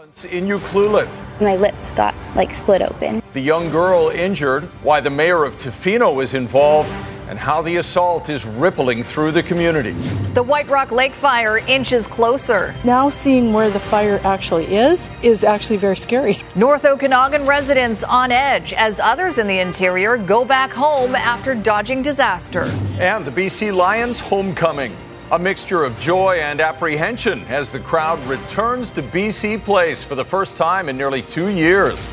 In 0.00 0.46
Ucluelet. 0.46 1.40
My 1.42 1.56
lip 1.56 1.74
got 1.94 2.14
like 2.34 2.54
split 2.54 2.80
open. 2.80 3.22
The 3.34 3.40
young 3.40 3.68
girl 3.68 4.08
injured, 4.08 4.64
why 4.82 5.00
the 5.00 5.10
mayor 5.10 5.44
of 5.44 5.58
Tofino 5.58 6.22
is 6.22 6.32
involved, 6.32 6.88
and 7.28 7.38
how 7.38 7.60
the 7.60 7.76
assault 7.76 8.30
is 8.30 8.46
rippling 8.46 9.02
through 9.02 9.32
the 9.32 9.42
community. 9.42 9.92
The 10.32 10.42
White 10.42 10.68
Rock 10.68 10.90
Lake 10.90 11.12
fire 11.12 11.58
inches 11.58 12.06
closer. 12.06 12.74
Now 12.82 13.10
seeing 13.10 13.52
where 13.52 13.68
the 13.68 13.78
fire 13.78 14.18
actually 14.24 14.74
is 14.74 15.10
is 15.22 15.44
actually 15.44 15.76
very 15.76 15.98
scary. 15.98 16.38
North 16.54 16.86
Okanagan 16.86 17.44
residents 17.44 18.02
on 18.02 18.32
edge 18.32 18.72
as 18.72 19.00
others 19.00 19.36
in 19.36 19.46
the 19.46 19.58
interior 19.58 20.16
go 20.16 20.46
back 20.46 20.70
home 20.70 21.14
after 21.14 21.54
dodging 21.54 22.00
disaster. 22.00 22.62
And 22.98 23.26
the 23.26 23.30
BC 23.32 23.76
Lions 23.76 24.18
homecoming. 24.18 24.96
A 25.32 25.38
mixture 25.38 25.84
of 25.84 25.96
joy 26.00 26.38
and 26.40 26.60
apprehension 26.60 27.44
as 27.44 27.70
the 27.70 27.78
crowd 27.78 28.18
returns 28.24 28.90
to 28.90 29.00
BC 29.00 29.62
Place 29.62 30.02
for 30.02 30.16
the 30.16 30.24
first 30.24 30.56
time 30.56 30.88
in 30.88 30.96
nearly 30.96 31.22
two 31.22 31.46
years. 31.46 32.08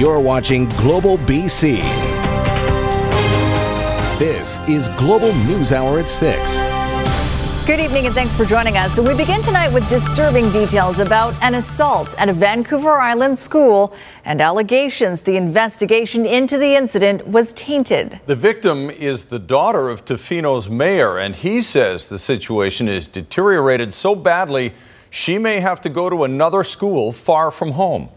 You're 0.00 0.18
watching 0.18 0.66
Global 0.70 1.16
BC. 1.18 1.76
This 4.18 4.58
is 4.68 4.88
Global 4.98 5.32
News 5.46 5.70
Hour 5.70 6.00
at 6.00 6.08
6. 6.08 6.79
Good 7.66 7.78
evening 7.78 8.06
and 8.06 8.14
thanks 8.14 8.34
for 8.36 8.44
joining 8.44 8.76
us. 8.78 8.96
We 8.96 9.14
begin 9.14 9.42
tonight 9.42 9.72
with 9.72 9.88
disturbing 9.88 10.50
details 10.50 10.98
about 10.98 11.34
an 11.42 11.54
assault 11.54 12.14
at 12.18 12.28
a 12.28 12.32
Vancouver 12.32 12.92
Island 12.92 13.38
school 13.38 13.94
and 14.24 14.40
allegations 14.40 15.20
the 15.20 15.36
investigation 15.36 16.26
into 16.26 16.58
the 16.58 16.74
incident 16.74 17.28
was 17.28 17.52
tainted. 17.52 18.18
The 18.26 18.34
victim 18.34 18.90
is 18.90 19.24
the 19.24 19.38
daughter 19.38 19.88
of 19.88 20.04
Tofino's 20.04 20.68
mayor, 20.68 21.18
and 21.18 21.36
he 21.36 21.60
says 21.60 22.08
the 22.08 22.18
situation 22.18 22.88
is 22.88 23.06
deteriorated 23.06 23.94
so 23.94 24.16
badly 24.16 24.72
she 25.10 25.38
may 25.38 25.60
have 25.60 25.80
to 25.82 25.88
go 25.90 26.08
to 26.08 26.24
another 26.24 26.64
school 26.64 27.12
far 27.12 27.50
from 27.50 27.72
home. 27.72 28.08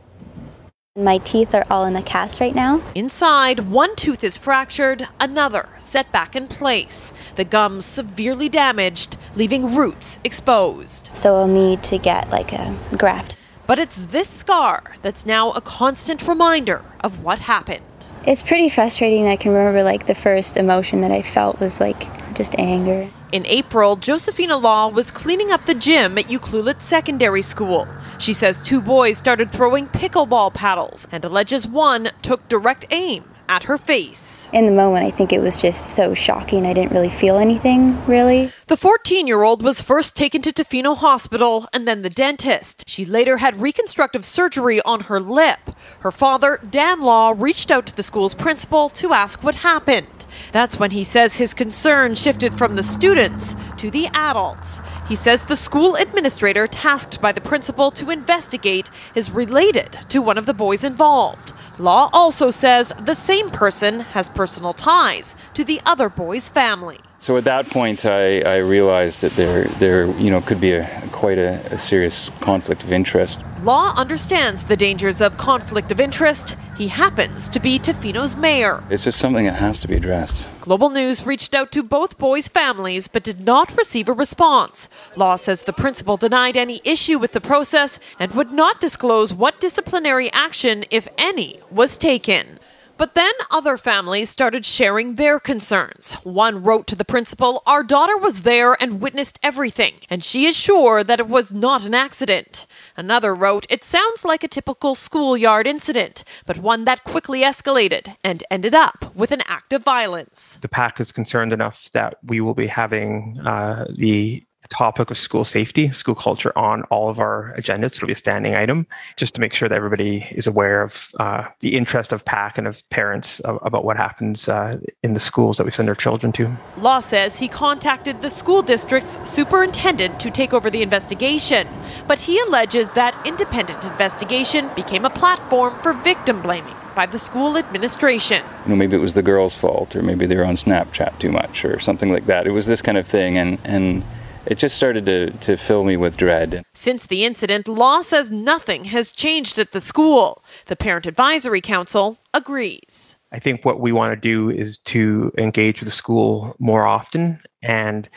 My 0.96 1.18
teeth 1.18 1.56
are 1.56 1.66
all 1.72 1.86
in 1.86 1.96
a 1.96 2.04
cast 2.04 2.40
right 2.40 2.54
now. 2.54 2.80
Inside, 2.94 3.62
one 3.62 3.96
tooth 3.96 4.24
is 4.24 4.38
fractured, 4.38 5.08
another 5.20 5.70
set 5.80 6.12
back 6.12 6.36
in 6.36 6.48
place. 6.48 7.12
The 7.36 7.44
gums 7.44 7.84
severely 7.84 8.48
damaged, 8.48 9.18
leaving 9.34 9.74
roots 9.74 10.20
exposed. 10.24 11.10
So 11.16 11.34
I'll 11.34 11.48
need 11.48 11.82
to 11.86 11.98
get 11.98 12.30
like 12.30 12.54
a 12.54 12.78
graft. 12.96 13.38
But 13.66 13.80
it's 13.80 14.06
this 14.06 14.30
scar 14.30 14.84
that's 15.02 15.26
now 15.26 15.50
a 15.54 15.62
constant 15.62 16.28
reminder 16.28 16.86
of 17.04 17.24
what 17.24 17.40
happened. 17.40 17.82
It's 18.28 18.44
pretty 18.44 18.70
frustrating. 18.70 19.26
I 19.26 19.36
can 19.36 19.52
remember 19.52 19.82
like 19.82 20.06
the 20.06 20.14
first 20.14 20.58
emotion 20.58 21.02
that 21.02 21.12
I 21.12 21.24
felt 21.24 21.60
was 21.60 21.80
like 21.80 22.06
just 22.36 22.54
anger. 22.60 23.10
In 23.32 23.48
April, 23.48 23.96
Josephina 23.96 24.58
Law 24.58 24.90
was 24.90 25.10
cleaning 25.10 25.52
up 25.52 25.66
the 25.66 25.74
gym 25.74 26.20
at 26.20 26.26
Ucluelet 26.26 26.82
Secondary 26.82 27.42
School. 27.42 27.88
She 28.18 28.34
says 28.34 28.58
two 28.60 28.82
boys 28.82 29.18
started 29.18 29.52
throwing 29.52 29.88
pickleball 29.88 30.54
paddles 30.54 31.08
and 31.12 31.24
alleges 31.26 31.68
one 31.68 32.12
took 32.22 32.48
direct 32.48 32.86
aim 32.92 33.24
at 33.50 33.64
her 33.64 33.78
face. 33.78 34.50
In 34.54 34.66
the 34.66 34.72
moment, 34.72 35.06
I 35.06 35.12
think 35.12 35.34
it 35.34 35.42
was 35.42 35.62
just 35.62 35.96
so 35.96 36.14
shocking. 36.14 36.66
I 36.66 36.74
didn't 36.74 36.92
really 36.92 37.10
feel 37.10 37.38
anything, 37.38 38.04
really. 38.06 38.52
The 38.68 38.78
14 38.78 39.28
year 39.28 39.44
old 39.44 39.62
was 39.62 39.82
first 39.82 40.16
taken 40.16 40.42
to 40.44 40.52
Tofino 40.52 40.96
Hospital 40.98 41.68
and 41.74 41.88
then 41.88 42.02
the 42.02 42.10
dentist. 42.10 42.84
She 42.88 43.06
later 43.06 43.38
had 43.38 43.62
reconstructive 43.62 44.26
surgery 44.26 44.82
on 44.82 45.02
her 45.02 45.20
lip. 45.20 45.60
Her 46.00 46.12
father, 46.12 46.60
Dan 46.70 47.02
Law, 47.02 47.34
reached 47.36 47.72
out 47.72 47.86
to 47.88 47.96
the 47.96 48.04
school's 48.04 48.34
principal 48.34 48.90
to 48.90 49.14
ask 49.14 49.44
what 49.44 49.56
happened. 49.56 50.08
That's 50.54 50.78
when 50.78 50.92
he 50.92 51.04
says 51.04 51.36
his 51.36 51.56
concern 51.56 52.14
shifted 52.14 52.54
from 52.54 52.76
the 52.76 52.84
students 52.84 53.56
to 53.78 53.90
the 53.90 54.08
adults. 54.14 54.80
He 55.10 55.16
says 55.16 55.42
the 55.42 55.58
school 55.58 55.96
administrator 55.96 56.68
tasked 56.68 57.20
by 57.20 57.32
the 57.32 57.42
principal 57.42 57.90
to 57.92 58.12
investigate 58.12 58.92
is 59.16 59.32
related 59.32 59.98
to 60.10 60.22
one 60.22 60.38
of 60.38 60.46
the 60.46 60.54
boys 60.54 60.84
involved. 60.84 61.54
Law 61.80 62.08
also 62.14 62.52
says 62.52 62.94
the 63.00 63.16
same 63.16 63.50
person 63.50 64.02
has 64.02 64.30
personal 64.30 64.74
ties 64.74 65.36
to 65.56 65.64
the 65.64 65.82
other 65.88 66.08
boy's 66.08 66.50
family. 66.50 67.00
So 67.24 67.38
at 67.38 67.46
that 67.46 67.70
point, 67.70 68.06
I, 68.06 68.42
I 68.42 68.58
realized 68.58 69.22
that 69.22 69.32
there, 69.38 69.64
there, 69.80 70.08
you 70.20 70.30
know, 70.30 70.42
could 70.42 70.60
be 70.60 70.74
a 70.74 70.86
quite 71.14 71.38
a, 71.38 71.54
a 71.74 71.80
serious 71.80 72.30
conflict 72.42 72.84
of 72.84 72.92
interest. 72.92 73.40
Law 73.64 73.94
understands 73.96 74.66
the 74.66 74.76
dangers 74.76 75.22
of 75.22 75.38
conflict 75.38 75.90
of 75.94 76.02
interest. 76.02 76.58
He 76.78 76.90
happens 76.90 77.48
to 77.48 77.62
be 77.62 77.80
Tofino's 77.80 78.36
mayor. 78.36 78.84
It's 78.90 79.06
just 79.06 79.20
something 79.20 79.46
that 79.46 79.54
has 79.54 79.80
to 79.80 79.88
be 79.88 79.96
addressed. 79.96 80.46
Global 80.60 80.90
News 80.90 81.26
reached 81.26 81.56
out 81.56 81.72
to 81.72 81.82
both 81.82 82.18
boys' 82.18 82.50
families 82.50 83.08
but 83.08 83.24
did 83.24 83.40
not 83.40 83.74
receive 83.78 84.10
a 84.10 84.14
response. 84.14 84.90
Law 85.16 85.38
says 85.38 85.62
the 85.62 85.72
principal 85.72 86.18
denied 86.18 86.58
any 86.58 86.82
issue 86.84 87.20
with 87.20 87.32
the 87.32 87.40
process 87.40 88.00
and 88.20 88.34
would 88.34 88.52
not 88.52 88.82
disclose 88.82 89.34
what 89.34 89.62
disciplinary 89.62 90.30
action, 90.34 90.84
if 90.92 91.08
any, 91.18 91.62
was 91.72 91.98
taken. 91.98 92.60
But 92.96 93.16
then 93.16 93.34
other 93.50 93.78
families 93.78 94.30
started 94.30 94.66
sharing 94.66 95.16
their 95.16 95.40
concerns. 95.40 96.14
One 96.24 96.64
wrote 96.64 96.86
to 96.88 96.96
the 96.96 97.06
principal, 97.06 97.64
Our 97.66 97.84
daughter 97.84 98.18
was 98.18 98.44
there 98.44 98.82
and 98.82 99.02
witnessed 99.02 99.40
everything, 99.42 99.96
and 100.10 100.24
she 100.24 100.46
is 100.46 100.56
sure 100.56 101.04
that 101.04 101.20
it 101.20 101.28
was 101.28 101.52
not 101.52 101.86
an 101.86 101.96
accident. 101.96 102.68
Another 102.96 103.34
wrote, 103.34 103.66
It 103.70 103.84
sounds 103.84 104.24
like 104.24 104.44
a 104.44 104.48
typical 104.48 104.96
schoolyard 104.96 105.66
incident, 105.66 106.24
but 106.46 106.58
one 106.58 106.86
that 106.86 107.04
quickly 107.04 107.42
escalated 107.42 108.16
and 108.24 108.44
ended 108.52 108.76
up 108.76 109.14
with 109.16 109.32
an 109.32 109.42
act 109.48 109.74
of 109.74 109.84
violence. 109.84 110.60
The 110.62 110.70
PAC 110.70 111.00
is 111.00 111.12
concerned 111.12 111.52
enough 111.52 111.90
that 111.94 112.18
we 112.24 112.42
will 112.42 112.54
be 112.54 112.68
having 112.68 113.40
uh, 113.44 113.86
the 113.98 114.44
topic 114.70 115.12
of 115.12 115.18
school 115.18 115.46
safety, 115.46 115.92
school 115.94 116.16
culture 116.16 116.58
on 116.58 116.84
all 116.84 117.10
of 117.10 117.20
our 117.20 117.54
agendas. 117.58 117.96
It'll 117.96 118.08
be 118.08 118.14
a 118.14 118.18
standing 118.18 118.56
item 118.56 118.88
just 119.18 119.36
to 119.36 119.42
make 119.42 119.54
sure 119.54 119.70
that 119.70 119.76
everybody 119.76 120.28
is 120.32 120.48
aware 120.48 120.82
of 120.82 121.10
uh, 121.20 121.48
the 121.60 121.76
interest 121.76 122.14
of 122.14 122.24
PAC 122.26 122.58
and 122.58 122.68
of 122.68 122.88
parents 122.90 123.40
of, 123.42 123.60
about 123.62 123.86
what 123.86 123.98
happens 123.98 124.48
uh, 124.48 124.78
in 125.04 125.14
the 125.14 125.20
schools 125.20 125.58
that 125.58 125.66
we 125.66 125.72
send 125.72 125.90
our 125.90 125.96
children 125.96 126.32
to. 126.34 126.52
Law 126.78 127.00
says 127.00 127.40
he 127.40 127.48
contacted 127.48 128.22
the 128.22 128.30
school 128.30 128.62
district's 128.62 129.18
superintendent 129.28 130.20
to 130.20 130.32
take 130.32 130.54
over 130.54 130.70
the 130.70 130.82
investigation, 130.82 131.68
but 132.08 132.20
he 132.20 132.40
alleges 132.42 132.90
that 132.90 133.18
independent 133.26 133.84
investigation 133.84 134.70
became 134.76 135.06
a 135.06 135.10
platform 135.10 135.74
for 135.76 135.94
victim 135.94 136.42
blaming 136.42 136.76
by 136.96 137.06
the 137.06 137.20
school 137.20 137.58
administration. 137.58 138.44
You 138.66 138.70
know, 138.70 138.76
maybe 138.76 138.96
it 138.96 139.00
was 139.00 139.14
the 139.14 139.24
girls' 139.24 139.56
fault, 139.56 139.96
or 139.96 140.04
maybe 140.04 140.26
they 140.26 140.36
were 140.36 140.46
on 140.46 140.56
Snapchat 140.56 141.18
too 141.20 141.32
much, 141.32 141.66
or 141.66 141.80
something 141.80 142.12
like 142.12 142.26
that. 142.28 142.48
It 142.48 142.52
was 142.52 142.68
this 142.68 142.82
kind 142.82 142.98
of 142.98 143.08
thing, 143.08 143.38
and 143.38 143.58
and 143.64 144.04
it 144.46 144.58
just 144.58 144.76
started 144.76 145.06
to, 145.06 145.32
to 145.32 145.58
fill 145.58 145.84
me 145.84 145.98
with 145.98 146.18
dread. 146.18 146.64
Since 146.74 147.06
the 147.06 147.24
incident, 147.26 147.68
Law 147.68 148.02
says 148.02 148.30
nothing 148.30 148.86
has 148.86 149.12
changed 149.12 149.58
at 149.58 149.72
the 149.72 149.82
school. 149.82 150.43
The 150.68 150.76
Parent 150.76 151.06
Advisory 151.06 151.62
Council 151.62 152.18
agrees. 152.34 153.16
I 153.34 153.40
think 153.40 153.66
what 153.66 153.80
we 153.80 153.92
want 153.92 154.14
to 154.14 154.16
do 154.16 154.52
is 154.52 154.78
to 154.80 155.32
engage 155.40 155.82
the 155.82 155.90
school 155.90 156.56
more 156.60 156.86
often 156.86 157.40
and 157.64 158.08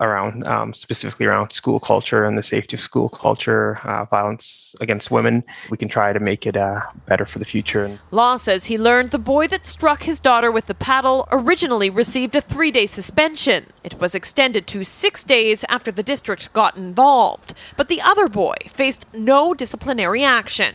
around 0.00 0.46
um, 0.46 0.74
specifically 0.74 1.24
around 1.24 1.50
school 1.52 1.80
culture 1.80 2.26
and 2.26 2.36
the 2.36 2.42
safety 2.42 2.76
of 2.76 2.80
school 2.80 3.08
culture, 3.08 3.78
uh, 3.84 4.04
violence 4.04 4.74
against 4.80 5.10
women. 5.10 5.44
We 5.70 5.78
can 5.78 5.88
try 5.88 6.12
to 6.12 6.20
make 6.20 6.46
it 6.46 6.56
uh, 6.56 6.82
better 7.06 7.24
for 7.24 7.38
the 7.38 7.46
future. 7.46 7.98
Law 8.10 8.36
says 8.36 8.66
he 8.66 8.76
learned 8.76 9.12
the 9.12 9.18
boy 9.18 9.46
that 9.46 9.64
struck 9.64 10.02
his 10.02 10.20
daughter 10.20 10.50
with 10.50 10.66
the 10.66 10.74
paddle 10.74 11.26
originally 11.32 11.88
received 11.88 12.36
a 12.36 12.42
three 12.42 12.70
day 12.70 12.84
suspension. 12.84 13.66
It 13.82 13.98
was 13.98 14.14
extended 14.14 14.66
to 14.68 14.84
six 14.84 15.24
days 15.24 15.64
after 15.70 15.90
the 15.90 16.02
district 16.02 16.52
got 16.52 16.76
involved. 16.76 17.54
But 17.76 17.88
the 17.88 18.02
other 18.02 18.28
boy 18.28 18.56
faced 18.68 19.14
no 19.14 19.54
disciplinary 19.54 20.22
action. 20.22 20.74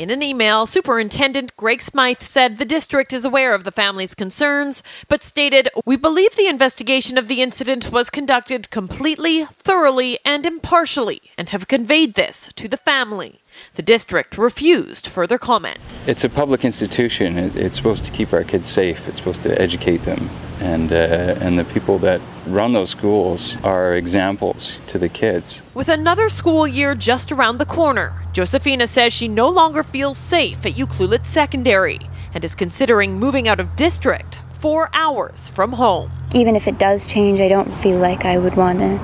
In 0.00 0.08
an 0.08 0.22
email, 0.22 0.64
Superintendent 0.64 1.54
Greg 1.58 1.82
Smythe 1.82 2.22
said 2.22 2.56
the 2.56 2.64
district 2.64 3.12
is 3.12 3.26
aware 3.26 3.52
of 3.52 3.64
the 3.64 3.70
family's 3.70 4.14
concerns, 4.14 4.82
but 5.08 5.22
stated, 5.22 5.68
We 5.84 5.96
believe 5.96 6.34
the 6.36 6.48
investigation 6.48 7.18
of 7.18 7.28
the 7.28 7.42
incident 7.42 7.92
was 7.92 8.08
conducted 8.08 8.70
completely, 8.70 9.44
thoroughly, 9.44 10.18
and 10.24 10.46
impartially, 10.46 11.20
and 11.36 11.50
have 11.50 11.68
conveyed 11.68 12.14
this 12.14 12.50
to 12.56 12.66
the 12.66 12.78
family. 12.78 13.42
The 13.74 13.82
district 13.82 14.38
refused 14.38 15.06
further 15.06 15.38
comment. 15.38 15.98
It's 16.06 16.24
a 16.24 16.28
public 16.28 16.64
institution. 16.64 17.36
It's 17.36 17.76
supposed 17.76 18.04
to 18.04 18.10
keep 18.10 18.32
our 18.32 18.44
kids 18.44 18.68
safe. 18.68 19.08
It's 19.08 19.18
supposed 19.18 19.42
to 19.42 19.60
educate 19.60 20.02
them, 20.04 20.28
and 20.60 20.92
uh, 20.92 21.36
and 21.40 21.58
the 21.58 21.64
people 21.64 21.98
that 21.98 22.20
run 22.46 22.72
those 22.72 22.90
schools 22.90 23.56
are 23.62 23.94
examples 23.94 24.78
to 24.88 24.98
the 24.98 25.08
kids. 25.08 25.62
With 25.74 25.88
another 25.88 26.28
school 26.28 26.66
year 26.66 26.94
just 26.94 27.32
around 27.32 27.58
the 27.58 27.66
corner, 27.66 28.12
Josephina 28.32 28.86
says 28.86 29.12
she 29.12 29.28
no 29.28 29.48
longer 29.48 29.82
feels 29.82 30.18
safe 30.18 30.64
at 30.66 30.72
Ucluelet 30.72 31.26
Secondary 31.26 31.98
and 32.34 32.44
is 32.44 32.54
considering 32.54 33.18
moving 33.18 33.48
out 33.48 33.60
of 33.60 33.76
district 33.76 34.40
four 34.52 34.90
hours 34.92 35.48
from 35.48 35.72
home. 35.72 36.10
Even 36.34 36.54
if 36.54 36.68
it 36.68 36.78
does 36.78 37.06
change, 37.06 37.40
I 37.40 37.48
don't 37.48 37.72
feel 37.82 37.98
like 37.98 38.24
I 38.24 38.38
would 38.38 38.56
want 38.56 38.78
to 38.80 39.00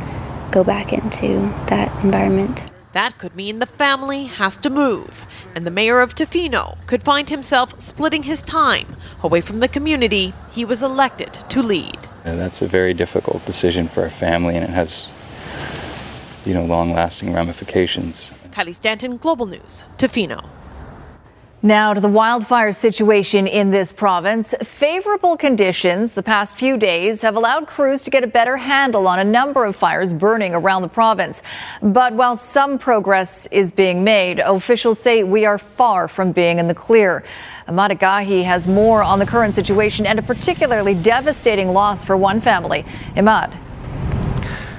go 0.52 0.62
back 0.62 0.93
into 0.93 1.38
that 1.69 2.05
environment. 2.05 2.70
That 2.97 3.19
could 3.19 3.37
mean 3.37 3.59
the 3.59 3.67
family 3.67 4.25
has 4.25 4.57
to 4.57 4.71
move, 4.71 5.27
and 5.55 5.67
the 5.67 5.71
mayor 5.71 6.01
of 6.01 6.15
Tofino 6.15 6.79
could 6.87 7.03
find 7.03 7.29
himself 7.29 7.79
splitting 7.79 8.23
his 8.23 8.41
time 8.41 8.97
away 9.23 9.43
from 9.43 9.61
the 9.61 9.69
community 9.69 10.33
he 10.51 10.65
was 10.65 10.83
elected 10.83 11.35
to 11.51 11.61
lead. 11.61 11.99
And 12.25 12.41
that's 12.41 12.63
a 12.63 12.67
very 12.67 12.95
difficult 12.95 13.45
decision 13.45 13.87
for 13.87 14.07
a 14.07 14.11
family, 14.11 14.57
and 14.57 14.65
it 14.65 14.71
has, 14.71 15.11
you 16.47 16.55
know, 16.55 16.65
long-lasting 16.65 17.35
ramifications. 17.35 18.31
Kylie 18.51 18.75
Stanton, 18.75 19.19
Global 19.19 19.45
News, 19.45 19.85
Tofino. 19.99 20.47
Now 21.67 21.95
to 21.95 22.01
the 22.01 22.07
wildfire 22.07 22.73
situation 22.73 23.49
in 23.49 23.73
this 23.73 23.93
province. 23.93 24.55
Favorable 24.63 25.37
conditions 25.37 26.13
the 26.13 26.23
past 26.23 26.57
few 26.57 26.77
days 26.77 27.23
have 27.23 27.35
allowed 27.35 27.67
crews 27.67 28.05
to 28.05 28.11
get 28.13 28.23
a 28.23 28.29
better 28.29 28.57
handle 28.57 29.09
on 29.09 29.19
a 29.19 29.25
number 29.25 29.65
of 29.65 29.75
fires 29.75 30.15
burning 30.15 30.55
around 30.55 30.83
the 30.83 30.89
province. 30.89 31.43
But 31.83 32.13
while 32.13 32.37
some 32.37 32.79
progress 32.79 33.49
is 33.51 33.73
being 33.73 34.05
made, 34.05 34.39
officials 34.39 35.01
say 35.01 35.25
we 35.25 35.45
are 35.45 35.59
far 35.59 36.07
from 36.07 36.31
being 36.31 36.61
in 36.61 36.69
the 36.69 36.75
clear. 36.75 37.25
Emad 37.67 37.91
Agahi 37.91 38.45
has 38.45 38.69
more 38.69 39.03
on 39.03 39.19
the 39.19 39.27
current 39.27 39.57
situation 39.57 40.07
and 40.07 40.21
a 40.21 40.23
particularly 40.23 40.95
devastating 40.95 41.73
loss 41.73 42.05
for 42.05 42.17
one 42.17 42.41
family. 42.41 42.85
Emad. 43.17 43.66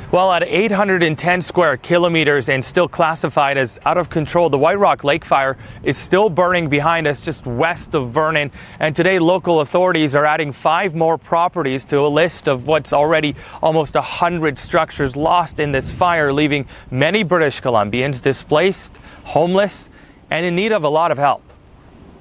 Well, 0.09 0.31
at 0.31 0.41
810 0.41 1.41
square 1.41 1.75
kilometers 1.75 2.47
and 2.47 2.63
still 2.63 2.87
classified 2.87 3.57
as 3.57 3.77
out 3.85 3.97
of 3.97 4.09
control, 4.09 4.49
the 4.49 4.57
White 4.57 4.79
Rock 4.79 5.03
Lake 5.03 5.25
Fire 5.25 5.57
is 5.83 5.97
still 5.97 6.29
burning 6.29 6.69
behind 6.69 7.07
us 7.07 7.19
just 7.19 7.45
west 7.45 7.93
of 7.93 8.11
Vernon. 8.11 8.49
And 8.79 8.95
today, 8.95 9.19
local 9.19 9.59
authorities 9.59 10.15
are 10.15 10.23
adding 10.23 10.53
five 10.53 10.95
more 10.95 11.17
properties 11.17 11.83
to 11.85 11.99
a 11.99 12.07
list 12.07 12.47
of 12.47 12.67
what's 12.67 12.93
already 12.93 13.35
almost 13.61 13.95
100 13.95 14.57
structures 14.57 15.17
lost 15.17 15.59
in 15.59 15.73
this 15.73 15.91
fire, 15.91 16.31
leaving 16.31 16.67
many 16.89 17.23
British 17.23 17.61
Columbians 17.61 18.21
displaced, 18.21 18.93
homeless, 19.25 19.89
and 20.31 20.45
in 20.45 20.55
need 20.55 20.71
of 20.71 20.85
a 20.85 20.89
lot 20.89 21.11
of 21.11 21.17
help. 21.17 21.43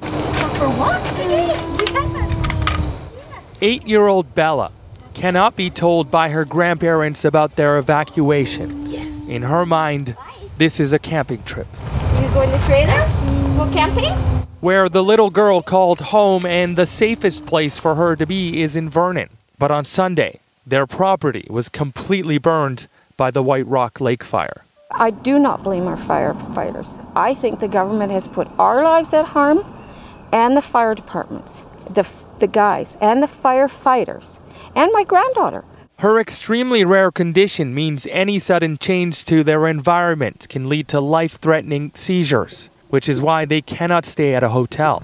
For 0.00 0.68
what? 0.70 1.00
Eight 3.62 3.86
year 3.86 4.08
old 4.08 4.34
Bella 4.34 4.72
cannot 5.16 5.56
be 5.56 5.70
told 5.70 6.10
by 6.10 6.28
her 6.28 6.44
grandparents 6.44 7.24
about 7.24 7.56
their 7.56 7.78
evacuation. 7.78 8.86
Yes. 8.86 9.08
In 9.26 9.40
her 9.40 9.64
mind, 9.64 10.14
this 10.58 10.78
is 10.78 10.92
a 10.92 10.98
camping 10.98 11.42
trip. 11.44 11.66
You 12.20 12.28
going 12.34 12.50
to 12.50 12.58
trailer? 12.66 13.00
Go 13.56 13.70
camping? 13.72 14.12
Where 14.60 14.90
the 14.90 15.02
little 15.02 15.30
girl 15.30 15.62
called 15.62 16.00
home 16.00 16.44
and 16.44 16.76
the 16.76 16.84
safest 16.84 17.46
place 17.46 17.78
for 17.78 17.94
her 17.94 18.14
to 18.14 18.26
be 18.26 18.62
is 18.62 18.76
in 18.76 18.90
Vernon. 18.90 19.30
But 19.58 19.70
on 19.70 19.86
Sunday, 19.86 20.40
their 20.66 20.86
property 20.86 21.46
was 21.48 21.70
completely 21.70 22.36
burned 22.36 22.86
by 23.16 23.30
the 23.30 23.42
White 23.42 23.66
Rock 23.66 24.02
Lake 24.02 24.22
Fire. 24.22 24.64
I 24.90 25.12
do 25.12 25.38
not 25.38 25.62
blame 25.62 25.86
our 25.86 25.96
firefighters. 25.96 27.00
I 27.16 27.32
think 27.32 27.60
the 27.60 27.68
government 27.68 28.12
has 28.12 28.26
put 28.26 28.48
our 28.58 28.84
lives 28.84 29.14
at 29.14 29.24
harm 29.24 29.64
and 30.30 30.54
the 30.54 30.62
fire 30.62 30.94
departments, 30.94 31.64
the, 31.88 32.06
the 32.38 32.46
guys, 32.46 32.98
and 33.00 33.22
the 33.22 33.28
firefighters 33.28 34.40
and 34.76 34.92
my 34.92 35.02
granddaughter. 35.02 35.64
Her 35.98 36.20
extremely 36.20 36.84
rare 36.84 37.10
condition 37.10 37.74
means 37.74 38.06
any 38.10 38.38
sudden 38.38 38.76
change 38.76 39.24
to 39.24 39.42
their 39.42 39.66
environment 39.66 40.46
can 40.50 40.68
lead 40.68 40.88
to 40.88 41.00
life 41.00 41.40
threatening 41.40 41.90
seizures, 41.94 42.68
which 42.90 43.08
is 43.08 43.22
why 43.22 43.46
they 43.46 43.62
cannot 43.62 44.04
stay 44.04 44.34
at 44.34 44.44
a 44.44 44.50
hotel. 44.50 45.02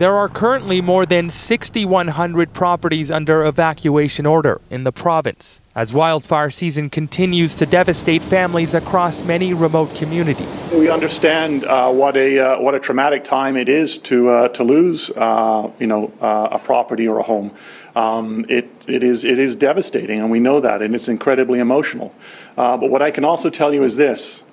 There 0.00 0.16
are 0.16 0.30
currently 0.30 0.80
more 0.80 1.04
than 1.04 1.28
6,100 1.28 2.54
properties 2.54 3.10
under 3.10 3.44
evacuation 3.44 4.24
order 4.24 4.62
in 4.70 4.84
the 4.84 4.92
province 4.92 5.60
as 5.74 5.92
wildfire 5.92 6.48
season 6.48 6.88
continues 6.88 7.54
to 7.56 7.66
devastate 7.66 8.22
families 8.22 8.72
across 8.72 9.22
many 9.22 9.52
remote 9.52 9.94
communities. 9.94 10.48
We 10.72 10.88
understand 10.88 11.64
uh, 11.64 11.92
what 11.92 12.16
a 12.16 12.38
uh, 12.38 12.62
what 12.62 12.74
a 12.74 12.80
traumatic 12.80 13.24
time 13.24 13.58
it 13.58 13.68
is 13.68 13.98
to 13.98 14.30
uh, 14.30 14.48
to 14.48 14.64
lose 14.64 15.10
uh, 15.10 15.70
you 15.78 15.86
know 15.86 16.10
uh, 16.22 16.48
a 16.52 16.58
property 16.58 17.06
or 17.06 17.18
a 17.18 17.22
home. 17.22 17.52
Um, 17.94 18.46
it 18.48 18.70
it 18.88 19.02
is 19.02 19.26
it 19.26 19.38
is 19.38 19.54
devastating, 19.54 20.18
and 20.18 20.30
we 20.30 20.40
know 20.40 20.60
that, 20.60 20.80
and 20.80 20.94
it's 20.94 21.08
incredibly 21.08 21.58
emotional. 21.58 22.14
Uh, 22.56 22.78
but 22.78 22.88
what 22.88 23.02
I 23.02 23.10
can 23.10 23.26
also 23.26 23.50
tell 23.50 23.74
you 23.74 23.82
is 23.82 23.96
this: 23.96 24.44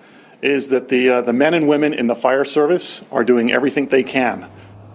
is 0.42 0.68
that 0.68 0.90
the 0.90 1.22
the 1.22 1.32
men 1.32 1.54
and 1.54 1.70
women 1.70 1.94
in 1.94 2.08
the 2.08 2.16
fire 2.16 2.44
service 2.44 3.02
are 3.14 3.24
doing 3.24 3.50
everything 3.50 3.88
they 3.88 4.04
can 4.04 4.50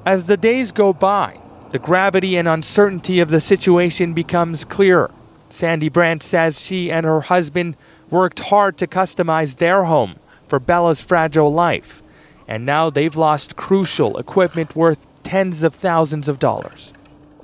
as 0.04 0.24
the 0.24 0.36
days 0.36 0.72
go 0.72 0.92
by, 0.92 1.38
the 1.70 1.78
gravity 1.78 2.36
and 2.36 2.48
uncertainty 2.48 3.20
of 3.20 3.30
the 3.30 3.40
situation 3.40 4.12
becomes 4.12 4.64
clearer. 4.64 5.10
Sandy 5.48 5.88
Brandt 5.88 6.22
says 6.22 6.60
she 6.60 6.90
and 6.90 7.06
her 7.06 7.20
husband 7.20 7.76
worked 8.10 8.40
hard 8.40 8.78
to 8.78 8.86
customize 8.86 9.56
their 9.56 9.84
home 9.84 10.16
for 10.48 10.58
Bella's 10.58 11.00
fragile 11.00 11.52
life, 11.52 12.02
and 12.48 12.66
now 12.66 12.90
they've 12.90 13.16
lost 13.16 13.56
crucial 13.56 14.18
equipment 14.18 14.74
worth 14.74 15.06
tens 15.22 15.62
of 15.62 15.74
thousands 15.74 16.28
of 16.28 16.38
dollars. 16.38 16.92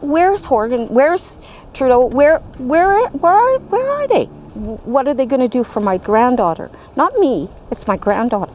Where's 0.00 0.44
Horgan? 0.44 0.88
Where's 0.88 1.38
Trudeau? 1.74 2.06
Where, 2.06 2.38
where, 2.58 3.06
where 3.08 3.32
are, 3.32 3.58
where 3.58 3.90
are 3.90 4.06
they? 4.08 4.24
What 4.24 5.06
are 5.06 5.14
they 5.14 5.26
going 5.26 5.40
to 5.42 5.48
do 5.48 5.64
for 5.64 5.80
my 5.80 5.98
granddaughter? 5.98 6.70
Not 6.96 7.18
me. 7.18 7.48
It's 7.70 7.86
my 7.86 7.96
granddaughter. 7.96 8.52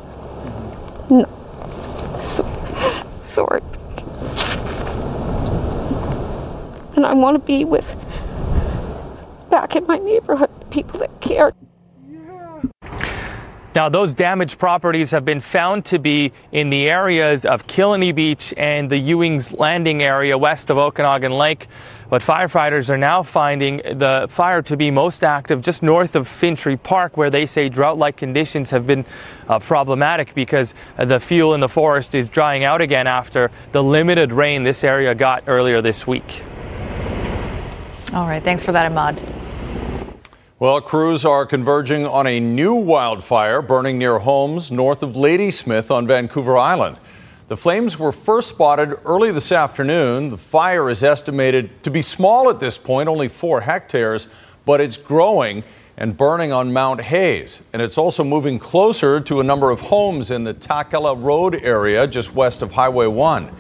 No. 1.10 1.26
So, 2.20 2.44
sorry. 3.20 3.62
And 6.96 7.06
I 7.06 7.14
want 7.14 7.36
to 7.36 7.40
be 7.40 7.66
with 7.66 7.96
back 9.50 9.76
in 9.76 9.86
my 9.86 9.98
neighborhood, 9.98 10.50
people 10.72 11.00
that 11.00 11.22
care. 11.22 11.54
Now, 13.76 13.90
those 13.90 14.14
damaged 14.14 14.60
properties 14.60 15.10
have 15.10 15.26
been 15.26 15.42
found 15.42 15.84
to 15.86 15.98
be 15.98 16.32
in 16.52 16.70
the 16.70 16.92
areas 16.92 17.44
of 17.44 17.66
Killiney 17.66 18.12
Beach 18.12 18.54
and 18.56 18.88
the 18.88 18.98
Ewing's 18.98 19.52
Landing 19.52 20.04
area 20.04 20.38
west 20.38 20.70
of 20.70 20.78
Okanagan 20.78 21.32
Lake. 21.32 21.68
But 22.08 22.22
firefighters 22.22 22.92
are 22.92 23.00
now 23.00 23.24
finding 23.24 23.78
the 23.78 24.28
fire 24.30 24.62
to 24.62 24.78
be 24.78 24.92
most 24.92 25.24
active 25.24 25.62
just 25.62 25.82
north 25.82 26.16
of 26.16 26.28
Fintry 26.28 26.78
Park, 26.82 27.18
where 27.18 27.32
they 27.32 27.48
say 27.48 27.68
drought 27.68 27.98
like 27.98 28.16
conditions 28.16 28.70
have 28.70 28.86
been 28.86 29.06
uh, 29.48 29.58
problematic 29.58 30.36
because 30.36 30.76
the 31.00 31.20
fuel 31.20 31.56
in 31.56 31.60
the 31.60 31.70
forest 31.70 32.14
is 32.14 32.30
drying 32.30 32.64
out 32.64 32.82
again 32.82 33.08
after 33.08 33.50
the 33.72 33.84
limited 33.84 34.32
rain 34.32 34.64
this 34.64 34.84
area 34.84 35.16
got 35.16 35.46
earlier 35.48 35.82
this 35.82 36.06
week. 36.06 36.44
All 38.14 38.28
right, 38.28 38.44
thanks 38.44 38.62
for 38.62 38.72
that, 38.74 38.86
Ahmad. 38.86 39.20
Well, 40.60 40.80
crews 40.82 41.26
are 41.26 41.48
converging 41.48 42.06
on 42.06 42.28
a 42.28 42.40
new 42.40 42.76
wildfire 42.76 43.60
burning 43.64 43.98
near 43.98 44.20
homes 44.20 44.72
north 44.72 45.02
of 45.02 45.16
Ladysmith 45.16 45.90
on 45.90 46.06
Vancouver 46.06 46.56
Island. 46.56 46.98
The 47.48 47.58
flames 47.58 47.98
were 47.98 48.12
first 48.12 48.50
spotted 48.50 49.00
early 49.04 49.32
this 49.32 49.52
afternoon. 49.52 50.30
The 50.30 50.38
fire 50.38 50.92
is 50.92 51.02
estimated 51.04 51.82
to 51.82 51.90
be 51.90 52.04
small 52.04 52.52
at 52.52 52.60
this 52.60 52.78
point, 52.78 53.10
only 53.10 53.30
four 53.30 53.62
hectares, 53.62 54.28
but 54.64 54.80
it's 54.80 54.96
growing 54.96 55.64
and 55.98 56.16
burning 56.16 56.52
on 56.52 56.72
Mount 56.72 57.02
Hayes. 57.02 57.62
And 57.74 57.82
it's 57.82 57.98
also 57.98 58.24
moving 58.24 58.60
closer 58.60 59.20
to 59.22 59.40
a 59.40 59.44
number 59.44 59.72
of 59.72 59.82
homes 59.82 60.30
in 60.30 60.44
the 60.44 60.54
Takala 60.54 61.20
Road 61.20 61.56
area 61.56 62.06
just 62.06 62.36
west 62.36 62.62
of 62.62 62.74
Highway 62.74 63.08
1. 63.08 63.52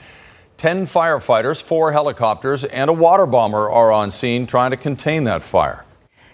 10 0.64 0.86
firefighters, 0.86 1.62
four 1.62 1.92
helicopters, 1.92 2.64
and 2.64 2.90
a 2.90 2.94
water 2.94 3.26
bomber 3.26 3.70
are 3.70 3.92
on 3.92 4.10
scene 4.10 4.48
trying 4.48 4.72
to 4.72 4.78
contain 4.78 5.26
that 5.26 5.44
fire. 5.44 5.84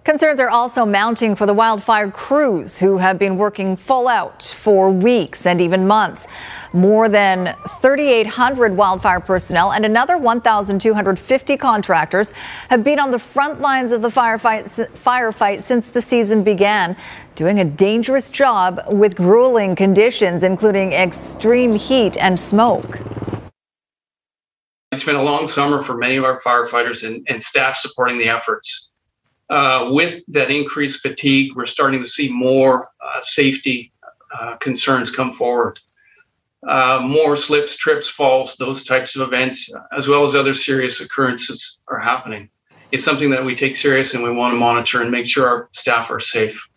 Concerns 0.04 0.40
are 0.40 0.52
also 0.52 0.86
mounting 0.86 1.36
for 1.36 1.48
the 1.48 1.54
wildfire 1.56 2.12
crews 2.12 2.78
who 2.78 3.00
have 3.00 3.18
been 3.18 3.40
working 3.40 3.76
full 3.76 4.08
out 4.08 4.44
for 4.44 4.92
weeks 4.92 5.48
and 5.48 5.60
even 5.60 5.88
months. 5.88 6.28
More 6.74 7.10
than 7.10 7.56
3,800 7.82 8.78
wildfire 8.78 9.20
personnel 9.20 9.72
and 9.72 9.84
another 9.84 10.20
1,250 10.20 11.58
contractors 11.58 12.30
have 12.70 12.84
been 12.84 13.00
on 13.00 13.10
the 13.10 13.18
front 13.18 13.62
lines 13.62 13.92
of 13.92 14.04
the 14.04 14.10
firefight, 14.10 14.66
firefight 14.92 15.64
since 15.64 15.90
the 15.90 16.04
season 16.04 16.44
began, 16.44 16.96
doing 17.34 17.60
a 17.62 17.66
dangerous 17.66 18.30
job 18.30 18.80
with 18.92 19.16
grueling 19.16 19.76
conditions, 19.76 20.44
including 20.44 20.94
extreme 20.94 21.74
heat 21.74 22.16
and 22.18 22.40
smoke. 22.40 23.00
It's 24.92 25.04
been 25.04 25.16
a 25.16 25.24
long 25.24 25.48
summer 25.48 25.84
for 25.84 25.98
many 25.98 26.16
of 26.16 26.24
our 26.24 26.40
firefighters 26.42 27.06
and, 27.06 27.26
and 27.30 27.44
staff 27.44 27.76
supporting 27.76 28.18
the 28.18 28.28
efforts. 28.28 28.90
Uh, 29.50 29.90
with 29.92 30.24
that 30.28 30.50
increased 30.50 31.02
fatigue, 31.02 31.52
we're 31.56 31.68
starting 31.68 32.02
to 32.02 32.08
see 32.08 32.32
more 32.32 32.88
uh, 33.04 33.22
safety 33.22 33.92
uh, 34.40 34.56
concerns 34.58 35.12
come 35.12 35.32
forward. 35.32 35.80
Uh, 36.68 37.02
more 37.04 37.38
slips, 37.38 37.78
trips, 37.78 38.10
falls, 38.10 38.56
those 38.56 38.84
types 38.84 39.16
of 39.16 39.22
events, 39.22 39.72
as 39.96 40.08
well 40.08 40.26
as 40.26 40.36
other 40.36 40.54
serious 40.54 41.00
occurrences 41.02 41.80
are 41.88 42.00
happening. 42.00 42.50
It's 42.92 43.06
something 43.06 43.30
that 43.30 43.46
we 43.46 43.56
take 43.56 43.76
serious 43.76 44.16
and 44.16 44.24
we 44.24 44.32
want 44.32 44.54
to 44.54 44.58
monitor 44.58 45.02
and 45.02 45.12
make 45.12 45.28
sure 45.28 45.48
our 45.48 45.70
staff 45.72 46.10
are 46.10 46.20
safe. 46.20 46.68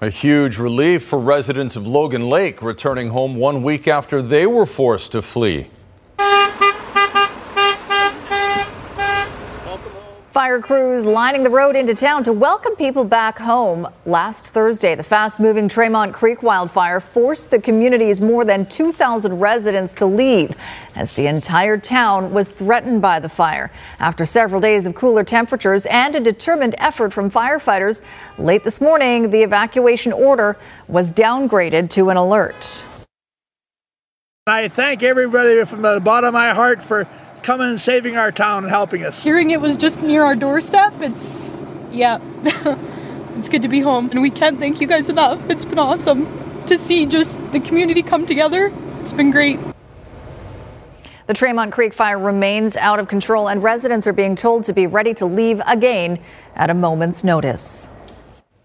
A 0.00 0.10
huge 0.10 0.58
relief 0.58 1.02
for 1.02 1.18
residents 1.18 1.76
of 1.76 1.86
Logan 1.86 2.28
Lake 2.28 2.62
returning 2.62 3.08
home 3.08 3.36
one 3.36 3.62
week 3.62 3.88
after 3.88 4.22
they 4.22 4.46
were 4.46 4.66
forced 4.66 5.12
to 5.12 5.22
flee. 5.22 5.68
Fire 10.38 10.60
crews 10.60 11.04
lining 11.04 11.42
the 11.42 11.50
road 11.50 11.74
into 11.74 11.92
town 11.92 12.22
to 12.22 12.32
welcome 12.32 12.76
people 12.76 13.02
back 13.02 13.36
home. 13.40 13.88
Last 14.06 14.46
Thursday, 14.46 14.94
the 14.94 15.02
fast 15.02 15.40
moving 15.40 15.68
Tremont 15.68 16.14
Creek 16.14 16.44
wildfire 16.44 17.00
forced 17.00 17.50
the 17.50 17.60
community's 17.60 18.20
more 18.20 18.44
than 18.44 18.64
2,000 18.64 19.40
residents 19.40 19.92
to 19.94 20.06
leave 20.06 20.56
as 20.94 21.10
the 21.10 21.26
entire 21.26 21.76
town 21.76 22.32
was 22.32 22.50
threatened 22.50 23.02
by 23.02 23.18
the 23.18 23.28
fire. 23.28 23.72
After 23.98 24.24
several 24.24 24.60
days 24.60 24.86
of 24.86 24.94
cooler 24.94 25.24
temperatures 25.24 25.86
and 25.86 26.14
a 26.14 26.20
determined 26.20 26.76
effort 26.78 27.12
from 27.12 27.32
firefighters, 27.32 28.02
late 28.38 28.62
this 28.62 28.80
morning, 28.80 29.32
the 29.32 29.42
evacuation 29.42 30.12
order 30.12 30.56
was 30.86 31.10
downgraded 31.10 31.90
to 31.90 32.10
an 32.10 32.16
alert. 32.16 32.84
I 34.46 34.68
thank 34.68 35.02
everybody 35.02 35.64
from 35.64 35.82
the 35.82 35.98
bottom 35.98 36.28
of 36.28 36.34
my 36.34 36.54
heart 36.54 36.80
for 36.80 37.08
coming 37.42 37.68
and 37.68 37.80
saving 37.80 38.16
our 38.16 38.32
town 38.32 38.64
and 38.64 38.70
helping 38.70 39.04
us. 39.04 39.22
Hearing 39.22 39.50
it 39.50 39.60
was 39.60 39.76
just 39.76 40.02
near 40.02 40.22
our 40.22 40.36
doorstep, 40.36 41.00
it's, 41.00 41.52
yeah, 41.90 42.18
it's 43.36 43.48
good 43.48 43.62
to 43.62 43.68
be 43.68 43.80
home. 43.80 44.10
And 44.10 44.22
we 44.22 44.30
can't 44.30 44.58
thank 44.58 44.80
you 44.80 44.86
guys 44.86 45.08
enough. 45.08 45.48
It's 45.50 45.64
been 45.64 45.78
awesome 45.78 46.26
to 46.66 46.76
see 46.76 47.06
just 47.06 47.40
the 47.52 47.60
community 47.60 48.02
come 48.02 48.26
together. 48.26 48.72
It's 49.00 49.12
been 49.12 49.30
great. 49.30 49.58
The 51.26 51.34
Tremont 51.34 51.72
Creek 51.72 51.92
fire 51.92 52.18
remains 52.18 52.74
out 52.76 52.98
of 52.98 53.08
control, 53.08 53.48
and 53.48 53.62
residents 53.62 54.06
are 54.06 54.14
being 54.14 54.34
told 54.34 54.64
to 54.64 54.72
be 54.72 54.86
ready 54.86 55.12
to 55.14 55.26
leave 55.26 55.60
again 55.66 56.20
at 56.54 56.70
a 56.70 56.74
moment's 56.74 57.22
notice. 57.22 57.90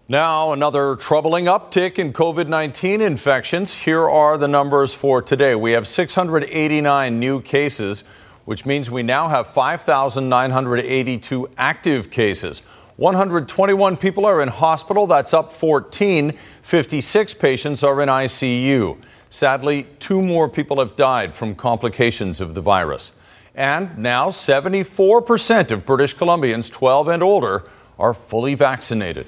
Now, 0.08 0.52
another 0.52 0.96
troubling 0.96 1.46
uptick 1.46 1.98
in 1.98 2.12
COVID 2.12 2.48
19 2.48 3.00
infections. 3.00 3.72
Here 3.72 4.08
are 4.08 4.36
the 4.36 4.48
numbers 4.48 4.92
for 4.92 5.22
today. 5.22 5.54
We 5.54 5.72
have 5.72 5.88
689 5.88 7.18
new 7.18 7.40
cases 7.40 8.04
which 8.44 8.66
means 8.66 8.90
we 8.90 9.02
now 9.02 9.28
have 9.28 9.46
5,982 9.48 11.50
active 11.56 12.10
cases. 12.10 12.62
121 12.96 13.96
people 13.96 14.24
are 14.24 14.40
in 14.40 14.48
hospital. 14.48 15.06
That's 15.06 15.34
up 15.34 15.52
14. 15.52 16.36
56 16.62 17.34
patients 17.34 17.82
are 17.82 18.00
in 18.00 18.08
ICU. 18.08 18.98
Sadly, 19.30 19.86
two 19.98 20.22
more 20.22 20.48
people 20.48 20.78
have 20.78 20.94
died 20.94 21.34
from 21.34 21.56
complications 21.56 22.40
of 22.40 22.54
the 22.54 22.60
virus. 22.60 23.10
And 23.54 23.98
now 23.98 24.30
74% 24.30 25.70
of 25.70 25.86
British 25.86 26.14
Columbians 26.14 26.70
12 26.70 27.08
and 27.08 27.22
older 27.22 27.64
are 27.98 28.14
fully 28.14 28.54
vaccinated. 28.54 29.26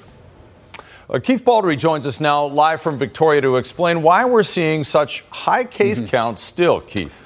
Uh, 1.09 1.19
Keith 1.19 1.43
Baldry 1.43 1.77
joins 1.77 2.05
us 2.05 2.19
now 2.19 2.45
live 2.45 2.81
from 2.81 2.97
Victoria 2.97 3.41
to 3.41 3.55
explain 3.55 4.01
why 4.01 4.25
we're 4.25 4.43
seeing 4.43 4.83
such 4.83 5.21
high 5.29 5.63
case 5.63 5.99
mm-hmm. 5.99 6.09
counts 6.09 6.41
still, 6.41 6.81
Keith. 6.81 7.23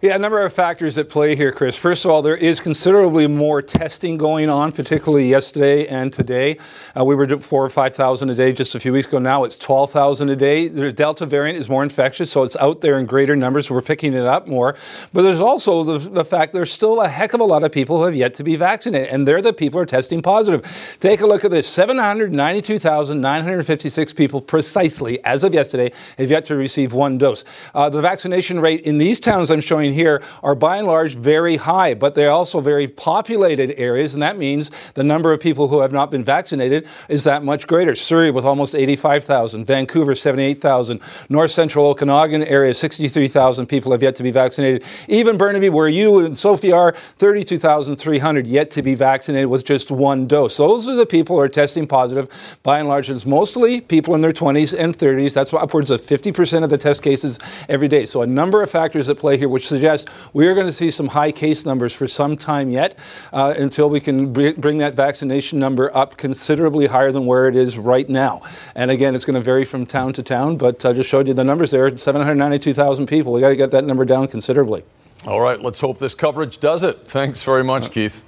Yeah, 0.00 0.14
a 0.14 0.18
number 0.20 0.46
of 0.46 0.52
factors 0.52 0.96
at 0.96 1.08
play 1.08 1.34
here, 1.34 1.50
Chris. 1.50 1.76
First 1.76 2.04
of 2.04 2.12
all, 2.12 2.22
there 2.22 2.36
is 2.36 2.60
considerably 2.60 3.26
more 3.26 3.60
testing 3.60 4.16
going 4.16 4.48
on, 4.48 4.70
particularly 4.70 5.28
yesterday 5.28 5.88
and 5.88 6.12
today. 6.12 6.58
Uh, 6.96 7.04
we 7.04 7.16
were 7.16 7.24
at 7.24 7.42
four 7.42 7.64
or 7.64 7.68
5,000 7.68 8.30
a 8.30 8.34
day 8.36 8.52
just 8.52 8.76
a 8.76 8.80
few 8.80 8.92
weeks 8.92 9.08
ago. 9.08 9.18
Now 9.18 9.42
it's 9.42 9.58
12,000 9.58 10.28
a 10.28 10.36
day. 10.36 10.68
The 10.68 10.92
Delta 10.92 11.26
variant 11.26 11.58
is 11.58 11.68
more 11.68 11.82
infectious, 11.82 12.30
so 12.30 12.44
it's 12.44 12.54
out 12.58 12.80
there 12.80 12.96
in 12.96 13.06
greater 13.06 13.34
numbers. 13.34 13.72
We're 13.72 13.82
picking 13.82 14.14
it 14.14 14.24
up 14.24 14.46
more. 14.46 14.76
But 15.12 15.22
there's 15.22 15.40
also 15.40 15.82
the, 15.82 15.98
the 15.98 16.24
fact 16.24 16.52
there's 16.52 16.70
still 16.70 17.00
a 17.00 17.08
heck 17.08 17.32
of 17.32 17.40
a 17.40 17.44
lot 17.44 17.64
of 17.64 17.72
people 17.72 17.96
who 17.96 18.04
have 18.04 18.14
yet 18.14 18.34
to 18.34 18.44
be 18.44 18.54
vaccinated, 18.54 19.08
and 19.08 19.26
they're 19.26 19.42
the 19.42 19.52
people 19.52 19.78
who 19.78 19.82
are 19.82 19.86
testing 19.86 20.22
positive. 20.22 20.64
Take 21.00 21.22
a 21.22 21.26
look 21.26 21.44
at 21.44 21.50
this 21.50 21.66
792,956 21.66 24.12
people 24.12 24.40
precisely, 24.40 25.24
as 25.24 25.42
of 25.42 25.52
yesterday, 25.52 25.90
have 26.18 26.30
yet 26.30 26.44
to 26.44 26.54
receive 26.54 26.92
one 26.92 27.18
dose. 27.18 27.42
Uh, 27.74 27.90
the 27.90 28.00
vaccination 28.00 28.60
rate 28.60 28.82
in 28.82 28.98
these 28.98 29.18
towns 29.18 29.50
I'm 29.50 29.60
showing 29.60 29.87
here 29.92 30.22
are 30.42 30.54
by 30.54 30.76
and 30.76 30.86
large 30.86 31.14
very 31.14 31.56
high, 31.56 31.94
but 31.94 32.14
they're 32.14 32.30
also 32.30 32.60
very 32.60 32.88
populated 32.88 33.78
areas, 33.78 34.14
and 34.14 34.22
that 34.22 34.38
means 34.38 34.70
the 34.94 35.04
number 35.04 35.32
of 35.32 35.40
people 35.40 35.68
who 35.68 35.80
have 35.80 35.92
not 35.92 36.10
been 36.10 36.24
vaccinated 36.24 36.86
is 37.08 37.24
that 37.24 37.42
much 37.44 37.66
greater. 37.66 37.94
Surrey 37.94 38.30
with 38.30 38.44
almost 38.44 38.74
85,000, 38.74 39.64
Vancouver 39.64 40.14
78,000, 40.14 41.00
North 41.28 41.50
Central 41.50 41.86
Okanagan 41.86 42.42
area 42.42 42.74
63,000 42.74 43.66
people 43.66 43.92
have 43.92 44.02
yet 44.02 44.16
to 44.16 44.22
be 44.22 44.30
vaccinated. 44.30 44.82
Even 45.08 45.36
Burnaby, 45.36 45.68
where 45.68 45.88
you 45.88 46.18
and 46.18 46.38
Sophie 46.38 46.72
are, 46.72 46.94
32,300 47.18 48.46
yet 48.46 48.70
to 48.70 48.82
be 48.82 48.94
vaccinated 48.94 49.48
with 49.48 49.64
just 49.64 49.90
one 49.90 50.26
dose. 50.26 50.56
Those 50.56 50.88
are 50.88 50.94
the 50.94 51.06
people 51.06 51.36
who 51.36 51.42
are 51.42 51.48
testing 51.48 51.86
positive. 51.86 52.28
By 52.62 52.78
and 52.78 52.88
large, 52.88 53.10
it's 53.10 53.26
mostly 53.26 53.80
people 53.80 54.14
in 54.14 54.20
their 54.20 54.32
20s 54.32 54.78
and 54.78 54.96
30s. 54.96 55.34
That's 55.34 55.52
upwards 55.52 55.90
of 55.90 56.00
50% 56.02 56.64
of 56.64 56.70
the 56.70 56.78
test 56.78 57.02
cases 57.02 57.38
every 57.68 57.88
day. 57.88 58.06
So 58.06 58.22
a 58.22 58.26
number 58.26 58.62
of 58.62 58.70
factors 58.70 59.08
at 59.08 59.18
play 59.18 59.36
here, 59.36 59.48
which 59.48 59.68
suggest 59.78 60.08
we 60.32 60.46
are 60.48 60.54
going 60.54 60.66
to 60.66 60.72
see 60.72 60.90
some 60.90 61.08
high 61.08 61.30
case 61.30 61.64
numbers 61.64 61.92
for 61.92 62.08
some 62.08 62.36
time 62.36 62.70
yet 62.70 62.98
uh, 63.32 63.54
until 63.56 63.88
we 63.88 64.00
can 64.00 64.32
bring 64.32 64.78
that 64.78 64.94
vaccination 64.94 65.58
number 65.58 65.96
up 65.96 66.16
considerably 66.16 66.86
higher 66.86 67.12
than 67.12 67.26
where 67.26 67.46
it 67.48 67.54
is 67.54 67.78
right 67.78 68.08
now. 68.08 68.42
And 68.74 68.90
again, 68.90 69.14
it's 69.14 69.24
going 69.24 69.34
to 69.34 69.40
vary 69.40 69.64
from 69.64 69.86
town 69.86 70.12
to 70.14 70.22
town, 70.22 70.56
but 70.56 70.84
I 70.84 70.92
just 70.92 71.08
showed 71.08 71.28
you 71.28 71.34
the 71.34 71.44
numbers 71.44 71.70
there 71.70 71.96
792,000 71.96 73.06
people. 73.06 73.32
We 73.32 73.40
got 73.40 73.50
to 73.50 73.56
get 73.56 73.70
that 73.70 73.84
number 73.84 74.04
down 74.04 74.28
considerably. 74.28 74.84
All 75.26 75.40
right, 75.40 75.60
let's 75.60 75.80
hope 75.80 75.98
this 75.98 76.14
coverage 76.14 76.58
does 76.58 76.82
it. 76.82 77.06
Thanks 77.06 77.42
very 77.42 77.64
much, 77.64 77.90
Keith. 77.90 78.22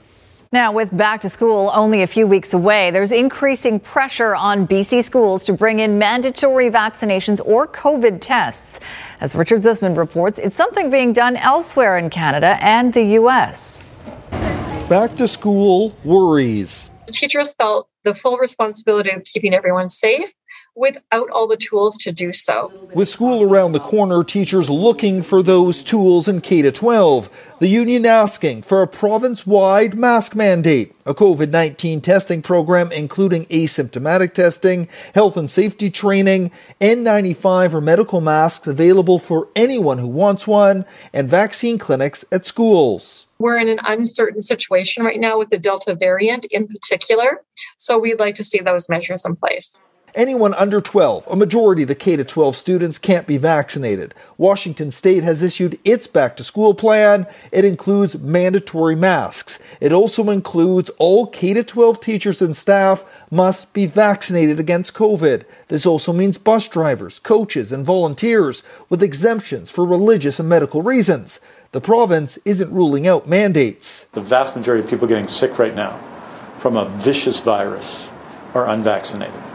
Now, 0.53 0.73
with 0.73 0.97
back 0.97 1.21
to 1.21 1.29
school 1.29 1.71
only 1.77 2.03
a 2.03 2.09
few 2.09 2.27
weeks 2.27 2.55
away, 2.55 2.91
there's 2.91 3.13
increasing 3.13 3.79
pressure 3.79 4.35
on 4.35 4.67
BC 4.67 5.05
schools 5.05 5.45
to 5.45 5.53
bring 5.53 5.79
in 5.79 5.97
mandatory 5.97 6.69
vaccinations 6.69 7.41
or 7.47 7.69
COVID 7.69 8.21
tests. 8.21 8.81
As 9.21 9.37
Richard 9.37 9.61
Zussman 9.61 9.97
reports, 9.97 10.41
it's 10.41 10.57
something 10.57 10.91
being 10.91 11.13
done 11.13 11.37
elsewhere 11.37 11.99
in 11.99 12.11
Canada 12.11 12.59
and 12.63 12.93
the 12.93 13.05
U.S. 13.21 13.85
Back 14.89 15.15
to 15.19 15.29
school 15.29 15.95
worries. 16.03 16.91
Teachers 17.07 17.55
felt 17.55 17.89
the 18.03 18.13
full 18.13 18.37
responsibility 18.37 19.11
of 19.11 19.23
keeping 19.23 19.55
everyone 19.55 19.89
safe 19.89 20.35
without 20.75 21.31
all 21.31 21.47
the 21.47 21.57
tools 21.57 21.97
to 21.99 22.13
do 22.13 22.33
so. 22.33 22.73
With 22.95 23.09
school 23.09 23.43
around 23.43 23.73
the 23.73 23.81
corner, 23.81 24.25
teachers 24.25 24.71
looking 24.71 25.23
for 25.23 25.43
those 25.43 25.85
tools 25.85 26.29
in 26.29 26.41
K 26.41 26.69
12. 26.71 27.57
The 27.59 27.69
union 27.69 28.07
asking 28.07 28.63
for 28.63 28.83
a 28.83 28.89
province 28.89 29.47
wide 29.47 29.95
mask 29.95 30.35
mandate, 30.35 30.95
a 31.05 31.15
COVID 31.15 31.51
19 31.51 32.01
testing 32.01 32.43
program 32.43 32.91
including 32.93 33.45
asymptomatic 33.47 34.33
testing, 34.33 34.89
health 35.15 35.37
and 35.37 35.51
safety 35.51 35.91
training, 35.91 36.51
N95 36.81 37.75
or 37.75 37.81
medical 37.81 38.21
masks 38.21 38.67
available 38.67 39.19
for 39.19 39.49
anyone 39.55 39.99
who 39.99 40.09
wants 40.09 40.47
one, 40.47 40.85
and 41.13 41.29
vaccine 41.29 41.79
clinics 41.79 42.25
at 42.33 42.47
schools. 42.47 43.27
We're 43.39 43.59
in 43.59 43.69
an 43.69 43.81
uncertain 43.85 44.43
situation 44.43 45.03
right 45.03 45.19
now 45.19 45.39
with 45.39 45.49
the 45.49 45.59
Delta 45.59 45.95
variant 45.95 46.45
in 46.51 46.69
particular, 46.69 47.43
so 47.79 47.99
we'd 47.99 48.19
like 48.19 48.35
to 48.35 48.45
see 48.45 48.59
those 48.59 48.89
measures 48.91 49.25
in 49.25 49.35
place. 49.35 49.81
Anyone 50.15 50.55
under 50.55 50.81
12, 50.81 51.29
a 51.31 51.37
majority 51.37 51.83
of 51.83 51.89
the 51.89 51.95
K 51.95 52.17
12 52.17 52.57
students, 52.57 52.99
can't 52.99 53.29
be 53.29 53.37
vaccinated. 53.37 54.13
Washington 54.37 54.91
State 54.91 55.23
has 55.23 55.43
issued 55.43 55.79
its 55.85 56.09
back 56.09 56.37
to 56.37 56.45
school 56.45 56.75
plan. 56.75 57.27
It 57.53 57.65
includes 57.65 58.19
mandatory 58.19 58.97
masks. 58.97 59.61
It 59.81 59.93
also 59.93 60.31
includes 60.31 60.91
all 60.99 61.29
K 61.29 61.55
12 61.63 62.01
teachers 62.01 62.43
and 62.43 62.57
staff 62.57 63.05
must 63.31 63.73
be 63.73 63.87
vaccinated 63.87 64.59
against 64.59 64.95
COVID. 64.95 65.45
This 65.69 65.87
also 65.87 66.13
means 66.13 66.39
bus 66.39 66.67
drivers, 66.67 67.21
coaches, 67.21 67.71
and 67.71 67.85
volunteers 67.85 68.65
with 68.89 69.05
exemptions 69.05 69.71
for 69.71 69.85
religious 69.85 70.41
and 70.41 70.49
medical 70.49 70.83
reasons. 70.83 71.39
The 71.71 71.81
province 71.81 72.37
isn't 72.45 72.73
ruling 72.73 73.07
out 73.07 73.29
mandates. 73.29 74.05
The 74.07 74.21
vast 74.21 74.57
majority 74.57 74.83
of 74.83 74.91
people 74.91 75.07
getting 75.07 75.29
sick 75.29 75.57
right 75.57 75.75
now 75.75 75.99
from 76.59 76.77
a 76.77 76.87
vicious 76.87 77.39
virus 77.39 78.11
are 78.55 78.67
unvaccinated 78.67 79.50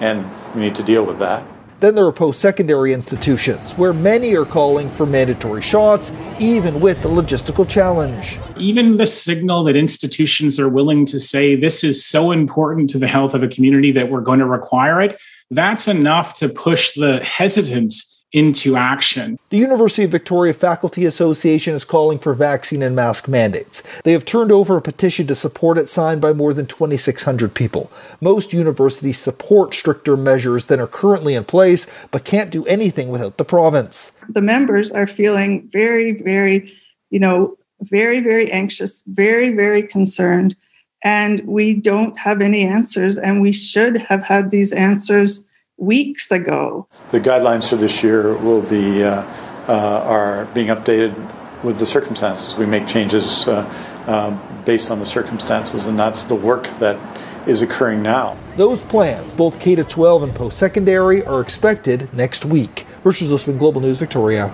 and 0.00 0.28
we 0.54 0.62
need 0.62 0.74
to 0.76 0.82
deal 0.82 1.04
with 1.04 1.18
that. 1.18 1.46
Then 1.80 1.94
there 1.94 2.06
are 2.06 2.12
post 2.12 2.40
secondary 2.40 2.92
institutions 2.92 3.74
where 3.74 3.92
many 3.92 4.36
are 4.36 4.44
calling 4.44 4.90
for 4.90 5.06
mandatory 5.06 5.62
shots, 5.62 6.12
even 6.40 6.80
with 6.80 7.00
the 7.02 7.08
logistical 7.08 7.68
challenge. 7.68 8.40
Even 8.56 8.96
the 8.96 9.06
signal 9.06 9.62
that 9.64 9.76
institutions 9.76 10.58
are 10.58 10.68
willing 10.68 11.06
to 11.06 11.20
say 11.20 11.54
this 11.54 11.84
is 11.84 12.04
so 12.04 12.32
important 12.32 12.90
to 12.90 12.98
the 12.98 13.06
health 13.06 13.32
of 13.32 13.44
a 13.44 13.48
community 13.48 13.92
that 13.92 14.10
we're 14.10 14.20
going 14.20 14.40
to 14.40 14.46
require 14.46 15.00
it, 15.00 15.20
that's 15.52 15.86
enough 15.86 16.34
to 16.34 16.48
push 16.48 16.94
the 16.94 17.22
hesitance 17.22 18.07
into 18.32 18.76
action. 18.76 19.38
The 19.48 19.56
University 19.56 20.04
of 20.04 20.10
Victoria 20.10 20.52
Faculty 20.52 21.06
Association 21.06 21.74
is 21.74 21.84
calling 21.84 22.18
for 22.18 22.34
vaccine 22.34 22.82
and 22.82 22.94
mask 22.94 23.26
mandates. 23.26 23.82
They 24.02 24.12
have 24.12 24.26
turned 24.26 24.52
over 24.52 24.76
a 24.76 24.82
petition 24.82 25.26
to 25.28 25.34
support 25.34 25.78
it 25.78 25.88
signed 25.88 26.20
by 26.20 26.34
more 26.34 26.52
than 26.52 26.66
2,600 26.66 27.54
people. 27.54 27.90
Most 28.20 28.52
universities 28.52 29.18
support 29.18 29.72
stricter 29.72 30.16
measures 30.16 30.66
than 30.66 30.78
are 30.78 30.86
currently 30.86 31.34
in 31.34 31.44
place, 31.44 31.86
but 32.10 32.24
can't 32.24 32.50
do 32.50 32.66
anything 32.66 33.08
without 33.08 33.38
the 33.38 33.44
province. 33.44 34.12
The 34.28 34.42
members 34.42 34.92
are 34.92 35.06
feeling 35.06 35.70
very, 35.72 36.20
very, 36.20 36.74
you 37.08 37.18
know, 37.18 37.56
very, 37.80 38.20
very 38.20 38.50
anxious, 38.52 39.02
very, 39.06 39.50
very 39.50 39.82
concerned. 39.82 40.54
And 41.02 41.40
we 41.46 41.74
don't 41.74 42.18
have 42.18 42.42
any 42.42 42.66
answers, 42.66 43.16
and 43.16 43.40
we 43.40 43.52
should 43.52 43.96
have 43.98 44.22
had 44.22 44.50
these 44.50 44.72
answers 44.72 45.44
weeks 45.78 46.30
ago. 46.30 46.86
The 47.10 47.20
guidelines 47.20 47.68
for 47.68 47.76
this 47.76 48.02
year 48.02 48.36
will 48.36 48.62
be 48.62 49.02
uh, 49.02 49.22
uh, 49.68 50.02
are 50.04 50.44
being 50.46 50.68
updated 50.68 51.14
with 51.64 51.78
the 51.78 51.86
circumstances. 51.86 52.56
We 52.56 52.66
make 52.66 52.86
changes 52.86 53.48
uh, 53.48 53.64
uh 54.06 54.64
based 54.64 54.90
on 54.90 54.98
the 54.98 55.06
circumstances, 55.06 55.86
and 55.86 55.98
that's 55.98 56.24
the 56.24 56.34
work 56.34 56.66
that 56.78 56.98
is 57.48 57.62
occurring 57.62 58.02
now. 58.02 58.36
Those 58.56 58.82
plans, 58.82 59.32
both 59.32 59.58
K 59.58 59.74
to 59.74 59.84
12 59.84 60.24
and 60.24 60.34
post 60.34 60.58
secondary, 60.58 61.24
are 61.24 61.40
expected 61.40 62.12
next 62.12 62.44
week. 62.44 62.86
Richard 63.04 63.28
Zussman, 63.28 63.58
Global 63.58 63.80
News, 63.80 63.98
Victoria. 63.98 64.52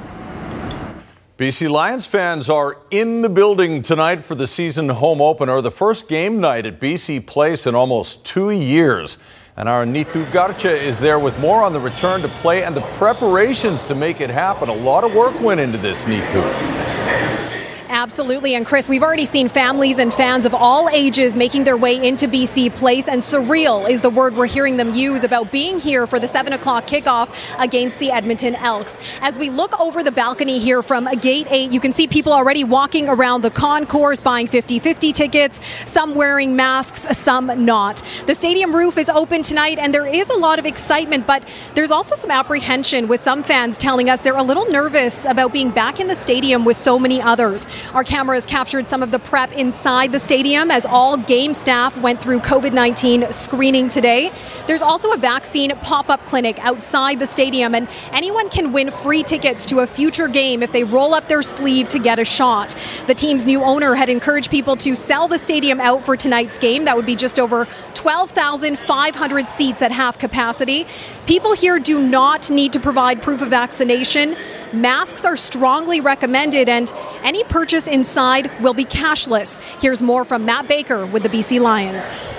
BC 1.36 1.68
Lions 1.68 2.06
fans 2.06 2.48
are 2.48 2.78
in 2.92 3.22
the 3.22 3.28
building 3.28 3.82
tonight 3.82 4.22
for 4.22 4.36
the 4.36 4.46
season 4.46 4.88
home 4.88 5.20
opener, 5.20 5.60
the 5.60 5.70
first 5.70 6.08
game 6.08 6.40
night 6.40 6.64
at 6.64 6.78
BC 6.78 7.26
Place 7.26 7.66
in 7.66 7.74
almost 7.74 8.24
two 8.24 8.50
years. 8.50 9.18
And 9.56 9.68
our 9.68 9.84
Neetu 9.84 10.24
Garcha 10.26 10.76
is 10.76 10.98
there 10.98 11.20
with 11.20 11.38
more 11.38 11.62
on 11.62 11.72
the 11.72 11.78
return 11.78 12.20
to 12.22 12.28
play 12.28 12.64
and 12.64 12.74
the 12.74 12.80
preparations 12.98 13.84
to 13.84 13.94
make 13.94 14.20
it 14.20 14.28
happen. 14.28 14.68
A 14.68 14.74
lot 14.74 15.04
of 15.04 15.14
work 15.14 15.40
went 15.40 15.60
into 15.60 15.78
this, 15.78 16.04
Neetu. 16.06 17.53
Absolutely. 17.94 18.56
And 18.56 18.66
Chris, 18.66 18.88
we've 18.88 19.04
already 19.04 19.24
seen 19.24 19.48
families 19.48 20.00
and 20.00 20.12
fans 20.12 20.46
of 20.46 20.52
all 20.52 20.88
ages 20.88 21.36
making 21.36 21.62
their 21.62 21.76
way 21.76 21.94
into 22.04 22.26
BC 22.26 22.74
Place, 22.74 23.06
and 23.06 23.22
surreal 23.22 23.88
is 23.88 24.02
the 24.02 24.10
word 24.10 24.34
we're 24.34 24.46
hearing 24.46 24.76
them 24.76 24.92
use 24.94 25.22
about 25.22 25.52
being 25.52 25.78
here 25.78 26.04
for 26.08 26.18
the 26.18 26.26
7 26.26 26.52
o'clock 26.52 26.88
kickoff 26.88 27.30
against 27.62 28.00
the 28.00 28.10
Edmonton 28.10 28.56
Elks. 28.56 28.98
As 29.20 29.38
we 29.38 29.48
look 29.48 29.78
over 29.78 30.02
the 30.02 30.10
balcony 30.10 30.58
here 30.58 30.82
from 30.82 31.08
Gate 31.20 31.46
8, 31.48 31.70
you 31.70 31.78
can 31.78 31.92
see 31.92 32.08
people 32.08 32.32
already 32.32 32.64
walking 32.64 33.08
around 33.08 33.42
the 33.42 33.50
concourse 33.50 34.20
buying 34.20 34.48
50 34.48 34.80
50 34.80 35.12
tickets, 35.12 35.64
some 35.88 36.16
wearing 36.16 36.56
masks, 36.56 37.06
some 37.16 37.64
not. 37.64 38.02
The 38.26 38.34
stadium 38.34 38.74
roof 38.74 38.98
is 38.98 39.08
open 39.08 39.44
tonight, 39.44 39.78
and 39.78 39.94
there 39.94 40.06
is 40.06 40.28
a 40.30 40.38
lot 40.40 40.58
of 40.58 40.66
excitement, 40.66 41.28
but 41.28 41.48
there's 41.76 41.92
also 41.92 42.16
some 42.16 42.32
apprehension 42.32 43.06
with 43.06 43.20
some 43.20 43.44
fans 43.44 43.78
telling 43.78 44.10
us 44.10 44.20
they're 44.20 44.36
a 44.36 44.42
little 44.42 44.66
nervous 44.66 45.24
about 45.26 45.52
being 45.52 45.70
back 45.70 46.00
in 46.00 46.08
the 46.08 46.16
stadium 46.16 46.64
with 46.64 46.76
so 46.76 46.98
many 46.98 47.22
others. 47.22 47.68
Our 47.92 48.04
cameras 48.04 48.46
captured 48.46 48.88
some 48.88 49.02
of 49.02 49.10
the 49.10 49.18
prep 49.18 49.52
inside 49.52 50.12
the 50.12 50.18
stadium 50.18 50.70
as 50.70 50.86
all 50.86 51.16
game 51.16 51.54
staff 51.54 52.00
went 52.00 52.20
through 52.20 52.40
COVID 52.40 52.72
19 52.72 53.30
screening 53.30 53.88
today. 53.88 54.32
There's 54.66 54.82
also 54.82 55.12
a 55.12 55.16
vaccine 55.16 55.70
pop 55.76 56.08
up 56.08 56.24
clinic 56.26 56.58
outside 56.64 57.18
the 57.18 57.26
stadium, 57.26 57.74
and 57.74 57.88
anyone 58.12 58.48
can 58.48 58.72
win 58.72 58.90
free 58.90 59.22
tickets 59.22 59.66
to 59.66 59.80
a 59.80 59.86
future 59.86 60.28
game 60.28 60.62
if 60.62 60.72
they 60.72 60.84
roll 60.84 61.14
up 61.14 61.24
their 61.24 61.42
sleeve 61.42 61.88
to 61.88 61.98
get 61.98 62.18
a 62.18 62.24
shot. 62.24 62.74
The 63.06 63.14
team's 63.14 63.44
new 63.44 63.62
owner 63.62 63.94
had 63.94 64.08
encouraged 64.08 64.50
people 64.50 64.76
to 64.76 64.94
sell 64.94 65.28
the 65.28 65.38
stadium 65.38 65.80
out 65.80 66.02
for 66.02 66.16
tonight's 66.16 66.58
game. 66.58 66.84
That 66.86 66.96
would 66.96 67.06
be 67.06 67.16
just 67.16 67.38
over 67.38 67.66
12,500 67.94 69.48
seats 69.48 69.82
at 69.82 69.92
half 69.92 70.18
capacity. 70.18 70.86
People 71.26 71.54
here 71.54 71.78
do 71.78 72.06
not 72.06 72.50
need 72.50 72.72
to 72.72 72.80
provide 72.80 73.22
proof 73.22 73.42
of 73.42 73.48
vaccination. 73.48 74.36
Masks 74.74 75.24
are 75.24 75.36
strongly 75.36 76.00
recommended, 76.00 76.68
and 76.68 76.92
any 77.22 77.44
purchase 77.44 77.86
inside 77.86 78.50
will 78.60 78.74
be 78.74 78.84
cashless. 78.84 79.60
Here's 79.80 80.02
more 80.02 80.24
from 80.24 80.44
Matt 80.44 80.68
Baker 80.68 81.06
with 81.06 81.22
the 81.22 81.28
BC 81.28 81.60
Lions 81.60 82.34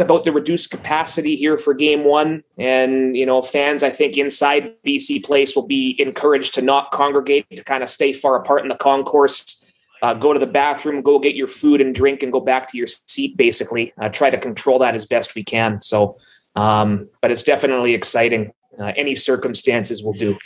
about 0.00 0.24
the 0.24 0.32
reduced 0.32 0.70
capacity 0.70 1.36
here 1.36 1.56
for 1.56 1.74
game 1.74 2.04
one. 2.04 2.42
And, 2.58 3.16
you 3.16 3.26
know, 3.26 3.42
fans, 3.42 3.82
I 3.82 3.90
think, 3.90 4.16
inside 4.16 4.74
BC 4.84 5.24
Place 5.24 5.54
will 5.54 5.66
be 5.66 5.94
encouraged 5.98 6.54
to 6.54 6.62
not 6.62 6.90
congregate, 6.90 7.46
to 7.50 7.64
kind 7.64 7.82
of 7.82 7.88
stay 7.88 8.12
far 8.12 8.36
apart 8.36 8.62
in 8.62 8.68
the 8.68 8.76
concourse, 8.76 9.64
uh, 10.02 10.14
go 10.14 10.32
to 10.32 10.38
the 10.38 10.46
bathroom, 10.46 11.02
go 11.02 11.18
get 11.18 11.34
your 11.34 11.48
food 11.48 11.80
and 11.80 11.94
drink, 11.94 12.22
and 12.22 12.32
go 12.32 12.40
back 12.40 12.70
to 12.70 12.78
your 12.78 12.86
seat, 12.86 13.36
basically. 13.36 13.92
Uh, 13.98 14.08
try 14.08 14.30
to 14.30 14.38
control 14.38 14.78
that 14.80 14.94
as 14.94 15.06
best 15.06 15.34
we 15.34 15.44
can. 15.44 15.80
So, 15.80 16.18
um, 16.56 17.08
but 17.22 17.30
it's 17.30 17.42
definitely 17.42 17.94
exciting. 17.94 18.52
Uh, 18.78 18.92
any 18.96 19.14
circumstances 19.14 20.02
will 20.02 20.12
do. 20.12 20.36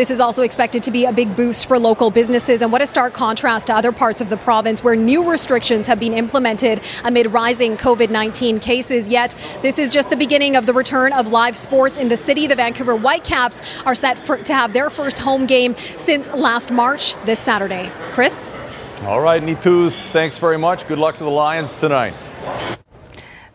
This 0.00 0.10
is 0.10 0.18
also 0.18 0.40
expected 0.40 0.82
to 0.84 0.90
be 0.90 1.04
a 1.04 1.12
big 1.12 1.36
boost 1.36 1.66
for 1.68 1.78
local 1.78 2.10
businesses, 2.10 2.62
and 2.62 2.72
what 2.72 2.80
a 2.80 2.86
stark 2.86 3.12
contrast 3.12 3.66
to 3.66 3.74
other 3.74 3.92
parts 3.92 4.22
of 4.22 4.30
the 4.30 4.38
province 4.38 4.82
where 4.82 4.96
new 4.96 5.30
restrictions 5.30 5.86
have 5.86 6.00
been 6.00 6.14
implemented 6.14 6.80
amid 7.04 7.26
rising 7.26 7.76
COVID 7.76 8.08
19 8.08 8.60
cases. 8.60 9.10
Yet, 9.10 9.36
this 9.60 9.78
is 9.78 9.90
just 9.90 10.08
the 10.08 10.16
beginning 10.16 10.56
of 10.56 10.64
the 10.64 10.72
return 10.72 11.12
of 11.12 11.26
live 11.26 11.54
sports 11.54 11.98
in 11.98 12.08
the 12.08 12.16
city. 12.16 12.46
The 12.46 12.54
Vancouver 12.54 12.96
Whitecaps 12.96 13.84
are 13.84 13.94
set 13.94 14.18
for, 14.18 14.38
to 14.38 14.54
have 14.54 14.72
their 14.72 14.88
first 14.88 15.18
home 15.18 15.44
game 15.44 15.76
since 15.76 16.32
last 16.32 16.70
March 16.70 17.14
this 17.26 17.38
Saturday. 17.38 17.92
Chris? 18.12 18.56
All 19.02 19.20
right, 19.20 19.42
Neetu, 19.42 19.92
thanks 20.12 20.38
very 20.38 20.56
much. 20.56 20.88
Good 20.88 20.98
luck 20.98 21.18
to 21.18 21.24
the 21.24 21.30
Lions 21.30 21.76
tonight. 21.76 22.14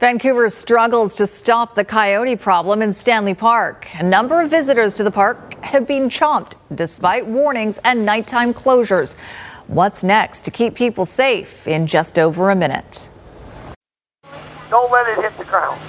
Vancouver 0.05 0.51
struggles 0.51 1.15
to 1.15 1.25
stop 1.25 1.73
the 1.73 1.83
coyote 1.83 2.35
problem 2.35 2.83
in 2.83 2.93
Stanley 2.93 3.33
Park. 3.33 3.89
A 3.95 4.03
number 4.03 4.39
of 4.39 4.51
visitors 4.51 4.93
to 4.93 5.03
the 5.03 5.09
park 5.09 5.55
have 5.63 5.87
been 5.87 6.09
chomped 6.09 6.53
despite 6.75 7.25
warnings 7.25 7.79
and 7.83 8.05
nighttime 8.05 8.53
closures. 8.53 9.17
What's 9.65 10.03
next 10.03 10.43
to 10.43 10.51
keep 10.51 10.75
people 10.75 11.05
safe 11.05 11.67
in 11.67 11.87
just 11.87 12.19
over 12.19 12.51
a 12.51 12.55
minute? 12.55 13.09
Don't 14.69 14.91
let 14.91 15.09
it 15.09 15.23
hit 15.23 15.35
the 15.39 15.45
ground. 15.45 15.81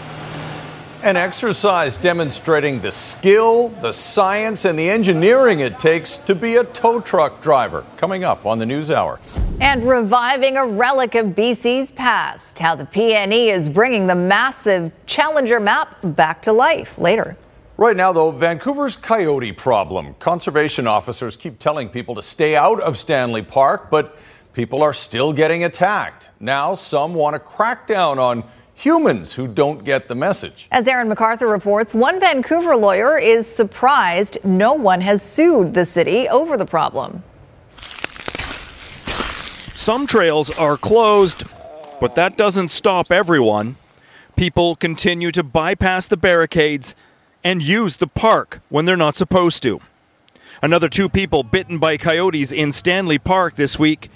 An 1.06 1.16
exercise 1.16 1.96
demonstrating 1.96 2.80
the 2.80 2.90
skill, 2.90 3.68
the 3.68 3.92
science, 3.92 4.64
and 4.64 4.76
the 4.76 4.90
engineering 4.90 5.60
it 5.60 5.78
takes 5.78 6.16
to 6.16 6.34
be 6.34 6.56
a 6.56 6.64
tow 6.64 7.00
truck 7.00 7.40
driver. 7.40 7.84
Coming 7.96 8.24
up 8.24 8.44
on 8.44 8.58
the 8.58 8.66
News 8.66 8.90
Hour. 8.90 9.20
And 9.60 9.88
reviving 9.88 10.56
a 10.56 10.66
relic 10.66 11.14
of 11.14 11.26
BC's 11.26 11.92
past, 11.92 12.58
how 12.58 12.74
the 12.74 12.86
PNE 12.86 13.54
is 13.54 13.68
bringing 13.68 14.08
the 14.08 14.16
massive 14.16 14.90
Challenger 15.06 15.60
map 15.60 15.96
back 16.02 16.42
to 16.42 16.52
life 16.52 16.98
later. 16.98 17.36
Right 17.76 17.96
now, 17.96 18.12
though, 18.12 18.32
Vancouver's 18.32 18.96
coyote 18.96 19.52
problem. 19.52 20.14
Conservation 20.18 20.88
officers 20.88 21.36
keep 21.36 21.60
telling 21.60 21.88
people 21.88 22.16
to 22.16 22.22
stay 22.22 22.56
out 22.56 22.80
of 22.80 22.98
Stanley 22.98 23.42
Park, 23.42 23.90
but 23.92 24.18
people 24.54 24.82
are 24.82 24.92
still 24.92 25.32
getting 25.32 25.62
attacked. 25.62 26.30
Now, 26.40 26.74
some 26.74 27.14
want 27.14 27.34
to 27.34 27.38
crack 27.38 27.86
down 27.86 28.18
on 28.18 28.42
humans 28.76 29.32
who 29.32 29.48
don't 29.48 29.84
get 29.84 30.06
the 30.06 30.14
message. 30.14 30.68
As 30.70 30.86
Aaron 30.86 31.08
McArthur 31.08 31.50
reports, 31.50 31.94
one 31.94 32.20
Vancouver 32.20 32.76
lawyer 32.76 33.18
is 33.18 33.46
surprised 33.46 34.38
no 34.44 34.74
one 34.74 35.00
has 35.00 35.22
sued 35.22 35.72
the 35.72 35.86
city 35.86 36.28
over 36.28 36.56
the 36.56 36.66
problem. 36.66 37.22
Some 39.74 40.06
trails 40.06 40.50
are 40.58 40.76
closed, 40.76 41.44
but 42.00 42.14
that 42.16 42.36
doesn't 42.36 42.68
stop 42.68 43.10
everyone. 43.10 43.76
People 44.36 44.76
continue 44.76 45.30
to 45.30 45.42
bypass 45.42 46.06
the 46.06 46.18
barricades 46.18 46.94
and 47.42 47.62
use 47.62 47.96
the 47.96 48.06
park 48.06 48.60
when 48.68 48.84
they're 48.84 48.96
not 48.96 49.16
supposed 49.16 49.62
to. 49.62 49.80
Another 50.62 50.88
two 50.88 51.08
people 51.08 51.42
bitten 51.42 51.78
by 51.78 51.96
coyotes 51.96 52.52
in 52.52 52.72
Stanley 52.72 53.18
Park 53.18 53.56
this 53.56 53.78
week. 53.78 54.10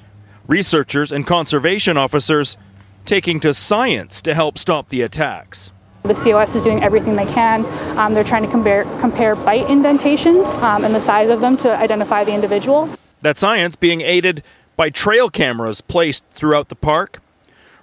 Researchers 0.47 1.13
and 1.13 1.27
conservation 1.27 1.97
officers 1.97 2.59
taking 3.05 3.41
to 3.41 3.55
science 3.55 4.23
to 4.23 4.35
help 4.35 4.59
stop 4.59 4.89
the 4.89 5.03
attacks. 5.03 5.73
The 6.03 6.15
COS 6.15 6.55
is 6.55 6.63
doing 6.63 6.83
everything 6.83 7.17
they 7.17 7.27
can. 7.27 7.67
Um, 7.99 8.15
they're 8.15 8.25
trying 8.25 8.43
to 8.43 8.51
compare, 8.51 8.85
compare 9.01 9.37
bite 9.37 9.69
indentations 9.69 10.49
um, 10.55 10.85
and 10.85 10.95
the 10.95 11.01
size 11.01 11.29
of 11.29 11.41
them 11.41 11.57
to 11.59 11.77
identify 11.77 12.25
the 12.25 12.33
individual. 12.33 12.89
That 13.21 13.37
science 13.37 13.77
being 13.77 14.01
aided 14.01 14.43
by 14.77 14.89
trail 14.89 15.29
cameras 15.29 15.83
placed 15.83 16.25
throughout 16.31 16.71
the 16.71 16.75
park. 16.75 17.21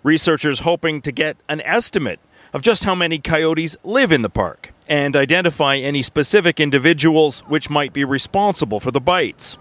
Researchers 0.01 0.61
hoping 0.61 1.01
to 1.01 1.11
get 1.11 1.37
an 1.47 1.61
estimate 1.61 2.19
of 2.53 2.63
just 2.63 2.85
how 2.85 2.95
many 2.95 3.19
coyotes 3.19 3.77
live 3.83 4.11
in 4.11 4.23
the 4.23 4.29
park 4.29 4.71
and 4.89 5.15
identify 5.15 5.75
any 5.75 6.01
specific 6.01 6.59
individuals 6.59 7.41
which 7.41 7.69
might 7.69 7.93
be 7.93 8.03
responsible 8.03 8.79
for 8.79 8.89
the 8.89 9.01
bites. 9.01 9.57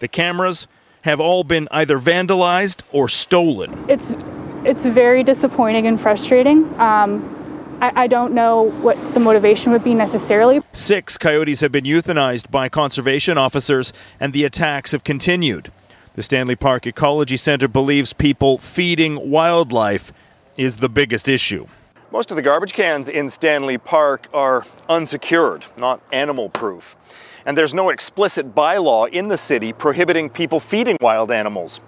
The 0.00 0.08
cameras 0.08 0.66
have 1.02 1.20
all 1.20 1.44
been 1.44 1.66
either 1.70 1.98
vandalized 1.98 2.82
or 2.92 3.08
stolen. 3.08 3.86
It's 3.88 4.12
it's 4.64 4.84
very 4.84 5.22
disappointing 5.22 5.86
and 5.86 6.00
frustrating. 6.00 6.64
Um, 6.78 7.36
I, 7.80 8.02
I 8.02 8.06
don't 8.06 8.34
know 8.34 8.70
what 8.82 8.96
the 9.14 9.20
motivation 9.20 9.72
would 9.72 9.82
be 9.82 9.94
necessarily. 9.94 10.60
Six 10.72 11.16
coyotes 11.16 11.60
have 11.60 11.72
been 11.72 11.84
euthanized 11.84 12.50
by 12.50 12.68
conservation 12.68 13.38
officers, 13.38 13.92
and 14.18 14.32
the 14.32 14.44
attacks 14.44 14.92
have 14.92 15.04
continued. 15.04 15.72
The 16.14 16.22
Stanley 16.22 16.56
Park 16.56 16.86
Ecology 16.86 17.36
Center 17.36 17.68
believes 17.68 18.12
people 18.12 18.58
feeding 18.58 19.30
wildlife 19.30 20.12
is 20.56 20.78
the 20.78 20.88
biggest 20.88 21.28
issue. 21.28 21.66
Most 22.10 22.30
of 22.30 22.36
the 22.36 22.42
garbage 22.42 22.72
cans 22.72 23.08
in 23.08 23.30
Stanley 23.30 23.78
Park 23.78 24.26
are 24.34 24.66
unsecured, 24.88 25.64
not 25.78 26.02
animal 26.12 26.48
proof. 26.48 26.96
And 27.46 27.56
there's 27.56 27.72
no 27.72 27.88
explicit 27.88 28.54
bylaw 28.54 29.08
in 29.08 29.28
the 29.28 29.38
city 29.38 29.72
prohibiting 29.72 30.28
people 30.28 30.60
feeding 30.60 30.98
wild 31.00 31.30
animals. 31.30 31.80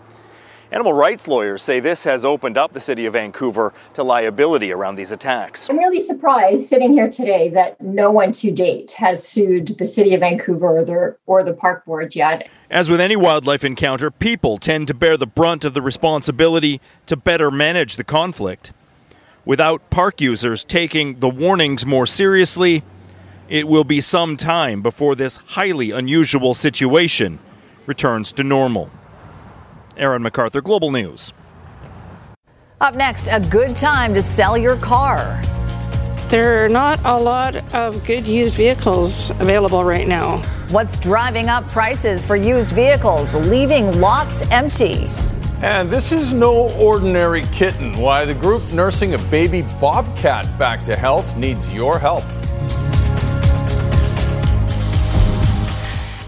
Animal 0.73 0.95
rights 0.95 1.29
lawyers 1.29 1.63
say 1.63 1.81
this 1.81 2.03
has 2.05 2.25
opened 2.25 2.57
up 2.57 2.73
the 2.73 2.81
city 2.81 3.05
of 3.05 3.13
Vancouver 3.13 3.75
to 3.93 4.03
liability 4.03 4.73
around 4.73 4.95
these 4.95 5.13
attacks. 5.13 5.69
I'm 5.69 5.77
really 5.77 6.01
surprised 6.01 6.67
sitting 6.67 6.95
here 6.95 7.11
today 7.11 7.51
that 7.51 7.79
no 7.83 8.11
one 8.11 8.33
to 8.33 8.51
date 8.51 8.93
has 8.93 9.23
sued 9.23 9.69
the 9.79 9.85
city 9.85 10.15
of 10.15 10.21
Vancouver 10.21 10.79
or 10.79 10.83
the, 10.83 11.17
or 11.27 11.45
the 11.45 11.53
park 11.53 11.85
board 11.85 12.17
yet. 12.17 12.49
As 12.71 12.89
with 12.89 13.03
any 13.03 13.17
wildlife 13.17 13.65
encounter, 13.65 14.11
people 14.11 14.57
tend 14.57 14.89
to 14.89 14.95
bear 14.95 15.19
the 15.19 15.27
brunt 15.27 15.67
of 15.67 15.75
the 15.75 15.83
responsibility 15.83 16.81
to 17.05 17.19
better 17.19 17.51
manage 17.51 17.97
the 17.97 18.05
conflict. 18.05 18.73
Without 19.45 19.91
park 19.91 20.23
users 20.23 20.65
taking 20.65 21.21
the 21.21 21.29
warnings 21.29 21.85
more 21.85 22.07
seriously, 22.07 22.83
it 23.51 23.69
will 23.69 23.85
be 23.85 24.01
some 24.01 24.39
time 24.39 24.81
before 24.81 25.17
this 25.17 25.37
highly 25.37 25.91
unusual 25.91 26.55
situation 26.55 27.41
returns 27.85 28.33
to 28.33 28.43
normal. 28.43 28.91
Aaron 29.97 30.23
McArthur, 30.23 30.63
Global 30.63 30.91
News. 30.91 31.33
Up 32.81 32.95
next, 32.97 33.29
a 33.29 33.39
good 33.39 33.77
time 33.77 34.13
to 34.15 34.23
sell 34.23 34.59
your 34.59 34.77
car. 34.77 35.41
There 36.29 36.65
are 36.65 36.69
not 36.69 36.99
a 37.05 37.17
lot 37.17 37.57
of 37.75 38.05
good 38.07 38.25
used 38.25 38.55
vehicles 38.55 39.31
available 39.31 39.85
right 39.85 40.09
now. 40.09 40.39
What's 40.71 40.99
driving 40.99 41.49
up 41.49 41.67
prices 41.69 42.25
for 42.25 42.37
used 42.37 42.71
vehicles, 42.71 43.35
leaving 43.47 44.01
lots 44.01 44.43
empty? 44.51 45.09
And 45.63 45.91
this 45.91 46.11
is 46.11 46.33
no 46.33 46.73
ordinary 46.81 47.43
kitten. 47.53 47.93
Why 47.99 48.25
the 48.25 48.35
group 48.35 48.63
nursing 48.73 49.15
a 49.15 49.19
baby 49.19 49.63
bobcat 49.81 50.59
back 50.59 50.85
to 50.87 50.97
health 50.97 51.37
needs 51.37 51.73
your 51.73 51.99
help. 51.99 52.25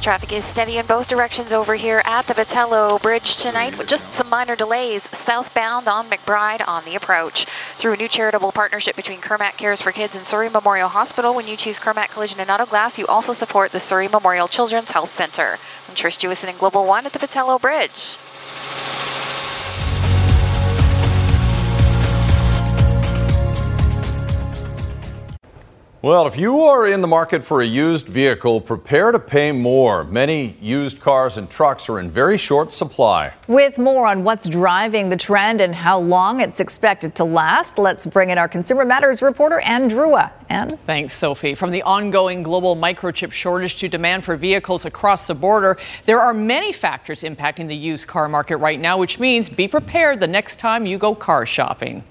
Traffic 0.04 0.34
is 0.34 0.44
steady 0.44 0.76
in 0.76 0.84
both 0.84 1.08
directions 1.08 1.50
over 1.50 1.74
here 1.76 2.02
at 2.04 2.26
the 2.26 2.34
Pattullo 2.34 3.00
Bridge 3.00 3.38
tonight 3.38 3.78
with 3.78 3.88
just 3.88 4.12
some 4.12 4.28
minor 4.28 4.54
delays 4.54 5.08
southbound 5.16 5.88
on 5.88 6.10
McBride 6.10 6.62
on 6.68 6.84
the 6.84 6.94
approach. 6.94 7.46
Through 7.78 7.94
a 7.94 7.96
new 7.96 8.06
charitable 8.06 8.52
partnership 8.52 8.96
between 8.96 9.22
Kermac 9.22 9.56
Cares 9.56 9.80
for 9.80 9.92
Kids 9.92 10.14
and 10.14 10.26
Surrey 10.26 10.50
Memorial 10.50 10.90
Hospital, 10.90 11.34
when 11.34 11.48
you 11.48 11.56
choose 11.56 11.80
Kermac 11.80 12.10
Collision 12.10 12.38
and 12.38 12.50
Auto 12.50 12.66
Glass, 12.66 12.98
you 12.98 13.06
also 13.06 13.32
support 13.32 13.72
the 13.72 13.80
Surrey 13.80 14.06
Memorial 14.06 14.46
Children's 14.46 14.90
Health 14.90 15.10
Center. 15.10 15.56
I'm 15.88 15.94
Trish 15.94 16.18
Jewison 16.18 16.50
in 16.50 16.58
Global 16.58 16.84
One 16.84 17.06
at 17.06 17.14
the 17.14 17.18
Pattullo 17.18 17.58
Bridge. 17.58 18.18
Well, 26.04 26.26
if 26.26 26.36
you 26.36 26.60
are 26.64 26.86
in 26.86 27.00
the 27.00 27.06
market 27.06 27.42
for 27.42 27.62
a 27.62 27.66
used 27.66 28.08
vehicle, 28.08 28.60
prepare 28.60 29.10
to 29.10 29.18
pay 29.18 29.52
more. 29.52 30.04
Many 30.04 30.54
used 30.60 31.00
cars 31.00 31.38
and 31.38 31.48
trucks 31.48 31.88
are 31.88 31.98
in 31.98 32.10
very 32.10 32.36
short 32.36 32.72
supply. 32.72 33.32
With 33.48 33.78
more 33.78 34.06
on 34.06 34.22
what's 34.22 34.46
driving 34.46 35.08
the 35.08 35.16
trend 35.16 35.62
and 35.62 35.74
how 35.74 35.98
long 35.98 36.40
it's 36.40 36.60
expected 36.60 37.14
to 37.14 37.24
last, 37.24 37.78
let's 37.78 38.04
bring 38.04 38.28
in 38.28 38.36
our 38.36 38.48
Consumer 38.48 38.84
Matters 38.84 39.22
reporter, 39.22 39.60
Ann 39.60 39.88
Drewa. 39.88 40.30
Ann? 40.50 40.68
Thanks, 40.68 41.14
Sophie. 41.14 41.54
From 41.54 41.70
the 41.70 41.80
ongoing 41.84 42.42
global 42.42 42.76
microchip 42.76 43.32
shortage 43.32 43.76
to 43.76 43.88
demand 43.88 44.26
for 44.26 44.36
vehicles 44.36 44.84
across 44.84 45.26
the 45.26 45.34
border, 45.34 45.78
there 46.04 46.20
are 46.20 46.34
many 46.34 46.70
factors 46.70 47.22
impacting 47.22 47.66
the 47.66 47.76
used 47.76 48.06
car 48.08 48.28
market 48.28 48.58
right 48.58 48.78
now, 48.78 48.98
which 48.98 49.18
means 49.18 49.48
be 49.48 49.66
prepared 49.66 50.20
the 50.20 50.26
next 50.26 50.58
time 50.58 50.84
you 50.84 50.98
go 50.98 51.14
car 51.14 51.46
shopping. 51.46 52.04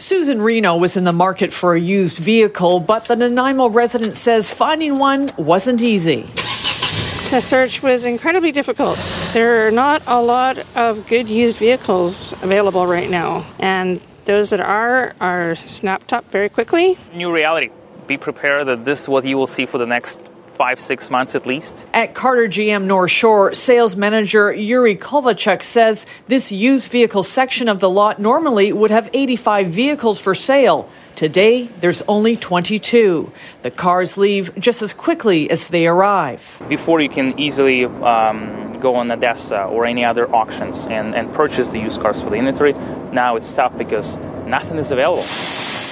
Susan 0.00 0.40
Reno 0.40 0.78
was 0.78 0.96
in 0.96 1.04
the 1.04 1.12
market 1.12 1.52
for 1.52 1.74
a 1.74 1.78
used 1.78 2.16
vehicle, 2.16 2.80
but 2.80 3.04
the 3.04 3.14
Nanaimo 3.14 3.68
resident 3.68 4.16
says 4.16 4.50
finding 4.50 4.98
one 4.98 5.28
wasn't 5.36 5.82
easy. 5.82 6.22
The 6.22 7.42
search 7.42 7.82
was 7.82 8.06
incredibly 8.06 8.50
difficult. 8.50 8.96
There 9.34 9.68
are 9.68 9.70
not 9.70 10.02
a 10.06 10.22
lot 10.22 10.56
of 10.74 11.06
good 11.06 11.28
used 11.28 11.58
vehicles 11.58 12.32
available 12.42 12.86
right 12.86 13.10
now, 13.10 13.44
and 13.58 14.00
those 14.24 14.48
that 14.50 14.60
are 14.60 15.14
are 15.20 15.54
snapped 15.56 16.14
up 16.14 16.24
very 16.30 16.48
quickly. 16.48 16.96
New 17.12 17.30
reality. 17.30 17.68
Be 18.06 18.16
prepared 18.16 18.68
that 18.68 18.86
this 18.86 19.02
is 19.02 19.08
what 19.10 19.26
you 19.26 19.36
will 19.36 19.46
see 19.46 19.66
for 19.66 19.76
the 19.76 19.86
next 19.86 20.30
five, 20.60 20.78
six 20.78 21.10
months 21.10 21.34
at 21.34 21.46
least. 21.46 21.86
At 21.94 22.12
Carter 22.12 22.46
GM 22.46 22.84
North 22.84 23.10
Shore, 23.10 23.54
sales 23.54 23.96
manager 23.96 24.52
Yuri 24.52 24.94
Kovalchuk 24.94 25.62
says 25.62 26.04
this 26.28 26.52
used 26.52 26.92
vehicle 26.92 27.22
section 27.22 27.66
of 27.66 27.80
the 27.80 27.88
lot 27.88 28.18
normally 28.18 28.70
would 28.70 28.90
have 28.90 29.08
85 29.14 29.68
vehicles 29.68 30.20
for 30.20 30.34
sale. 30.34 30.86
Today, 31.14 31.62
there's 31.80 32.02
only 32.02 32.36
22. 32.36 33.32
The 33.62 33.70
cars 33.70 34.18
leave 34.18 34.54
just 34.58 34.82
as 34.82 34.92
quickly 34.92 35.50
as 35.50 35.68
they 35.68 35.86
arrive. 35.86 36.62
Before 36.68 37.00
you 37.00 37.08
can 37.08 37.40
easily 37.40 37.86
um, 37.86 38.78
go 38.80 38.96
on 38.96 39.08
ADESA 39.08 39.70
or 39.70 39.86
any 39.86 40.04
other 40.04 40.30
auctions 40.30 40.84
and, 40.90 41.14
and 41.14 41.32
purchase 41.32 41.68
the 41.68 41.78
used 41.78 42.02
cars 42.02 42.20
for 42.20 42.28
the 42.28 42.36
inventory, 42.36 42.74
now 43.14 43.36
it's 43.36 43.50
tough 43.50 43.78
because 43.78 44.18
nothing 44.44 44.76
is 44.76 44.90
available. 44.90 45.24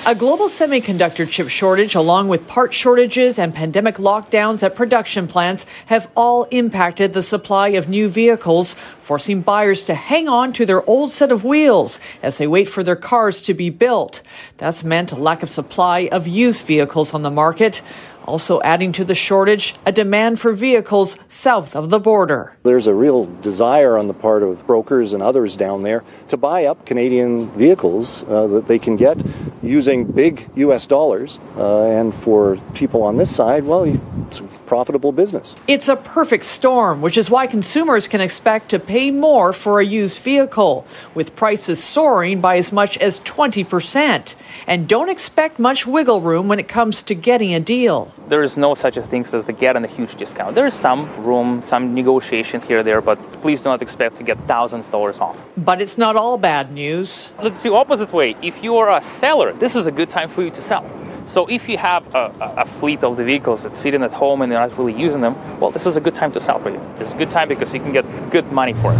A 0.08 0.14
global 0.14 0.46
semiconductor 0.46 1.28
chip 1.28 1.50
shortage, 1.50 1.94
along 1.94 2.28
with 2.28 2.48
part 2.48 2.72
shortages 2.72 3.38
and 3.38 3.54
pandemic 3.54 3.96
lockdowns 3.96 4.62
at 4.62 4.74
production 4.74 5.28
plants, 5.28 5.66
have 5.84 6.10
all 6.16 6.44
impacted 6.44 7.12
the 7.12 7.22
supply 7.22 7.68
of 7.76 7.90
new 7.90 8.08
vehicles, 8.08 8.72
forcing 8.72 9.42
buyers 9.42 9.84
to 9.84 9.94
hang 9.94 10.26
on 10.26 10.54
to 10.54 10.64
their 10.64 10.82
old 10.88 11.10
set 11.10 11.30
of 11.30 11.44
wheels 11.44 12.00
as 12.22 12.38
they 12.38 12.46
wait 12.46 12.70
for 12.70 12.82
their 12.82 12.96
cars 12.96 13.42
to 13.42 13.52
be 13.52 13.68
built. 13.68 14.22
That's 14.56 14.82
meant 14.82 15.12
a 15.12 15.16
lack 15.16 15.42
of 15.42 15.50
supply 15.50 16.08
of 16.10 16.26
used 16.26 16.66
vehicles 16.66 17.12
on 17.12 17.20
the 17.20 17.30
market. 17.30 17.82
Also 18.28 18.60
adding 18.60 18.92
to 18.92 19.06
the 19.06 19.14
shortage, 19.14 19.74
a 19.86 19.90
demand 19.90 20.38
for 20.38 20.52
vehicles 20.52 21.16
south 21.28 21.74
of 21.74 21.88
the 21.88 21.98
border. 21.98 22.54
There's 22.62 22.86
a 22.86 22.92
real 22.92 23.24
desire 23.40 23.96
on 23.96 24.06
the 24.06 24.12
part 24.12 24.42
of 24.42 24.66
brokers 24.66 25.14
and 25.14 25.22
others 25.22 25.56
down 25.56 25.80
there 25.80 26.04
to 26.28 26.36
buy 26.36 26.66
up 26.66 26.84
Canadian 26.84 27.50
vehicles 27.52 28.24
uh, 28.24 28.46
that 28.48 28.68
they 28.68 28.78
can 28.78 28.96
get 28.96 29.16
using 29.62 30.04
big 30.04 30.46
U.S. 30.56 30.84
dollars. 30.84 31.40
Uh, 31.56 31.86
and 31.86 32.14
for 32.14 32.58
people 32.74 33.02
on 33.02 33.16
this 33.16 33.34
side, 33.34 33.64
well, 33.64 33.84
it's 34.28 34.42
profitable 34.68 35.12
business. 35.12 35.56
It's 35.66 35.88
a 35.88 35.96
perfect 35.96 36.44
storm, 36.44 37.00
which 37.00 37.18
is 37.18 37.30
why 37.30 37.46
consumers 37.46 38.06
can 38.06 38.20
expect 38.20 38.68
to 38.68 38.78
pay 38.78 39.10
more 39.10 39.52
for 39.52 39.80
a 39.80 39.84
used 39.84 40.22
vehicle, 40.22 40.86
with 41.14 41.34
prices 41.34 41.82
soaring 41.82 42.40
by 42.40 42.56
as 42.58 42.70
much 42.70 42.98
as 42.98 43.18
20%. 43.20 44.36
And 44.66 44.86
don't 44.86 45.08
expect 45.08 45.58
much 45.58 45.86
wiggle 45.86 46.20
room 46.20 46.46
when 46.48 46.58
it 46.58 46.68
comes 46.68 47.02
to 47.04 47.14
getting 47.14 47.54
a 47.54 47.60
deal 47.60 48.12
there 48.28 48.42
is 48.42 48.56
no 48.56 48.74
such 48.74 48.96
a 48.96 49.02
thing 49.02 49.26
as 49.32 49.46
the 49.46 49.52
getting 49.52 49.84
a 49.84 49.88
huge 49.88 50.14
discount. 50.16 50.54
There 50.54 50.66
is 50.66 50.74
some 50.74 51.08
room, 51.24 51.62
some 51.62 51.94
negotiation 51.94 52.60
here 52.60 52.80
or 52.80 52.82
there, 52.82 53.00
but 53.00 53.18
please 53.42 53.62
do 53.62 53.68
not 53.68 53.82
expect 53.82 54.16
to 54.16 54.22
get 54.22 54.38
thousands 54.46 54.86
of 54.86 54.92
dollars 54.92 55.18
off. 55.18 55.36
But 55.56 55.80
it's 55.80 55.98
not 55.98 56.16
all 56.16 56.38
bad 56.38 56.72
news. 56.72 57.32
Let's 57.42 57.62
the 57.62 57.72
opposite 57.72 58.12
way. 58.12 58.36
If 58.42 58.62
you 58.62 58.76
are 58.76 58.90
a 58.96 59.00
seller, 59.00 59.52
this 59.52 59.74
is 59.74 59.86
a 59.86 59.92
good 59.92 60.10
time 60.10 60.28
for 60.28 60.42
you 60.42 60.50
to 60.50 60.62
sell. 60.62 60.84
So 61.28 61.46
if 61.46 61.68
you 61.68 61.76
have 61.76 62.14
a, 62.14 62.32
a, 62.56 62.64
fleet 62.64 63.04
of 63.04 63.18
the 63.18 63.24
vehicles 63.24 63.62
that's 63.62 63.78
sitting 63.78 64.02
at 64.02 64.14
home 64.14 64.40
and 64.40 64.50
you're 64.50 64.60
not 64.60 64.76
really 64.78 64.98
using 64.98 65.20
them, 65.20 65.36
well, 65.60 65.70
this 65.70 65.84
is 65.84 65.94
a 65.94 66.00
good 66.00 66.14
time 66.14 66.32
to 66.32 66.40
sell 66.40 66.58
for 66.58 66.70
you. 66.70 66.80
It's 66.98 67.12
a 67.12 67.18
good 67.18 67.30
time 67.30 67.48
because 67.48 67.74
you 67.74 67.80
can 67.80 67.92
get 67.92 68.30
good 68.30 68.50
money 68.50 68.72
for 68.72 68.94
it. 68.94 68.96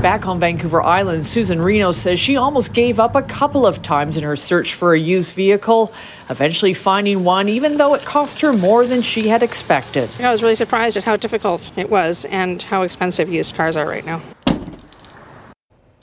Back 0.00 0.26
on 0.26 0.40
Vancouver 0.40 0.80
Island, 0.80 1.22
Susan 1.26 1.60
Reno 1.60 1.92
says 1.92 2.18
she 2.18 2.38
almost 2.38 2.72
gave 2.72 2.98
up 2.98 3.14
a 3.14 3.20
couple 3.20 3.66
of 3.66 3.82
times 3.82 4.16
in 4.16 4.24
her 4.24 4.36
search 4.36 4.72
for 4.72 4.94
a 4.94 4.98
used 4.98 5.34
vehicle, 5.34 5.92
eventually 6.30 6.72
finding 6.72 7.24
one, 7.24 7.50
even 7.50 7.76
though 7.76 7.92
it 7.92 8.06
cost 8.06 8.40
her 8.40 8.54
more 8.54 8.86
than 8.86 9.02
she 9.02 9.28
had 9.28 9.42
expected. 9.42 10.08
I 10.18 10.32
was 10.32 10.42
really 10.42 10.54
surprised 10.54 10.96
at 10.96 11.04
how 11.04 11.16
difficult 11.16 11.70
it 11.76 11.90
was 11.90 12.24
and 12.24 12.62
how 12.62 12.80
expensive 12.80 13.30
used 13.30 13.54
cars 13.54 13.76
are 13.76 13.86
right 13.86 14.06
now. 14.06 14.22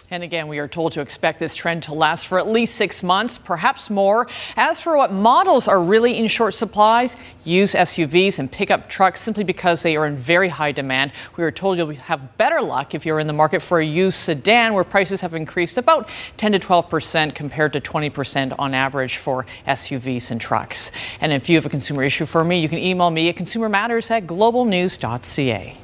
And 0.10 0.24
again, 0.24 0.48
we 0.48 0.60
are 0.60 0.70
told 0.70 0.94
to 0.94 1.02
expect 1.02 1.38
this 1.38 1.54
trend 1.54 1.84
to 1.84 1.94
last 1.94 2.28
for 2.28 2.40
at 2.40 2.48
least 2.48 2.76
six 2.76 3.04
months, 3.04 3.38
perhaps 3.38 3.90
more. 3.90 4.30
As 4.56 4.80
for 4.80 4.96
what 4.96 5.12
models 5.12 5.68
are 5.68 5.82
really 5.82 6.18
in 6.18 6.30
short 6.30 6.54
supplies, 6.54 7.18
use 7.44 7.74
SUVs 7.74 8.40
and 8.40 8.50
pickup 8.50 8.88
trucks 8.88 9.20
simply 9.20 9.44
because 9.44 9.82
they 9.82 9.98
are 9.98 10.06
in 10.06 10.16
very 10.16 10.48
high 10.48 10.72
demand. 10.72 11.12
We 11.36 11.44
are 11.44 11.52
told 11.52 11.78
you'll 11.78 11.94
have 11.94 12.38
better 12.38 12.62
luck 12.62 12.96
if 12.96 13.06
you're 13.06 13.20
in 13.20 13.28
the 13.28 13.34
market 13.34 13.62
for 13.62 13.82
a 13.82 13.86
used 13.86 14.18
sedan 14.18 14.74
where 14.74 14.86
prices 14.86 15.20
have 15.20 15.34
increased 15.34 15.78
about 15.78 16.08
10 16.38 16.54
to 16.54 16.60
12 16.60 16.90
percent 16.90 17.36
compared 17.36 17.74
to 17.74 17.82
20 17.82 18.10
percent 18.10 18.54
on 18.58 18.74
average 18.74 19.18
for 19.18 19.46
SUVs 19.68 20.32
and 20.32 20.40
trucks. 20.40 20.90
And 21.20 21.34
if 21.34 21.50
you 21.50 21.58
have 21.58 21.66
a 21.66 21.70
consumer 21.70 22.04
issue 22.04 22.26
for 22.26 22.46
me, 22.46 22.62
you 22.62 22.70
can 22.70 22.78
email 22.78 23.10
me 23.10 23.28
at 23.28 23.36
consumermatters 23.36 24.10
at 24.10 24.26
globalnews.ca. 24.26 25.78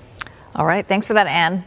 All 0.56 0.66
right, 0.66 0.88
thanks 0.88 1.08
for 1.08 1.14
that, 1.14 1.28
Ann. 1.28 1.66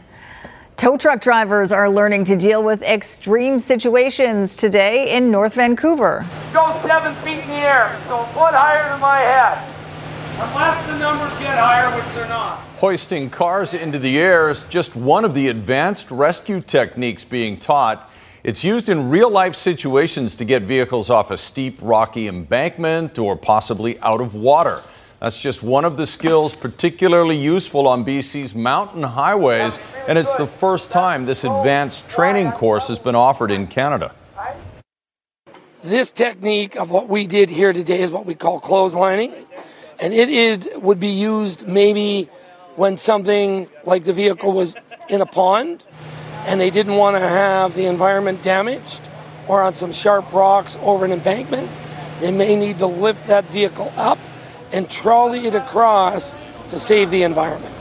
Tow 0.77 0.95
truck 0.95 1.21
drivers 1.21 1.71
are 1.71 1.89
learning 1.89 2.23
to 2.25 2.35
deal 2.35 2.61
with 2.61 2.83
extreme 2.83 3.57
situations 3.57 4.55
today 4.55 5.09
in 5.17 5.31
North 5.31 5.55
Vancouver. 5.55 6.23
Go 6.53 6.71
seven 6.85 7.15
feet 7.23 7.39
in 7.39 7.47
the 7.47 7.55
air, 7.55 7.99
so 8.07 8.19
a 8.19 8.25
foot 8.27 8.53
higher 8.53 8.87
than 8.91 8.99
my 8.99 9.17
head. 9.17 9.57
Unless 10.39 10.85
the 10.85 10.99
numbers 10.99 11.39
get 11.39 11.57
higher, 11.57 11.89
which 11.97 12.05
they're 12.13 12.27
not. 12.27 12.59
Hoisting 12.77 13.31
cars 13.31 13.73
into 13.73 13.97
the 13.97 14.19
air 14.19 14.51
is 14.51 14.61
just 14.69 14.95
one 14.95 15.25
of 15.25 15.33
the 15.33 15.47
advanced 15.47 16.11
rescue 16.11 16.61
techniques 16.61 17.23
being 17.23 17.57
taught. 17.57 18.11
It's 18.43 18.63
used 18.63 18.87
in 18.87 19.09
real 19.09 19.31
life 19.31 19.55
situations 19.55 20.35
to 20.35 20.45
get 20.45 20.61
vehicles 20.61 21.09
off 21.09 21.31
a 21.31 21.37
steep, 21.37 21.79
rocky 21.81 22.27
embankment 22.27 23.17
or 23.17 23.35
possibly 23.35 23.99
out 24.01 24.21
of 24.21 24.35
water. 24.35 24.83
That's 25.19 25.39
just 25.39 25.63
one 25.63 25.83
of 25.83 25.97
the 25.97 26.05
skills 26.05 26.53
particularly 26.55 27.37
useful 27.37 27.87
on 27.87 28.05
BC's 28.05 28.53
mountain 28.53 29.01
highways, 29.01 29.79
and 30.07 30.15
it's 30.17 30.35
the 30.35 30.45
first 30.45 30.91
time 30.91 31.25
this 31.25 31.43
advanced 31.43 32.07
training 32.07 32.51
course 32.51 32.87
has 32.87 32.99
been 32.99 33.15
offered 33.15 33.49
in 33.49 33.65
Canada. 33.65 34.13
This 35.83 36.11
technique 36.11 36.75
of 36.75 36.91
what 36.91 37.07
we 37.07 37.25
did 37.25 37.49
here 37.49 37.73
today 37.73 38.01
is 38.01 38.11
what 38.11 38.27
we 38.27 38.35
call 38.35 38.59
clotheslining, 38.59 39.33
and 39.99 40.13
it 40.13 40.29
is, 40.29 40.69
would 40.75 40.99
be 40.99 41.07
used 41.07 41.67
maybe 41.67 42.29
when 42.75 42.95
something 42.95 43.67
like 43.85 44.03
the 44.03 44.13
vehicle 44.13 44.51
was 44.51 44.75
in 45.09 45.21
a 45.21 45.25
pond 45.25 45.83
and 46.45 46.61
they 46.61 46.69
didn't 46.69 46.95
want 46.95 47.15
to 47.15 47.21
have 47.21 47.73
the 47.73 47.87
environment 47.87 48.43
damaged 48.43 49.01
or 49.47 49.63
on 49.63 49.73
some 49.73 49.91
sharp 49.91 50.31
rocks 50.31 50.77
over 50.81 51.05
an 51.05 51.11
embankment. 51.11 51.71
They 52.19 52.31
may 52.31 52.55
need 52.55 52.77
to 52.79 52.85
lift 52.85 53.27
that 53.27 53.45
vehicle 53.45 53.91
up 53.97 54.19
and 54.71 54.89
trolley 54.89 55.47
it 55.47 55.55
across 55.55 56.37
to 56.67 56.77
save 56.77 57.09
the 57.11 57.23
environment. 57.23 57.73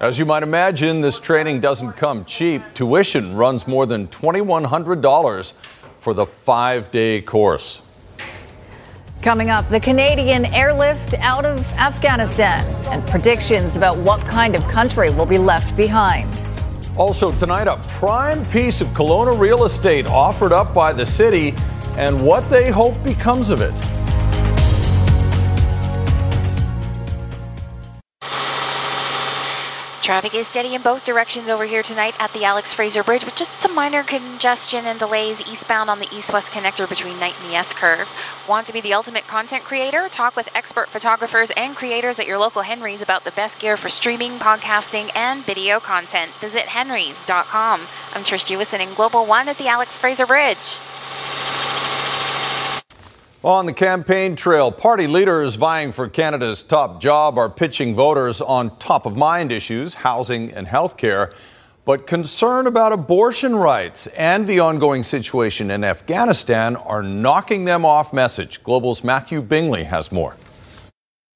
As 0.00 0.18
you 0.18 0.26
might 0.26 0.42
imagine, 0.42 1.00
this 1.00 1.18
training 1.18 1.60
doesn't 1.60 1.92
come 1.92 2.24
cheap. 2.24 2.62
Tuition 2.74 3.34
runs 3.34 3.66
more 3.66 3.86
than 3.86 4.08
$2,100 4.08 5.52
for 5.98 6.14
the 6.14 6.26
five 6.26 6.90
day 6.90 7.22
course. 7.22 7.80
Coming 9.22 9.50
up, 9.50 9.68
the 9.70 9.80
Canadian 9.80 10.44
airlift 10.46 11.14
out 11.14 11.44
of 11.44 11.58
Afghanistan 11.72 12.64
and 12.92 13.04
predictions 13.08 13.76
about 13.76 13.96
what 13.98 14.20
kind 14.28 14.54
of 14.54 14.62
country 14.68 15.10
will 15.10 15.26
be 15.26 15.38
left 15.38 15.76
behind. 15.76 16.30
Also, 16.96 17.32
tonight, 17.32 17.66
a 17.66 17.76
prime 17.98 18.44
piece 18.46 18.80
of 18.80 18.86
Kelowna 18.88 19.38
real 19.38 19.64
estate 19.64 20.06
offered 20.06 20.52
up 20.52 20.72
by 20.72 20.92
the 20.92 21.04
city 21.04 21.54
and 21.96 22.24
what 22.24 22.48
they 22.50 22.70
hope 22.70 23.02
becomes 23.02 23.50
of 23.50 23.60
it. 23.60 23.74
Traffic 30.06 30.36
is 30.36 30.46
steady 30.46 30.76
in 30.76 30.82
both 30.82 31.04
directions 31.04 31.48
over 31.48 31.64
here 31.64 31.82
tonight 31.82 32.14
at 32.20 32.32
the 32.32 32.44
Alex 32.44 32.72
Fraser 32.72 33.02
Bridge, 33.02 33.24
with 33.24 33.34
just 33.34 33.50
some 33.60 33.74
minor 33.74 34.04
congestion 34.04 34.84
and 34.84 35.00
delays 35.00 35.40
eastbound 35.50 35.90
on 35.90 35.98
the 35.98 36.06
east 36.14 36.32
west 36.32 36.52
connector 36.52 36.88
between 36.88 37.18
Knight 37.18 37.36
and 37.40 37.50
the 37.50 37.56
S 37.56 37.72
curve. 37.74 38.08
Want 38.48 38.68
to 38.68 38.72
be 38.72 38.80
the 38.80 38.94
ultimate 38.94 39.26
content 39.26 39.64
creator? 39.64 40.08
Talk 40.08 40.36
with 40.36 40.48
expert 40.54 40.88
photographers 40.88 41.50
and 41.56 41.74
creators 41.74 42.20
at 42.20 42.28
your 42.28 42.38
local 42.38 42.62
Henry's 42.62 43.02
about 43.02 43.24
the 43.24 43.32
best 43.32 43.58
gear 43.58 43.76
for 43.76 43.88
streaming, 43.88 44.34
podcasting, 44.34 45.10
and 45.16 45.44
video 45.44 45.80
content. 45.80 46.30
Visit 46.34 46.66
henrys.com. 46.66 47.80
I'm 47.80 48.22
Trish 48.22 48.46
Jewison 48.46 48.78
in 48.78 48.94
Global 48.94 49.26
One 49.26 49.48
at 49.48 49.58
the 49.58 49.66
Alex 49.66 49.98
Fraser 49.98 50.24
Bridge. 50.24 50.78
On 53.46 53.64
the 53.64 53.72
campaign 53.72 54.34
trail, 54.34 54.72
party 54.72 55.06
leaders 55.06 55.54
vying 55.54 55.92
for 55.92 56.08
Canada's 56.08 56.64
top 56.64 57.00
job 57.00 57.38
are 57.38 57.48
pitching 57.48 57.94
voters 57.94 58.40
on 58.40 58.76
top 58.78 59.06
of 59.06 59.16
mind 59.16 59.52
issues, 59.52 59.94
housing 59.94 60.50
and 60.50 60.66
health 60.66 60.96
care, 60.96 61.32
but 61.84 62.08
concern 62.08 62.66
about 62.66 62.92
abortion 62.92 63.54
rights 63.54 64.08
and 64.08 64.48
the 64.48 64.58
ongoing 64.58 65.04
situation 65.04 65.70
in 65.70 65.84
Afghanistan 65.84 66.74
are 66.74 67.04
knocking 67.04 67.66
them 67.66 67.84
off 67.84 68.12
message. 68.12 68.64
Global's 68.64 69.04
Matthew 69.04 69.40
Bingley 69.42 69.84
has 69.84 70.10
more. 70.10 70.34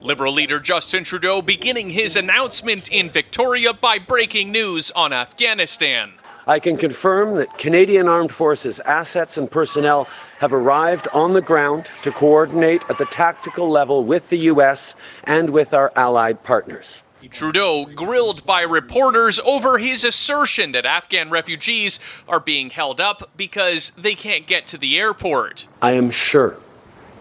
Liberal 0.00 0.32
leader 0.32 0.58
Justin 0.58 1.04
Trudeau 1.04 1.40
beginning 1.40 1.90
his 1.90 2.16
announcement 2.16 2.90
in 2.90 3.08
Victoria 3.08 3.72
by 3.72 4.00
breaking 4.00 4.50
news 4.50 4.90
on 4.96 5.12
Afghanistan. 5.12 6.10
I 6.46 6.58
can 6.58 6.76
confirm 6.76 7.36
that 7.36 7.58
Canadian 7.58 8.08
Armed 8.08 8.32
Forces 8.32 8.80
assets 8.80 9.36
and 9.36 9.50
personnel 9.50 10.08
have 10.38 10.52
arrived 10.52 11.08
on 11.12 11.32
the 11.32 11.42
ground 11.42 11.86
to 12.02 12.10
coordinate 12.10 12.82
at 12.88 12.98
the 12.98 13.06
tactical 13.06 13.68
level 13.68 14.04
with 14.04 14.28
the 14.30 14.38
U.S. 14.38 14.94
and 15.24 15.50
with 15.50 15.74
our 15.74 15.92
allied 15.96 16.42
partners. 16.42 17.02
Trudeau 17.30 17.84
grilled 17.84 18.44
by 18.46 18.62
reporters 18.62 19.38
over 19.40 19.76
his 19.78 20.04
assertion 20.04 20.72
that 20.72 20.86
Afghan 20.86 21.28
refugees 21.28 22.00
are 22.26 22.40
being 22.40 22.70
held 22.70 23.00
up 23.00 23.30
because 23.36 23.90
they 23.90 24.14
can't 24.14 24.46
get 24.46 24.66
to 24.68 24.78
the 24.78 24.98
airport. 24.98 25.66
I 25.82 25.92
am 25.92 26.10
sure 26.10 26.56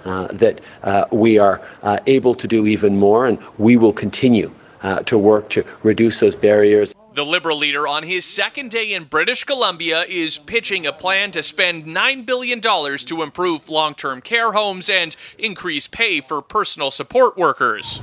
uh, 0.05 0.27
that 0.27 0.61
uh, 0.83 1.05
we 1.11 1.37
are 1.37 1.61
uh, 1.83 1.97
able 2.07 2.33
to 2.35 2.47
do 2.47 2.65
even 2.65 2.97
more, 2.97 3.27
and 3.27 3.37
we 3.57 3.75
will 3.75 3.93
continue 3.93 4.51
uh, 4.83 5.03
to 5.03 5.17
work 5.17 5.49
to 5.49 5.65
reduce 5.83 6.21
those 6.21 6.35
barriers. 6.35 6.95
The 7.13 7.25
Liberal 7.25 7.57
leader 7.57 7.87
on 7.87 8.03
his 8.03 8.23
second 8.23 8.69
day 8.69 8.93
in 8.93 9.05
British 9.05 9.43
Columbia 9.43 10.03
is 10.07 10.37
pitching 10.37 10.85
a 10.85 10.93
plan 10.93 11.31
to 11.31 11.41
spend 11.41 11.85
$9 11.85 12.25
billion 12.25 12.61
to 12.61 13.23
improve 13.23 13.67
long 13.67 13.95
term 13.95 14.21
care 14.21 14.51
homes 14.51 14.89
and 14.89 15.15
increase 15.39 15.87
pay 15.87 16.21
for 16.21 16.41
personal 16.41 16.91
support 16.91 17.35
workers. 17.35 17.99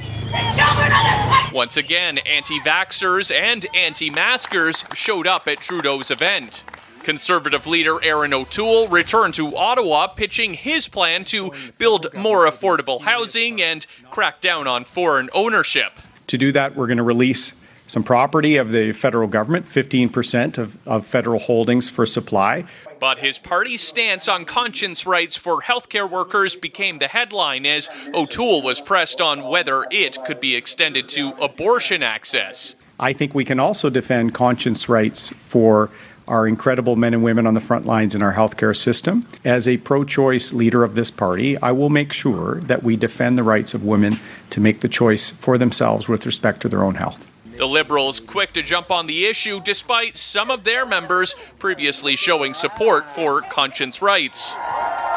Once 1.53 1.77
again, 1.77 2.19
anti 2.19 2.59
vaxxers 2.61 3.33
and 3.33 3.64
anti 3.77 4.11
maskers 4.11 4.85
showed 4.95 5.29
up 5.29 5.47
at 5.47 5.61
Trudeau's 5.61 6.11
event. 6.11 6.64
Conservative 7.05 7.69
leader 7.69 8.03
Erin 8.03 8.35
O'Toole 8.35 8.88
returned 8.88 9.35
to 9.35 9.57
Ottawa, 9.57 10.09
pitching 10.09 10.55
his 10.55 10.88
plan 10.88 11.25
to 11.27 11.53
build 11.79 12.12
more 12.12 12.45
affordable 12.51 13.01
housing 13.03 13.62
and 13.62 13.87
crack 14.11 14.40
down 14.40 14.66
on 14.66 14.83
foreign 14.83 15.31
ownership. 15.33 15.92
To 16.27 16.37
do 16.37 16.51
that, 16.51 16.75
we're 16.75 16.88
going 16.88 16.97
to 16.97 17.05
release 17.05 17.62
some 17.87 18.03
property 18.03 18.57
of 18.57 18.72
the 18.72 18.92
federal 18.92 19.29
government, 19.29 19.66
15% 19.66 20.59
of, 20.59 20.87
of 20.87 21.07
federal 21.07 21.38
holdings 21.38 21.88
for 21.88 22.07
supply. 22.07 22.64
But 22.99 23.18
his 23.18 23.38
party's 23.38 23.83
stance 23.83 24.29
on 24.29 24.44
conscience 24.44 25.07
rights 25.07 25.37
for 25.37 25.61
healthcare 25.61 26.11
workers 26.11 26.57
became 26.57 26.99
the 26.99 27.09
headline 27.09 27.66
as 27.66 27.88
O'Toole 28.14 28.62
was 28.62 28.81
pressed 28.81 29.20
on 29.20 29.49
whether 29.49 29.87
it 29.90 30.18
could 30.25 30.40
be 30.40 30.55
extended 30.55 31.09
to 31.11 31.31
abortion 31.40 32.03
access. 32.03 32.75
I 32.99 33.12
think 33.12 33.35
we 33.35 33.44
can 33.44 33.61
also 33.61 33.90
defend 33.90 34.35
conscience 34.35 34.88
rights 34.88 35.29
for 35.29 35.90
our 36.27 36.49
incredible 36.49 36.96
men 36.96 37.14
and 37.14 37.22
women 37.22 37.46
on 37.46 37.55
the 37.55 37.61
front 37.61 37.87
lines 37.87 38.14
in 38.14 38.22
our 38.22 38.35
healthcare 38.35 38.77
system. 38.77 39.27
As 39.44 39.68
a 39.68 39.77
pro 39.77 40.05
choice 40.05 40.53
leader 40.53 40.83
of 40.83 40.94
this 40.94 41.11
party, 41.11 41.57
I 41.59 41.72
will 41.72 41.90
make 41.90 42.12
sure 42.12 42.57
that 42.62 42.83
we 42.83 42.96
defend 42.96 43.38
the 43.38 43.42
rights 43.42 43.75
of 43.75 43.85
women 43.85 44.18
to 44.51 44.61
make 44.61 44.81
the 44.81 44.88
choice 44.88 45.31
for 45.31 45.57
themselves 45.57 46.09
with 46.09 46.27
respect 46.27 46.62
to 46.62 46.68
their 46.68 46.83
own 46.83 46.96
health. 46.96 47.31
The 47.57 47.66
Liberals 47.66 48.21
quick 48.21 48.53
to 48.53 48.62
jump 48.62 48.90
on 48.90 49.07
the 49.07 49.25
issue 49.25 49.61
despite 49.62 50.19
some 50.19 50.51
of 50.51 50.62
their 50.62 50.85
members 50.85 51.35
previously 51.59 52.14
showing 52.14 52.53
support 52.53 53.09
for 53.09 53.40
conscience 53.40 54.03
rights. 54.03 54.53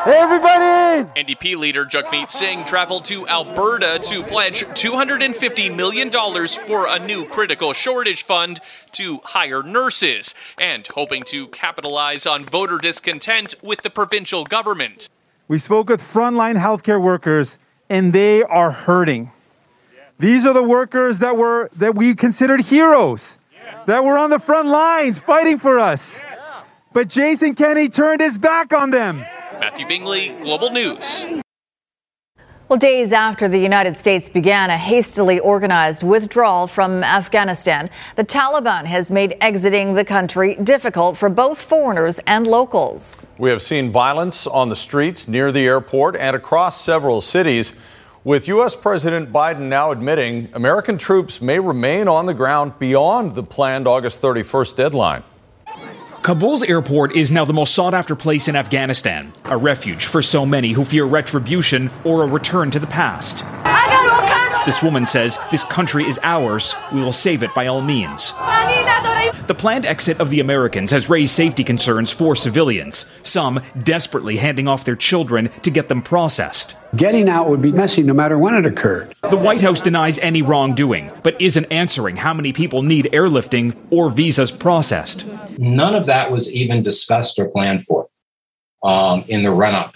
Hey 0.06 0.16
everybody! 0.16 1.10
NDP 1.20 1.58
leader 1.58 1.84
Jagmeet 1.84 2.30
Singh 2.30 2.64
traveled 2.64 3.04
to 3.06 3.28
Alberta 3.28 4.00
to 4.04 4.24
pledge 4.24 4.64
$250 4.64 5.76
million 5.76 6.10
for 6.66 6.88
a 6.88 6.98
new 7.06 7.26
critical 7.26 7.74
shortage 7.74 8.24
fund 8.24 8.62
to 8.94 9.20
hire 9.26 9.62
nurses 9.62 10.34
and 10.58 10.88
hoping 10.88 11.24
to 11.24 11.48
capitalize 11.50 12.26
on 12.26 12.46
voter 12.46 12.78
discontent 12.78 13.56
with 13.62 13.82
the 13.82 13.90
provincial 13.90 14.46
government. 14.46 15.10
We 15.50 15.60
spoke 15.60 15.90
with 15.90 16.02
frontline 16.02 16.58
healthcare 16.58 17.02
workers 17.02 17.58
and 17.90 18.14
they 18.14 18.44
are 18.44 18.72
hurting. 18.72 19.34
These 20.20 20.46
are 20.46 20.54
the 20.54 20.64
workers 20.64 21.20
that 21.20 21.38
were 21.38 21.70
that 21.78 21.96
we 21.96 22.14
considered 22.14 22.60
heroes, 22.66 23.38
yeah. 23.54 23.84
that 23.86 24.04
were 24.04 24.18
on 24.18 24.30
the 24.30 24.40
front 24.40 24.68
lines 24.68 25.18
fighting 25.18 25.58
for 25.58 25.80
us. 25.80 26.20
Yeah. 26.20 26.64
But 26.92 27.08
Jason 27.08 27.56
Kenney 27.56 27.88
turned 27.88 28.20
his 28.20 28.38
back 28.38 28.74
on 28.74 28.90
them. 28.90 29.20
Matthew 29.62 29.88
Bingley, 29.88 30.36
Global 30.42 30.72
News. 30.72 31.26
Well, 32.68 32.78
days 32.78 33.14
after 33.14 33.48
the 33.48 33.58
United 33.58 33.96
States 33.96 34.30
began 34.30 34.70
a 34.70 34.78
hastily 34.78 35.40
organized 35.40 36.04
withdrawal 36.04 36.68
from 36.68 37.02
Afghanistan, 37.04 37.90
the 38.16 38.26
Taliban 38.26 38.86
has 38.86 39.10
made 39.10 39.38
exiting 39.42 39.94
the 39.94 40.06
country 40.06 40.56
difficult 40.56 41.18
for 41.18 41.30
both 41.30 41.62
foreigners 41.62 42.20
and 42.28 42.46
locals. 42.46 43.28
We 43.40 43.50
have 43.50 43.62
seen 43.62 43.90
violence 43.90 44.46
on 44.46 44.70
the 44.70 44.76
streets 44.76 45.28
near 45.30 45.52
the 45.52 45.66
airport 45.66 46.16
and 46.18 46.36
across 46.36 46.80
several 46.80 47.22
cities. 47.22 47.74
With 48.26 48.50
U.S. 48.50 48.76
President 48.76 49.32
Biden 49.32 49.70
now 49.70 49.92
admitting 49.92 50.50
American 50.54 50.98
troops 50.98 51.42
may 51.42 51.58
remain 51.58 52.10
on 52.10 52.26
the 52.26 52.34
ground 52.34 52.78
beyond 52.78 53.34
the 53.34 53.44
planned 53.44 53.88
August 53.88 54.22
31st 54.22 54.76
deadline. 54.76 55.24
Kabul's 56.22 56.62
airport 56.64 57.16
is 57.16 57.32
now 57.32 57.46
the 57.46 57.54
most 57.54 57.74
sought 57.74 57.94
after 57.94 58.18
place 58.18 58.50
in 58.50 58.58
Afghanistan, 58.58 59.32
a 59.46 59.56
refuge 59.56 60.08
for 60.08 60.22
so 60.22 60.46
many 60.46 60.74
who 60.74 60.84
fear 60.84 61.06
retribution 61.06 61.90
or 62.04 62.24
a 62.24 62.28
return 62.28 62.70
to 62.72 62.80
the 62.80 62.88
past. 62.88 63.46
This 64.66 64.84
woman 64.84 65.06
says 65.06 65.40
this 65.52 65.64
country 65.64 66.04
is 66.04 66.20
ours. 66.22 66.76
We 66.94 67.02
will 67.02 67.14
save 67.14 67.44
it 67.44 67.54
by 67.56 67.68
all 67.68 67.82
means. 67.82 68.34
The 69.48 69.56
planned 69.58 69.86
exit 69.86 70.20
of 70.20 70.30
the 70.30 70.42
Americans 70.42 70.92
has 70.92 71.10
raised 71.10 71.34
safety 71.34 71.64
concerns 71.64 72.12
for 72.12 72.36
civilians, 72.36 73.10
some 73.24 73.62
desperately 73.82 74.38
handing 74.38 74.68
off 74.68 74.86
their 74.86 74.96
children 74.96 75.50
to 75.64 75.72
get 75.72 75.88
them 75.88 76.04
processed. 76.04 76.76
Getting 76.96 77.28
out 77.28 77.50
would 77.50 77.62
be 77.62 77.72
messy 77.72 78.04
no 78.04 78.14
matter 78.14 78.38
when 78.38 78.54
it 78.54 78.68
occurred. 78.68 79.14
The 79.28 79.38
White 79.38 79.62
House 79.62 79.82
denies 79.82 80.20
any 80.20 80.44
wrongdoing, 80.44 81.12
but 81.24 81.42
isn't 81.42 81.72
answering 81.72 82.18
how 82.18 82.34
many 82.34 82.54
people 82.54 82.84
need 82.84 83.10
airlifting 83.12 83.76
or 83.90 84.10
visas 84.10 84.52
processed. 84.52 85.26
None 85.58 85.96
of 85.96 86.06
that 86.06 86.32
was 86.32 86.52
even 86.52 86.84
discussed 86.84 87.40
or 87.40 87.48
planned 87.48 87.84
for 87.84 88.08
um, 88.84 89.26
in 89.28 89.42
the 89.42 89.52
run 89.52 89.74
up 89.74 89.96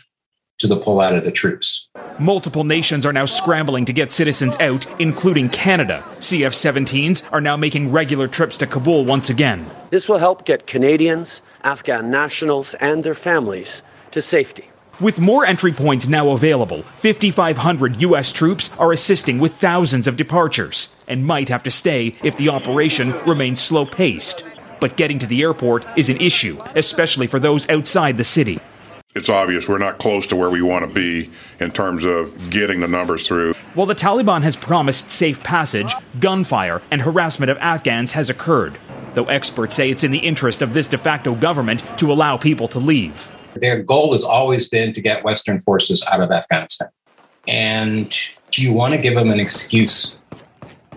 to 0.63 0.67
the 0.67 0.79
pullout 0.79 1.15
of 1.17 1.25
the 1.25 1.31
troops. 1.31 1.89
Multiple 2.19 2.63
nations 2.63 3.05
are 3.05 3.11
now 3.11 3.25
scrambling 3.25 3.83
to 3.83 3.91
get 3.91 4.13
citizens 4.13 4.55
out, 4.61 4.87
including 4.97 5.49
Canada. 5.49 6.01
CF 6.19 6.53
17s 6.53 7.21
are 7.33 7.41
now 7.41 7.57
making 7.57 7.91
regular 7.91 8.29
trips 8.29 8.57
to 8.59 8.65
Kabul 8.65 9.03
once 9.03 9.29
again. 9.29 9.65
This 9.89 10.07
will 10.07 10.19
help 10.19 10.45
get 10.45 10.65
Canadians, 10.65 11.41
Afghan 11.65 12.09
nationals, 12.09 12.75
and 12.75 13.03
their 13.03 13.13
families 13.13 13.81
to 14.11 14.21
safety. 14.21 14.69
With 15.01 15.19
more 15.19 15.45
entry 15.45 15.73
points 15.73 16.07
now 16.07 16.29
available, 16.29 16.83
5,500 16.83 17.99
U.S. 18.01 18.31
troops 18.31 18.69
are 18.77 18.93
assisting 18.93 19.39
with 19.39 19.55
thousands 19.55 20.07
of 20.07 20.15
departures 20.15 20.95
and 21.09 21.25
might 21.25 21.49
have 21.49 21.63
to 21.63 21.71
stay 21.71 22.13
if 22.23 22.37
the 22.37 22.47
operation 22.47 23.11
remains 23.25 23.59
slow 23.59 23.85
paced. 23.85 24.45
But 24.79 24.95
getting 24.95 25.19
to 25.19 25.27
the 25.27 25.41
airport 25.41 25.85
is 25.97 26.09
an 26.09 26.21
issue, 26.21 26.61
especially 26.73 27.27
for 27.27 27.39
those 27.39 27.67
outside 27.69 28.15
the 28.15 28.23
city 28.23 28.61
it's 29.15 29.29
obvious 29.29 29.69
we're 29.69 29.77
not 29.77 29.99
close 29.99 30.25
to 30.27 30.35
where 30.35 30.49
we 30.49 30.61
want 30.61 30.87
to 30.87 30.93
be 30.93 31.29
in 31.59 31.71
terms 31.71 32.03
of 32.05 32.49
getting 32.49 32.79
the 32.79 32.87
numbers 32.87 33.27
through. 33.27 33.53
While 33.73 33.85
the 33.85 33.95
Taliban 33.95 34.41
has 34.43 34.55
promised 34.55 35.11
safe 35.11 35.41
passage, 35.43 35.93
gunfire 36.19 36.81
and 36.91 37.01
harassment 37.01 37.49
of 37.49 37.57
Afghans 37.57 38.13
has 38.13 38.29
occurred, 38.29 38.77
though 39.13 39.25
experts 39.25 39.75
say 39.75 39.89
it's 39.89 40.03
in 40.03 40.11
the 40.11 40.19
interest 40.19 40.61
of 40.61 40.73
this 40.73 40.87
de 40.87 40.97
facto 40.97 41.35
government 41.35 41.83
to 41.99 42.11
allow 42.11 42.37
people 42.37 42.67
to 42.69 42.79
leave. 42.79 43.31
Their 43.55 43.83
goal 43.83 44.13
has 44.13 44.23
always 44.23 44.67
been 44.67 44.93
to 44.93 45.01
get 45.01 45.23
Western 45.23 45.59
forces 45.59 46.03
out 46.11 46.21
of 46.21 46.31
Afghanistan. 46.31 46.89
And 47.47 48.15
do 48.51 48.61
you 48.61 48.73
want 48.73 48.93
to 48.93 48.97
give 48.97 49.15
them 49.15 49.29
an 49.29 49.39
excuse 49.39 50.17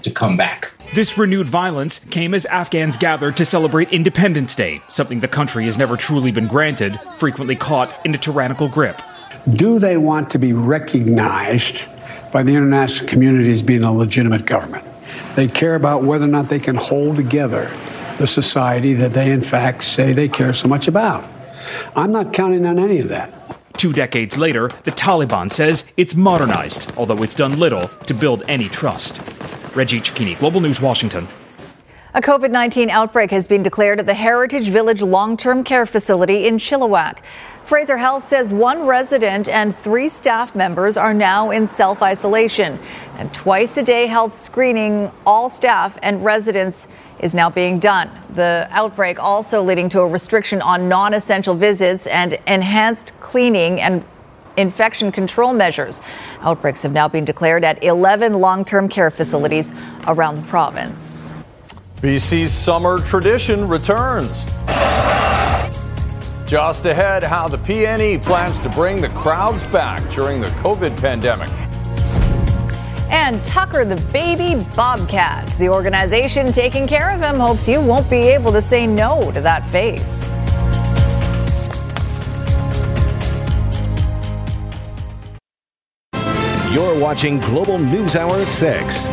to 0.03 0.11
come 0.11 0.37
back? 0.37 0.73
This 0.95 1.19
renewed 1.19 1.49
violence 1.49 1.99
came 1.99 2.33
as 2.33 2.47
Afghans 2.47 2.97
gathered 2.97 3.37
to 3.37 3.45
celebrate 3.45 3.93
Independence 3.93 4.55
Day, 4.55 4.81
something 4.89 5.21
the 5.21 5.29
country 5.29 5.65
has 5.65 5.77
never 5.77 5.97
truly 5.97 6.31
been 6.31 6.47
granted, 6.47 6.99
frequently 7.19 7.57
caught 7.57 7.95
in 8.07 8.15
a 8.15 8.19
tyrannical 8.19 8.69
grip. 8.69 9.03
Do 9.53 9.79
they 9.79 9.97
want 9.97 10.31
to 10.31 10.39
be 10.39 10.53
recognized 10.53 11.85
by 12.33 12.43
the 12.43 12.55
international 12.55 13.09
community 13.09 13.53
as 13.53 13.63
being 13.63 13.83
a 13.83 13.93
legitimate 13.93 14.47
government? 14.47 14.85
They 15.35 15.49
care 15.49 15.75
about 15.75 16.03
whether 16.03 16.25
or 16.25 16.29
not 16.29 16.49
they 16.49 16.61
can 16.61 16.77
hold 16.77 17.17
together 17.17 17.71
the 18.19 18.27
society 18.27 18.95
that 18.95 19.13
they, 19.13 19.31
in 19.31 19.43
fact, 19.43 19.85
say 19.85 20.13
they 20.13 20.29
care 20.29 20.53
so 20.53 20.69
much 20.69 20.89
about. 20.89 21.29
I'm 21.95 22.13
not 22.13 22.33
counting 22.33 22.65
on 22.65 22.79
any 22.79 23.01
of 23.01 23.09
that. 23.09 23.33
Two 23.77 23.93
decades 23.93 24.39
later, 24.39 24.69
the 24.85 24.93
Taliban 24.93 25.53
says 25.53 25.93
it's 25.99 26.15
modernized, 26.15 26.97
although 26.97 27.23
it's 27.23 27.35
done 27.35 27.59
little 27.59 27.89
to 27.89 28.15
build 28.15 28.43
any 28.49 28.69
trust. 28.69 29.21
Reggie 29.77 30.01
Cecchini, 30.01 30.39
Global 30.39 30.63
News, 30.63 30.81
Washington. 30.81 31.29
A 32.15 32.21
COVID 32.23 32.51
19 32.51 32.89
outbreak 32.89 33.31
has 33.31 33.47
been 33.47 33.63
declared 33.63 34.01
at 34.01 34.07
the 34.07 34.15
Heritage 34.15 34.71
Village 34.71 35.03
long 35.03 35.37
term 35.37 35.63
care 35.63 35.85
facility 35.85 36.47
in 36.47 36.57
Chilliwack. 36.57 37.19
Fraser 37.63 37.99
Health 37.99 38.27
says 38.27 38.51
one 38.51 38.87
resident 38.87 39.51
and 39.51 39.77
three 39.77 40.09
staff 40.09 40.55
members 40.55 40.97
are 40.97 41.13
now 41.13 41.51
in 41.51 41.67
self 41.67 42.01
isolation. 42.01 42.79
And 43.19 43.35
twice 43.35 43.77
a 43.77 43.83
day 43.83 44.07
health 44.07 44.39
screening 44.39 45.11
all 45.27 45.51
staff 45.51 45.99
and 46.03 46.25
residents 46.25 46.89
is 47.21 47.35
now 47.35 47.51
being 47.51 47.79
done. 47.79 48.11
The 48.35 48.67
outbreak 48.71 49.19
also 49.19 49.63
leading 49.63 49.91
to 49.91 50.01
a 50.01 50.07
restriction 50.07 50.63
on 50.63 50.89
non 50.89 51.13
essential 51.13 51.55
visits 51.55 52.07
and 52.07 52.39
enhanced 52.47 53.13
cleaning 53.21 53.79
and 53.83 54.03
infection 54.57 55.13
control 55.13 55.53
measures. 55.53 56.01
Outbreaks 56.41 56.83
have 56.83 56.93
now 56.93 57.09
been 57.09 57.25
declared 57.25 57.65
at 57.65 57.83
11 57.83 58.35
long 58.35 58.65
term 58.65 58.89
care 58.89 59.11
facilities 59.11 59.73
around 60.07 60.37
the 60.37 60.43
province. 60.43 61.31
BC's 61.97 62.53
summer 62.53 62.99
tradition 62.99 63.67
returns. 63.67 64.45
Just 66.47 66.87
ahead, 66.87 67.25
how 67.25 67.49
the 67.49 67.59
PNE 67.59 68.23
plans 68.23 68.61
to 68.61 68.69
bring 68.69 69.01
the 69.01 69.09
crowds 69.09 69.65
back 69.65 70.09
during 70.13 70.41
the 70.41 70.47
COVID 70.49 70.97
pandemic. 71.01 71.51
And 73.11 73.45
Tucker 73.45 73.85
the 73.85 74.01
baby 74.13 74.63
bobcat. 74.77 75.47
The 75.59 75.69
organization 75.69 76.53
taking 76.53 76.87
care 76.87 77.11
of 77.11 77.21
him 77.21 77.37
hopes 77.37 77.67
you 77.67 77.81
won't 77.81 78.09
be 78.09 78.19
able 78.19 78.53
to 78.53 78.63
say 78.63 78.87
no 78.87 79.33
to 79.33 79.41
that 79.41 79.67
face. 79.71 80.33
You're 86.73 87.01
watching 87.01 87.39
Global 87.39 87.79
News 87.79 88.17
Hour 88.17 88.35
at 88.35 88.49
6. 88.49 89.09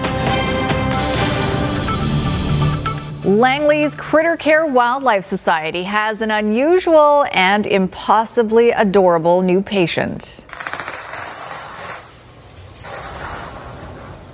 Langley's 3.26 3.94
Critter 3.94 4.36
Care 4.36 4.66
Wildlife 4.66 5.24
Society 5.24 5.84
has 5.84 6.22
an 6.22 6.32
unusual 6.32 7.26
and 7.32 7.68
impossibly 7.68 8.72
adorable 8.72 9.44
new 9.44 9.62
patient. 9.62 10.46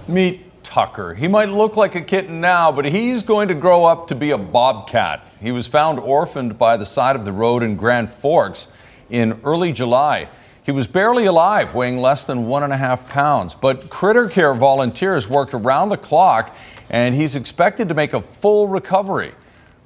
Meet 0.08 0.63
Tucker. 0.63 1.13
He 1.13 1.27
might 1.27 1.49
look 1.49 1.75
like 1.75 1.95
a 1.95 2.01
kitten 2.01 2.39
now, 2.39 2.71
but 2.71 2.86
he's 2.86 3.21
going 3.21 3.49
to 3.49 3.53
grow 3.53 3.84
up 3.84 4.08
to 4.08 4.15
be 4.15 4.32
a 4.32 4.38
bobcat. 4.38 5.25
He 5.41 5.51
was 5.51 5.67
found 5.67 5.99
orphaned 5.99 6.58
by 6.58 6.77
the 6.77 6.86
side 6.86 7.17
of 7.17 7.25
the 7.25 7.34
road 7.34 7.63
in 7.63 7.75
Grand 7.75 8.10
Forks 8.10 8.69
in 9.10 9.41
early 9.43 9.73
July. 9.73 10.29
He 10.69 10.71
was 10.71 10.86
barely 10.86 11.25
alive, 11.25 11.73
weighing 11.73 11.97
less 11.97 12.25
than 12.25 12.45
one 12.45 12.62
and 12.62 12.71
a 12.71 12.77
half 12.77 13.10
pounds. 13.10 13.55
But 13.55 13.89
Critter 13.89 14.29
Care 14.29 14.53
volunteers 14.53 15.27
worked 15.27 15.55
around 15.55 15.89
the 15.89 15.97
clock, 15.97 16.55
and 16.91 17.15
he's 17.15 17.36
expected 17.36 17.89
to 17.89 17.95
make 17.95 18.13
a 18.13 18.21
full 18.21 18.67
recovery. 18.67 19.34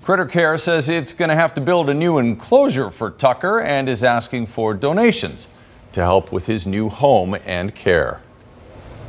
Critter 0.02 0.26
Care 0.26 0.58
says 0.58 0.90
it's 0.90 1.14
going 1.14 1.30
to 1.30 1.36
have 1.36 1.54
to 1.54 1.62
build 1.62 1.90
a 1.90 1.94
new 1.94 2.18
enclosure 2.18 2.92
for 2.92 3.12
Tucker 3.12 3.62
and 3.62 3.88
is 3.88 4.04
asking 4.04 4.48
for 4.48 4.74
donations 4.74 5.48
to 5.94 6.02
help 6.02 6.34
with 6.34 6.48
his 6.48 6.68
new 6.68 6.90
home 6.90 7.38
and 7.46 7.74
care. 7.74 8.20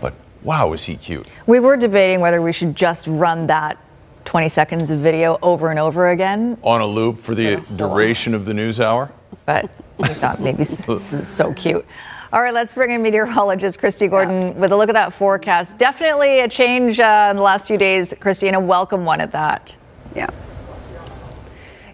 But 0.00 0.14
wow, 0.44 0.74
is 0.74 0.84
he 0.84 0.94
cute? 0.94 1.26
We 1.48 1.58
were 1.58 1.76
debating 1.76 2.20
whether 2.20 2.40
we 2.40 2.52
should 2.52 2.76
just 2.76 3.08
run 3.08 3.48
that 3.48 3.78
20 4.26 4.48
seconds 4.48 4.90
of 4.90 5.00
video 5.00 5.40
over 5.42 5.70
and 5.70 5.80
over 5.80 6.10
again. 6.10 6.56
On 6.62 6.80
a 6.80 6.86
loop 6.86 7.18
for 7.18 7.34
the 7.34 7.56
duration 7.74 8.32
of 8.32 8.44
the 8.44 8.54
news 8.54 8.80
hour? 8.80 9.10
But 9.44 9.68
we 9.98 10.08
thought 10.08 10.40
maybe 10.40 10.64
so, 10.64 11.00
so 11.22 11.52
cute. 11.54 11.84
All 12.32 12.42
right, 12.42 12.52
let's 12.52 12.74
bring 12.74 12.90
in 12.90 13.00
meteorologist 13.00 13.80
Kristi 13.80 14.10
Gordon 14.10 14.42
yeah. 14.42 14.50
with 14.50 14.72
a 14.72 14.76
look 14.76 14.88
at 14.88 14.94
that 14.94 15.12
forecast. 15.12 15.78
Definitely 15.78 16.40
a 16.40 16.48
change 16.48 16.98
uh, 16.98 17.28
in 17.30 17.36
the 17.36 17.42
last 17.42 17.68
few 17.68 17.78
days, 17.78 18.12
Kristi, 18.14 18.48
and 18.48 18.56
a 18.56 18.60
welcome 18.60 19.04
one 19.04 19.20
at 19.20 19.30
that. 19.32 19.76
Yeah. 20.16 20.30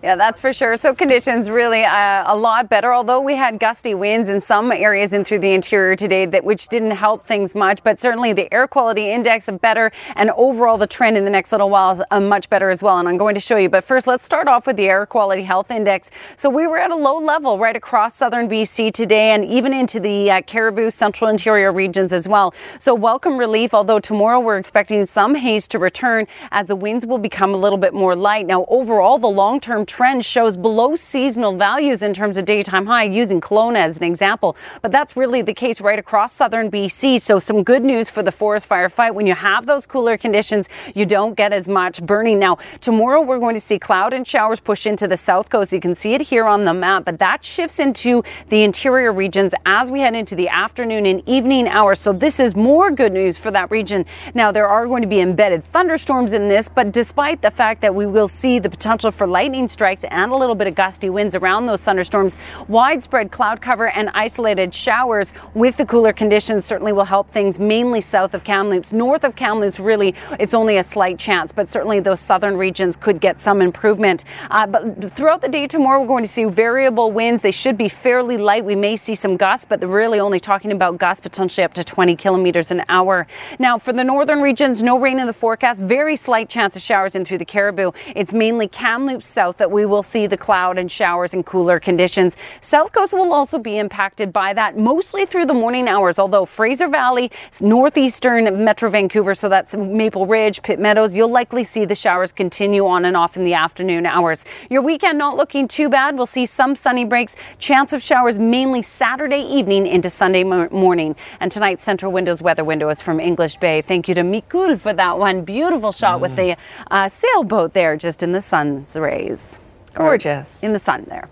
Yeah, 0.02 0.16
that's 0.16 0.40
for 0.40 0.54
sure. 0.54 0.78
So 0.78 0.94
conditions 0.94 1.50
really 1.50 1.84
uh, 1.84 2.24
a 2.26 2.34
lot 2.34 2.70
better, 2.70 2.94
although 2.94 3.20
we 3.20 3.36
had 3.36 3.58
gusty 3.58 3.94
winds 3.94 4.30
in 4.30 4.40
some 4.40 4.72
areas 4.72 5.12
and 5.12 5.26
through 5.26 5.40
the 5.40 5.52
interior 5.52 5.94
today 5.94 6.24
that 6.24 6.42
which 6.42 6.68
didn't 6.68 6.92
help 6.92 7.26
things 7.26 7.54
much. 7.54 7.84
But 7.84 8.00
certainly 8.00 8.32
the 8.32 8.50
air 8.50 8.66
quality 8.66 9.10
index 9.10 9.50
better 9.60 9.92
and 10.16 10.30
overall 10.30 10.78
the 10.78 10.86
trend 10.86 11.18
in 11.18 11.26
the 11.26 11.30
next 11.30 11.52
little 11.52 11.68
while 11.68 11.90
is 11.90 12.02
uh, 12.10 12.18
much 12.18 12.48
better 12.48 12.70
as 12.70 12.82
well. 12.82 12.96
And 12.96 13.06
I'm 13.10 13.18
going 13.18 13.34
to 13.34 13.42
show 13.42 13.58
you. 13.58 13.68
But 13.68 13.84
first, 13.84 14.06
let's 14.06 14.24
start 14.24 14.48
off 14.48 14.66
with 14.66 14.76
the 14.76 14.88
air 14.88 15.04
quality 15.04 15.42
health 15.42 15.70
index. 15.70 16.10
So 16.34 16.48
we 16.48 16.66
were 16.66 16.78
at 16.78 16.90
a 16.90 16.96
low 16.96 17.18
level 17.18 17.58
right 17.58 17.76
across 17.76 18.14
southern 18.14 18.48
BC 18.48 18.94
today 18.94 19.32
and 19.32 19.44
even 19.44 19.74
into 19.74 20.00
the 20.00 20.30
uh, 20.30 20.40
Cariboo 20.40 20.90
central 20.90 21.28
interior 21.28 21.72
regions 21.74 22.14
as 22.14 22.26
well. 22.26 22.54
So 22.78 22.94
welcome 22.94 23.36
relief, 23.36 23.74
although 23.74 24.00
tomorrow 24.00 24.40
we're 24.40 24.56
expecting 24.56 25.04
some 25.04 25.34
haze 25.34 25.68
to 25.68 25.78
return 25.78 26.26
as 26.52 26.68
the 26.68 26.76
winds 26.76 27.04
will 27.04 27.18
become 27.18 27.52
a 27.52 27.58
little 27.58 27.76
bit 27.76 27.92
more 27.92 28.16
light. 28.16 28.46
Now 28.46 28.64
overall, 28.70 29.18
the 29.18 29.26
long 29.28 29.60
term 29.60 29.84
trend 29.90 30.24
shows 30.24 30.56
below 30.56 30.94
seasonal 30.94 31.56
values 31.56 32.00
in 32.02 32.14
terms 32.14 32.36
of 32.36 32.44
daytime 32.44 32.86
high, 32.86 33.02
using 33.02 33.40
Kelowna 33.40 33.78
as 33.78 33.96
an 33.96 34.04
example. 34.04 34.56
But 34.82 34.92
that's 34.92 35.16
really 35.16 35.42
the 35.42 35.52
case 35.52 35.80
right 35.80 35.98
across 35.98 36.32
southern 36.32 36.70
BC. 36.70 37.20
So 37.20 37.40
some 37.40 37.64
good 37.64 37.82
news 37.82 38.08
for 38.08 38.22
the 38.22 38.30
forest 38.30 38.66
fire 38.66 38.88
fight. 38.88 39.16
When 39.16 39.26
you 39.26 39.34
have 39.34 39.66
those 39.66 39.86
cooler 39.86 40.16
conditions, 40.16 40.68
you 40.94 41.06
don't 41.06 41.36
get 41.36 41.52
as 41.52 41.68
much 41.68 42.00
burning. 42.02 42.38
Now, 42.38 42.58
tomorrow 42.80 43.20
we're 43.20 43.40
going 43.40 43.56
to 43.56 43.60
see 43.60 43.80
cloud 43.80 44.14
and 44.14 44.24
showers 44.26 44.60
push 44.60 44.86
into 44.86 45.08
the 45.08 45.16
south 45.16 45.50
coast. 45.50 45.72
You 45.72 45.80
can 45.80 45.96
see 45.96 46.14
it 46.14 46.20
here 46.20 46.46
on 46.46 46.64
the 46.64 46.72
map, 46.72 47.04
but 47.04 47.18
that 47.18 47.44
shifts 47.44 47.80
into 47.80 48.22
the 48.48 48.62
interior 48.62 49.12
regions 49.12 49.54
as 49.66 49.90
we 49.90 50.00
head 50.00 50.14
into 50.14 50.36
the 50.36 50.48
afternoon 50.48 51.04
and 51.04 51.28
evening 51.28 51.66
hours. 51.66 51.98
So 51.98 52.12
this 52.12 52.38
is 52.38 52.54
more 52.54 52.92
good 52.92 53.12
news 53.12 53.38
for 53.38 53.50
that 53.50 53.72
region. 53.72 54.06
Now, 54.34 54.52
there 54.52 54.68
are 54.68 54.86
going 54.86 55.02
to 55.02 55.08
be 55.08 55.18
embedded 55.18 55.64
thunderstorms 55.64 56.32
in 56.32 56.46
this, 56.46 56.68
but 56.68 56.92
despite 56.92 57.42
the 57.42 57.50
fact 57.50 57.80
that 57.80 57.92
we 57.92 58.06
will 58.06 58.28
see 58.28 58.60
the 58.60 58.70
potential 58.70 59.10
for 59.10 59.26
lightning 59.26 59.66
strikes 59.80 60.04
and 60.04 60.30
a 60.30 60.36
little 60.36 60.54
bit 60.54 60.66
of 60.66 60.74
gusty 60.74 61.08
winds 61.08 61.34
around 61.34 61.64
those 61.64 61.80
thunderstorms. 61.80 62.36
Widespread 62.68 63.30
cloud 63.30 63.62
cover 63.62 63.88
and 63.88 64.10
isolated 64.12 64.74
showers 64.74 65.32
with 65.54 65.78
the 65.78 65.86
cooler 65.86 66.12
conditions 66.12 66.66
certainly 66.66 66.92
will 66.92 67.06
help 67.06 67.30
things 67.30 67.58
mainly 67.58 68.02
south 68.02 68.34
of 68.34 68.44
Kamloops. 68.44 68.92
North 68.92 69.24
of 69.24 69.34
Kamloops, 69.34 69.80
really, 69.80 70.14
it's 70.38 70.52
only 70.52 70.76
a 70.76 70.84
slight 70.84 71.18
chance, 71.18 71.50
but 71.50 71.70
certainly 71.70 71.98
those 71.98 72.20
southern 72.20 72.58
regions 72.58 72.94
could 72.94 73.22
get 73.22 73.40
some 73.40 73.62
improvement. 73.62 74.22
Uh, 74.50 74.66
but 74.66 75.14
throughout 75.14 75.40
the 75.40 75.48
day 75.48 75.66
tomorrow, 75.66 76.02
we're 76.02 76.06
going 76.06 76.24
to 76.24 76.30
see 76.30 76.44
variable 76.44 77.10
winds. 77.10 77.42
They 77.42 77.50
should 77.50 77.78
be 77.78 77.88
fairly 77.88 78.36
light. 78.36 78.66
We 78.66 78.76
may 78.76 78.96
see 78.96 79.14
some 79.14 79.38
gusts, 79.38 79.64
but 79.64 79.82
really 79.82 80.20
only 80.20 80.40
talking 80.40 80.72
about 80.72 80.98
gusts 80.98 81.22
potentially 81.22 81.64
up 81.64 81.72
to 81.72 81.84
20 81.84 82.16
kilometers 82.16 82.70
an 82.70 82.84
hour. 82.90 83.26
Now, 83.58 83.78
for 83.78 83.94
the 83.94 84.04
northern 84.04 84.42
regions, 84.42 84.82
no 84.82 84.98
rain 84.98 85.18
in 85.18 85.26
the 85.26 85.32
forecast. 85.32 85.80
Very 85.80 86.16
slight 86.16 86.50
chance 86.50 86.76
of 86.76 86.82
showers 86.82 87.14
in 87.14 87.24
through 87.24 87.38
the 87.38 87.46
Cariboo. 87.46 87.92
It's 88.14 88.34
mainly 88.34 88.68
Kamloops 88.68 89.26
south 89.26 89.56
that 89.56 89.69
we 89.70 89.86
will 89.86 90.02
see 90.02 90.26
the 90.26 90.36
cloud 90.36 90.78
and 90.78 90.90
showers 90.90 91.32
and 91.32 91.46
cooler 91.46 91.78
conditions. 91.78 92.36
South 92.60 92.92
Coast 92.92 93.12
will 93.12 93.32
also 93.32 93.58
be 93.58 93.78
impacted 93.78 94.32
by 94.32 94.52
that 94.52 94.76
mostly 94.76 95.26
through 95.26 95.46
the 95.46 95.54
morning 95.54 95.88
hours, 95.88 96.18
although 96.18 96.44
Fraser 96.44 96.88
Valley, 96.88 97.30
northeastern 97.60 98.64
Metro 98.64 98.90
Vancouver, 98.90 99.34
so 99.34 99.48
that's 99.48 99.76
Maple 99.76 100.26
Ridge, 100.26 100.62
Pitt 100.62 100.78
Meadows, 100.80 101.12
you'll 101.12 101.30
likely 101.30 101.64
see 101.64 101.84
the 101.84 101.94
showers 101.94 102.32
continue 102.32 102.86
on 102.86 103.04
and 103.04 103.16
off 103.16 103.36
in 103.36 103.44
the 103.44 103.54
afternoon 103.54 104.06
hours. 104.06 104.44
Your 104.68 104.82
weekend 104.82 105.18
not 105.18 105.36
looking 105.36 105.68
too 105.68 105.88
bad. 105.88 106.16
We'll 106.16 106.26
see 106.26 106.46
some 106.46 106.74
sunny 106.74 107.04
breaks, 107.04 107.36
chance 107.58 107.92
of 107.92 108.02
showers 108.02 108.38
mainly 108.38 108.82
Saturday 108.82 109.42
evening 109.42 109.86
into 109.86 110.10
Sunday 110.10 110.42
morning. 110.42 111.14
And 111.38 111.52
tonight's 111.52 111.86
Centra 111.86 112.10
Windows 112.10 112.42
weather 112.42 112.64
window 112.64 112.88
is 112.88 113.00
from 113.00 113.20
English 113.20 113.56
Bay. 113.58 113.82
Thank 113.82 114.08
you 114.08 114.14
to 114.14 114.22
Mikul 114.22 114.78
for 114.80 114.92
that 114.92 115.18
one. 115.18 115.42
Beautiful 115.42 115.92
shot 115.92 116.18
mm. 116.18 116.22
with 116.22 116.36
the 116.36 116.56
uh, 116.90 117.08
sailboat 117.08 117.72
there 117.72 117.96
just 117.96 118.22
in 118.22 118.32
the 118.32 118.40
sun's 118.40 118.96
rays. 118.96 119.59
Gorgeous. 119.94 120.62
In 120.62 120.72
the 120.72 120.78
sun 120.78 121.04
there. 121.08 121.28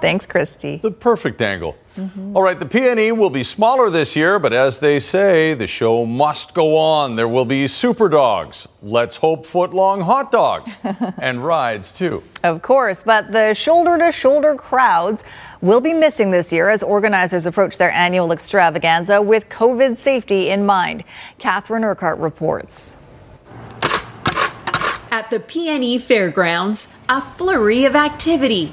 Thanks, 0.00 0.26
Kristi. 0.26 0.80
The 0.80 0.90
perfect 0.90 1.42
angle. 1.42 1.76
Mm-hmm. 1.96 2.34
All 2.34 2.42
right, 2.42 2.58
the 2.58 2.64
PNE 2.64 3.14
will 3.16 3.28
be 3.28 3.42
smaller 3.42 3.90
this 3.90 4.16
year, 4.16 4.38
but 4.38 4.54
as 4.54 4.78
they 4.78 4.98
say, 4.98 5.52
the 5.52 5.66
show 5.66 6.06
must 6.06 6.54
go 6.54 6.76
on. 6.78 7.16
There 7.16 7.28
will 7.28 7.44
be 7.44 7.66
super 7.68 8.08
dogs. 8.08 8.66
Let's 8.80 9.16
hope 9.16 9.44
foot 9.44 9.74
long 9.74 10.00
hot 10.00 10.32
dogs 10.32 10.76
and 11.18 11.44
rides 11.44 11.92
too. 11.92 12.22
Of 12.42 12.62
course, 12.62 13.02
but 13.02 13.32
the 13.32 13.52
shoulder 13.52 13.98
to 13.98 14.10
shoulder 14.10 14.54
crowds 14.54 15.22
will 15.60 15.80
be 15.82 15.92
missing 15.92 16.30
this 16.30 16.50
year 16.50 16.70
as 16.70 16.82
organizers 16.82 17.44
approach 17.44 17.76
their 17.76 17.90
annual 17.90 18.32
extravaganza 18.32 19.20
with 19.20 19.50
COVID 19.50 19.98
safety 19.98 20.48
in 20.48 20.64
mind. 20.64 21.04
Catherine 21.38 21.84
Urquhart 21.84 22.18
reports. 22.18 22.96
At 25.12 25.28
the 25.28 25.40
PNE 25.40 26.00
Fairgrounds, 26.00 26.96
a 27.10 27.20
flurry 27.20 27.84
of 27.86 27.96
activity. 27.96 28.72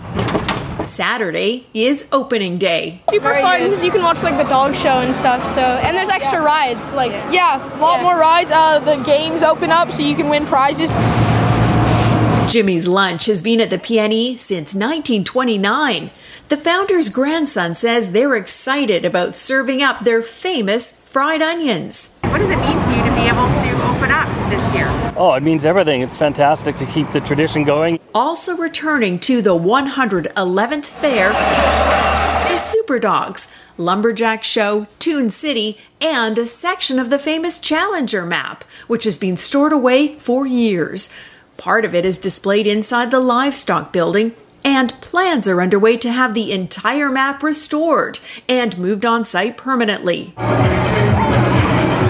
Saturday 0.86 1.66
is 1.74 2.08
opening 2.12 2.60
day. 2.60 3.02
Super 3.10 3.34
fun 3.34 3.64
because 3.64 3.84
you 3.84 3.92
can 3.92 4.04
watch 4.04 4.22
like 4.22 4.38
the 4.38 4.48
dog 4.48 4.76
show 4.76 5.02
and 5.02 5.14
stuff. 5.14 5.44
So 5.44 5.62
and 5.62 5.98
there's 5.98 6.08
extra 6.08 6.38
yeah. 6.38 6.46
rides. 6.46 6.94
Like 6.94 7.12
yeah, 7.34 7.58
a 7.58 7.82
lot 7.82 7.98
yeah. 7.98 8.04
more 8.04 8.16
rides. 8.16 8.52
Uh, 8.52 8.78
the 8.78 9.04
games 9.04 9.42
open 9.42 9.72
up 9.72 9.92
so 9.92 10.04
you 10.04 10.16
can 10.16 10.30
win 10.30 10.46
prizes. 10.46 10.92
Jimmy's 12.48 12.88
Lunch 12.88 13.26
has 13.26 13.42
been 13.42 13.60
at 13.60 13.72
the 13.72 13.80
PNE 13.80 14.40
since 14.40 14.76
1929. 14.76 16.12
The 16.50 16.58
founder's 16.58 17.10
grandson 17.10 17.74
says 17.74 18.12
they're 18.12 18.36
excited 18.36 19.04
about 19.04 19.34
serving 19.34 19.82
up 19.82 20.02
their 20.02 20.22
famous 20.22 21.04
fried 21.06 21.42
onions. 21.42 22.18
What 22.22 22.38
does 22.38 22.52
it 22.52 22.58
mean 22.58 22.80
to 22.80 22.96
you 22.96 23.04
to 23.04 23.16
be 23.16 23.28
able 23.28 23.48
to 23.48 23.90
open 23.90 24.12
up 24.12 24.28
this 24.28 24.36
year? 24.36 24.37
Oh, 25.20 25.34
it 25.34 25.42
means 25.42 25.66
everything. 25.66 26.02
It's 26.02 26.16
fantastic 26.16 26.76
to 26.76 26.86
keep 26.86 27.12
the 27.12 27.20
tradition 27.20 27.64
going. 27.64 28.00
Also 28.14 28.56
returning 28.56 29.18
to 29.22 29.42
the 29.42 29.58
111th 29.58 30.86
fair, 30.86 31.30
the 32.52 32.60
Super 32.60 33.00
Dogs, 33.00 33.52
Lumberjack 33.80 34.44
Show, 34.44 34.86
Toon 35.00 35.32
City, 35.32 35.80
and 36.00 36.38
a 36.38 36.46
section 36.46 37.00
of 37.00 37.10
the 37.10 37.18
famous 37.18 37.58
Challenger 37.58 38.28
map, 38.28 38.64
which 38.86 39.06
has 39.06 39.18
been 39.18 39.38
stored 39.38 39.74
away 39.74 40.14
for 40.20 40.46
years. 40.46 41.12
Part 41.58 41.84
of 41.84 41.96
it 41.96 42.06
is 42.06 42.20
displayed 42.20 42.68
inside 42.68 43.10
the 43.10 43.20
livestock 43.20 43.92
building, 43.92 44.36
and 44.64 44.94
plans 45.02 45.48
are 45.48 45.64
underway 45.64 45.98
to 45.98 46.12
have 46.12 46.36
the 46.36 46.52
entire 46.52 47.10
map 47.10 47.42
restored 47.42 48.20
and 48.48 48.78
moved 48.78 49.04
on 49.04 49.24
site 49.24 49.58
permanently. 49.58 50.36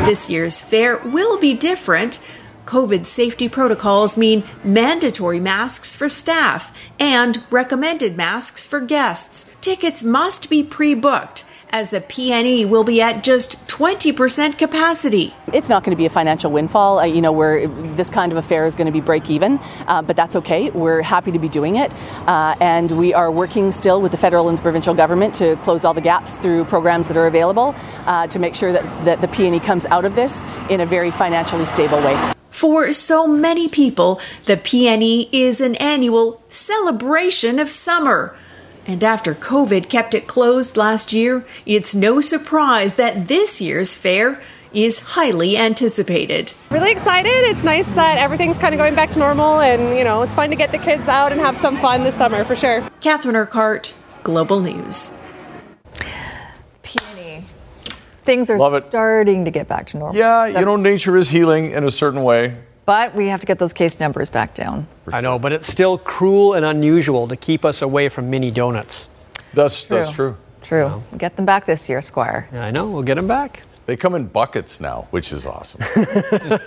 This 0.05 0.29
year's 0.29 0.61
fair 0.61 0.97
will 0.97 1.39
be 1.39 1.53
different. 1.53 2.19
COVID 2.67 3.05
safety 3.05 3.49
protocols 3.49 4.17
mean 4.17 4.43
mandatory 4.63 5.39
masks 5.39 5.95
for 5.95 6.09
staff 6.09 6.75
and 6.99 7.43
recommended 7.49 8.15
masks 8.15 8.65
for 8.65 8.81
guests. 8.81 9.55
Tickets 9.61 10.03
must 10.03 10.49
be 10.49 10.63
pre 10.63 10.93
booked 10.93 11.45
as 11.69 11.89
the 11.89 12.01
PNE 12.01 12.67
will 12.67 12.83
be 12.83 13.01
at 13.01 13.23
just 13.23 13.67
20% 13.67 14.57
capacity. 14.57 15.33
It's 15.53 15.69
not 15.69 15.83
going 15.83 15.95
to 15.95 15.97
be 15.97 16.05
a 16.05 16.09
financial 16.09 16.51
windfall. 16.51 16.99
Uh, 16.99 17.05
you 17.05 17.21
know, 17.21 17.31
where 17.31 17.67
this 17.67 18.09
kind 18.09 18.31
of 18.31 18.37
affair 18.37 18.65
is 18.65 18.75
going 18.75 18.85
to 18.85 18.91
be 18.91 19.01
break 19.01 19.29
even, 19.29 19.59
uh, 19.87 20.01
but 20.01 20.15
that's 20.15 20.35
okay. 20.37 20.69
We're 20.69 21.01
happy 21.01 21.31
to 21.31 21.39
be 21.39 21.49
doing 21.49 21.75
it. 21.75 21.93
Uh, 22.27 22.55
and 22.61 22.91
we 22.91 23.13
are 23.13 23.31
working 23.31 23.71
still 23.71 24.01
with 24.01 24.11
the 24.11 24.17
federal 24.17 24.49
and 24.49 24.57
the 24.57 24.61
provincial 24.61 24.93
government 24.93 25.33
to 25.35 25.55
close 25.57 25.85
all 25.85 25.93
the 25.93 26.01
gaps 26.01 26.39
through 26.39 26.65
programs 26.65 27.07
that 27.07 27.17
are 27.17 27.27
available 27.27 27.75
uh, 28.05 28.27
to 28.27 28.39
make 28.39 28.55
sure 28.55 28.71
that, 28.71 28.83
that 29.05 29.21
the 29.21 29.27
PNE 29.27 29.63
comes 29.63 29.85
out 29.87 30.05
of 30.05 30.15
this 30.15 30.43
in 30.69 30.81
a 30.81 30.85
very 30.85 31.11
financially 31.11 31.65
stable 31.65 31.99
way. 31.99 32.33
For 32.57 32.91
so 32.91 33.27
many 33.27 33.67
people, 33.67 34.19
the 34.45 34.57
PNE 34.57 35.29
is 35.31 35.61
an 35.61 35.75
annual 35.75 36.41
celebration 36.49 37.59
of 37.59 37.69
summer 37.69 38.35
and 38.87 39.03
after 39.03 39.35
COVID 39.35 39.89
kept 39.89 40.15
it 40.15 40.25
closed 40.25 40.75
last 40.75 41.13
year, 41.13 41.45
it's 41.67 41.93
no 41.93 42.19
surprise 42.19 42.95
that 42.95 43.27
this 43.27 43.61
year's 43.61 43.95
fair 43.95 44.41
is 44.73 44.97
highly 44.99 45.55
anticipated. 45.55 46.53
Really 46.71 46.91
excited. 46.91 47.29
It's 47.29 47.63
nice 47.63 47.89
that 47.89 48.17
everything's 48.17 48.57
kind 48.57 48.73
of 48.73 48.79
going 48.79 48.95
back 48.95 49.11
to 49.11 49.19
normal 49.19 49.59
and, 49.59 49.95
you 49.95 50.03
know, 50.03 50.23
it's 50.23 50.33
fun 50.33 50.49
to 50.49 50.55
get 50.55 50.71
the 50.71 50.79
kids 50.79 51.07
out 51.07 51.31
and 51.31 51.39
have 51.39 51.55
some 51.55 51.77
fun 51.77 52.03
this 52.03 52.15
summer 52.15 52.43
for 52.43 52.55
sure. 52.55 52.81
Catherine 53.01 53.35
Urquhart, 53.35 53.93
Global 54.23 54.61
News. 54.61 55.21
Peony. 56.81 57.43
Things 58.27 58.49
are 58.49 58.81
starting 58.81 59.45
to 59.45 59.51
get 59.51 59.67
back 59.69 59.87
to 59.87 59.97
normal. 59.97 60.15
Yeah, 60.17 60.45
you 60.47 60.65
know, 60.65 60.75
nature 60.75 61.15
is 61.15 61.29
healing 61.29 61.71
in 61.71 61.85
a 61.85 61.91
certain 61.91 62.23
way. 62.23 62.57
But 62.85 63.15
we 63.15 63.29
have 63.29 63.39
to 63.39 63.47
get 63.47 63.57
those 63.57 63.71
case 63.73 63.99
numbers 63.99 64.29
back 64.29 64.53
down. 64.53 64.85
I 65.11 65.21
know, 65.21 65.39
but 65.39 65.53
it's 65.53 65.67
still 65.67 65.97
cruel 65.97 66.53
and 66.53 66.65
unusual 66.65 67.27
to 67.29 67.37
keep 67.37 67.63
us 67.63 67.81
away 67.81 68.09
from 68.09 68.29
mini 68.29 68.51
donuts. 68.51 69.07
That's 69.53 69.85
true. 69.85 69.97
that's 69.97 70.11
true. 70.11 70.37
True. 70.61 71.03
Get 71.17 71.37
them 71.37 71.45
back 71.45 71.65
this 71.65 71.87
year, 71.87 72.01
Squire. 72.01 72.49
Yeah, 72.51 72.65
I 72.65 72.71
know. 72.71 72.91
We'll 72.91 73.03
get 73.03 73.15
them 73.15 73.27
back. 73.27 73.63
They 73.85 73.95
come 73.95 74.13
in 74.15 74.27
buckets 74.27 74.81
now, 74.81 75.07
which 75.11 75.31
is 75.31 75.45
awesome. 75.45 75.81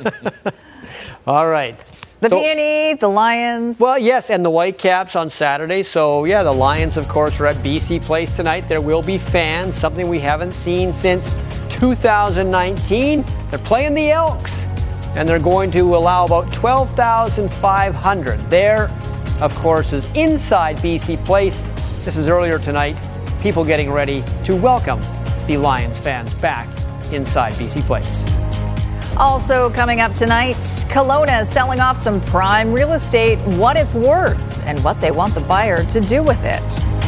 All 1.26 1.46
right. 1.46 1.78
The 2.20 2.28
so, 2.28 2.38
PNE, 2.38 3.00
the 3.00 3.08
Lions. 3.08 3.80
Well, 3.80 3.98
yes, 3.98 4.28
and 4.28 4.44
the 4.44 4.50
Whitecaps 4.50 5.16
on 5.16 5.30
Saturday. 5.30 5.82
So, 5.82 6.26
yeah, 6.26 6.42
the 6.42 6.52
Lions, 6.52 6.98
of 6.98 7.08
course, 7.08 7.40
are 7.40 7.46
at 7.46 7.56
BC 7.56 8.02
Place 8.02 8.36
tonight. 8.36 8.68
There 8.68 8.82
will 8.82 9.00
be 9.02 9.16
fans, 9.16 9.74
something 9.74 10.06
we 10.06 10.20
haven't 10.20 10.52
seen 10.52 10.92
since 10.92 11.34
2019. 11.70 13.24
They're 13.48 13.58
playing 13.60 13.94
the 13.94 14.10
Elks 14.10 14.66
and 15.16 15.26
they're 15.26 15.38
going 15.38 15.70
to 15.70 15.96
allow 15.96 16.26
about 16.26 16.52
12,500. 16.52 18.50
There, 18.50 18.90
of 19.40 19.54
course, 19.56 19.94
is 19.94 20.04
inside 20.14 20.76
BC 20.76 21.24
Place. 21.24 21.62
This 22.04 22.18
is 22.18 22.28
earlier 22.28 22.58
tonight. 22.58 22.98
People 23.40 23.64
getting 23.64 23.90
ready 23.90 24.22
to 24.44 24.54
welcome 24.56 25.00
the 25.46 25.56
Lions 25.56 25.98
fans 25.98 26.30
back 26.34 26.68
inside 27.12 27.54
BC 27.54 27.80
Place. 27.86 28.22
Also 29.20 29.68
coming 29.68 30.00
up 30.00 30.14
tonight, 30.14 30.56
Kelowna 30.88 31.42
is 31.42 31.50
selling 31.50 31.78
off 31.78 31.98
some 31.98 32.22
prime 32.22 32.72
real 32.72 32.94
estate, 32.94 33.38
what 33.58 33.76
it's 33.76 33.94
worth, 33.94 34.40
and 34.64 34.82
what 34.82 34.98
they 35.02 35.10
want 35.10 35.34
the 35.34 35.42
buyer 35.42 35.84
to 35.84 36.00
do 36.00 36.22
with 36.22 36.42
it. 36.42 36.99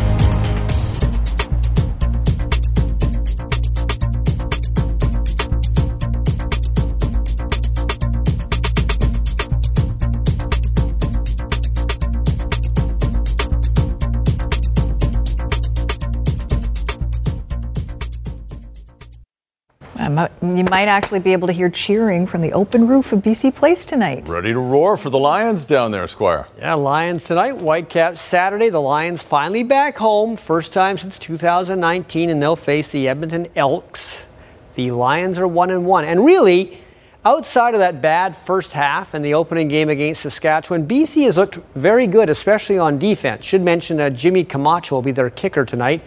You 20.43 20.65
might 20.65 20.89
actually 20.89 21.21
be 21.21 21.33
able 21.33 21.47
to 21.47 21.53
hear 21.53 21.71
cheering 21.71 22.27
from 22.27 22.41
the 22.41 22.53
open 22.53 22.87
roof 22.87 23.13
of 23.13 23.21
BC 23.21 23.55
Place 23.55 23.87
tonight. 23.87 24.29
Ready 24.29 24.53
to 24.53 24.59
roar 24.59 24.97
for 24.97 25.11
the 25.11 25.19
Lions 25.19 25.65
down 25.65 25.91
there, 25.91 26.07
Squire. 26.07 26.47
Yeah, 26.59 26.75
Lions 26.75 27.25
tonight, 27.25 27.53
Whitecaps 27.53 28.21
Saturday. 28.21 28.69
The 28.69 28.81
Lions 28.81 29.23
finally 29.23 29.63
back 29.63 29.97
home, 29.99 30.37
first 30.37 30.73
time 30.73 30.99
since 30.99 31.19
2019, 31.19 32.31
and 32.31 32.43
they'll 32.43 32.57
face 32.57 32.91
the 32.91 33.09
Edmonton 33.09 33.47
Elks. 33.57 34.27
The 34.75 34.91
Lions 34.91 35.39
are 35.39 35.49
one 35.49 35.71
and 35.71 35.87
one, 35.87 36.05
and 36.05 36.25
really. 36.25 36.79
Outside 37.25 37.75
of 37.75 37.79
that 37.79 38.03
bad 38.03 38.37
first 38.37 38.73
half 38.73 39.15
and 39.15 39.25
the 39.25 39.35
opening 39.35 39.69
game 39.69 39.89
against 39.89 40.23
Saskatchewan, 40.23 40.89
BC 40.89 41.25
has 41.27 41.37
looked 41.37 41.55
very 41.77 42.09
good, 42.09 42.29
especially 42.29 42.79
on 42.79 42.99
defense. 42.99 43.45
Should 43.45 43.63
mention 43.63 44.01
uh, 44.01 44.11
Jimmy 44.11 44.43
Camacho 44.43 44.97
will 44.97 45.03
be 45.03 45.13
their 45.13 45.31
kicker 45.31 45.65
tonight. 45.65 46.03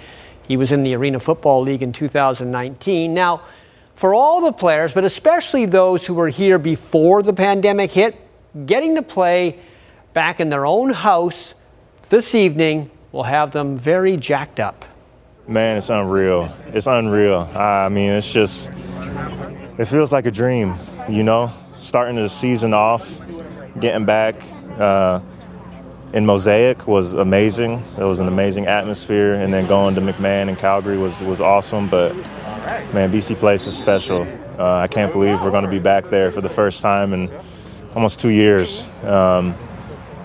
He 0.46 0.58
was 0.58 0.74
in 0.74 0.84
the 0.84 0.94
Arena 0.94 1.22
Football 1.22 1.62
League 1.62 1.82
in 1.82 1.94
2019. 1.94 3.14
Now, 3.14 3.42
for 3.96 4.14
all 4.14 4.42
the 4.42 4.52
players, 4.52 4.94
but 4.94 5.04
especially 5.04 5.66
those 5.66 6.06
who 6.06 6.14
were 6.14 6.30
here 6.30 6.58
before 6.58 7.24
the 7.24 7.34
pandemic 7.34 7.92
hit, 7.92 8.16
getting 8.66 8.96
to 8.96 9.02
play 9.02 9.60
back 10.14 10.40
in 10.40 10.50
their 10.50 10.66
own 10.66 10.92
house 10.92 11.56
this 12.10 12.36
evening 12.36 12.90
will 13.12 13.24
have 13.24 13.52
them 13.52 13.78
very 13.78 14.18
jacked 14.18 14.60
up. 14.60 14.86
Man, 15.48 15.78
it's 15.78 15.90
unreal. 15.90 16.52
It's 16.68 16.88
unreal. 16.88 17.50
I 17.56 17.90
mean, 17.90 18.12
it's 18.12 18.32
just, 18.32 18.70
it 19.78 19.86
feels 19.86 20.12
like 20.12 20.26
a 20.26 20.32
dream, 20.32 20.76
you 21.10 21.24
know? 21.24 21.52
Starting 21.74 22.16
the 22.16 22.30
season 22.30 22.74
off, 22.74 23.22
getting 23.80 24.06
back 24.06 24.36
uh, 24.80 25.20
in 26.14 26.26
Mosaic 26.26 26.88
was 26.88 27.14
amazing. 27.14 27.84
It 27.98 28.04
was 28.04 28.22
an 28.22 28.28
amazing 28.28 28.66
atmosphere, 28.66 29.36
and 29.36 29.54
then 29.54 29.68
going 29.68 29.96
to 29.96 30.02
McMahon 30.02 30.48
and 30.48 30.58
Calgary 30.58 30.98
was, 30.98 31.22
was 31.22 31.42
awesome. 31.42 31.90
But 31.90 32.16
man, 32.94 33.12
BC 33.12 33.38
Place 33.38 33.68
is 33.68 33.76
special. 33.76 34.28
Uh, 34.58 34.78
I 34.78 34.88
can't 34.88 35.12
believe 35.12 35.42
we're 35.42 35.52
going 35.52 35.66
to 35.66 35.70
be 35.70 35.80
back 35.80 36.06
there 36.06 36.32
for 36.32 36.42
the 36.42 36.50
first 36.50 36.82
time 36.82 37.14
in 37.14 37.30
almost 37.94 38.20
two 38.20 38.30
years. 38.30 38.86
Um, 39.04 39.56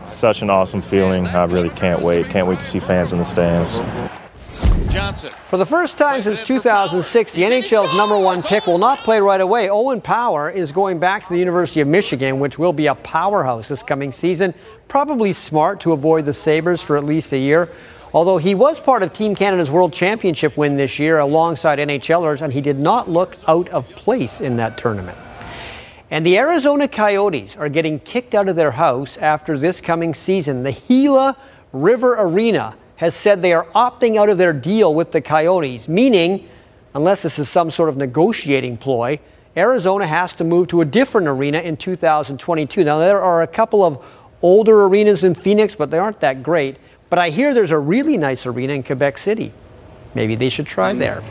such 0.04 0.42
an 0.42 0.50
awesome 0.50 0.82
feeling. 0.82 1.26
I 1.26 1.44
really 1.44 1.70
can't 1.70 2.02
wait. 2.02 2.28
Can't 2.28 2.46
wait 2.46 2.60
to 2.60 2.64
see 2.64 2.80
fans 2.80 3.12
in 3.12 3.18
the 3.18 3.24
stands. 3.24 3.80
Johnson. 4.88 5.30
For 5.46 5.56
the 5.56 5.66
first 5.66 5.98
time 5.98 6.22
since 6.22 6.42
2006, 6.42 7.32
the 7.32 7.42
NHL's 7.42 7.96
number 7.96 8.18
one 8.18 8.42
pick 8.42 8.66
will 8.66 8.78
not 8.78 8.98
play 8.98 9.20
right 9.20 9.40
away. 9.40 9.70
Owen 9.70 10.00
Power 10.00 10.50
is 10.50 10.72
going 10.72 10.98
back 10.98 11.22
to 11.24 11.28
the 11.32 11.38
University 11.38 11.80
of 11.80 11.86
Michigan, 11.86 12.40
which 12.40 12.58
will 12.58 12.72
be 12.72 12.86
a 12.86 12.96
powerhouse 12.96 13.68
this 13.68 13.82
coming 13.82 14.10
season. 14.10 14.52
Probably 14.88 15.32
smart 15.32 15.80
to 15.80 15.92
avoid 15.92 16.24
the 16.24 16.32
Sabres 16.32 16.82
for 16.82 16.96
at 16.96 17.04
least 17.04 17.32
a 17.32 17.38
year. 17.38 17.68
Although 18.12 18.38
he 18.38 18.56
was 18.56 18.80
part 18.80 19.02
of 19.02 19.12
Team 19.12 19.36
Canada's 19.36 19.70
World 19.70 19.92
Championship 19.92 20.56
win 20.56 20.76
this 20.76 20.98
year 20.98 21.18
alongside 21.18 21.78
NHLers, 21.78 22.42
and 22.42 22.52
he 22.52 22.60
did 22.60 22.78
not 22.78 23.08
look 23.08 23.36
out 23.46 23.68
of 23.68 23.88
place 23.90 24.40
in 24.40 24.56
that 24.56 24.76
tournament. 24.76 25.16
And 26.10 26.26
the 26.26 26.36
Arizona 26.38 26.88
Coyotes 26.88 27.56
are 27.56 27.68
getting 27.68 28.00
kicked 28.00 28.34
out 28.34 28.48
of 28.48 28.56
their 28.56 28.72
house 28.72 29.16
after 29.18 29.56
this 29.56 29.80
coming 29.80 30.12
season. 30.12 30.64
The 30.64 30.72
Gila 30.72 31.36
River 31.72 32.16
Arena 32.18 32.74
has 32.96 33.14
said 33.14 33.42
they 33.42 33.52
are 33.52 33.66
opting 33.66 34.18
out 34.18 34.28
of 34.28 34.38
their 34.38 34.52
deal 34.52 34.92
with 34.92 35.12
the 35.12 35.20
Coyotes, 35.20 35.86
meaning, 35.86 36.48
unless 36.94 37.22
this 37.22 37.38
is 37.38 37.48
some 37.48 37.70
sort 37.70 37.88
of 37.88 37.96
negotiating 37.96 38.76
ploy, 38.76 39.20
Arizona 39.56 40.06
has 40.06 40.34
to 40.36 40.44
move 40.44 40.68
to 40.68 40.80
a 40.80 40.84
different 40.84 41.28
arena 41.28 41.58
in 41.58 41.76
2022. 41.76 42.82
Now, 42.82 42.98
there 42.98 43.20
are 43.20 43.42
a 43.42 43.46
couple 43.46 43.84
of 43.84 44.04
older 44.42 44.84
arenas 44.84 45.22
in 45.22 45.34
Phoenix, 45.34 45.76
but 45.76 45.90
they 45.90 45.98
aren't 45.98 46.20
that 46.20 46.42
great. 46.42 46.76
But 47.10 47.18
I 47.18 47.30
hear 47.30 47.52
there's 47.52 47.72
a 47.72 47.78
really 47.78 48.16
nice 48.16 48.46
arena 48.46 48.72
in 48.72 48.84
Quebec 48.84 49.18
City. 49.18 49.52
Maybe 50.14 50.36
they 50.36 50.48
should 50.48 50.66
try 50.66 50.92
there. 50.94 51.22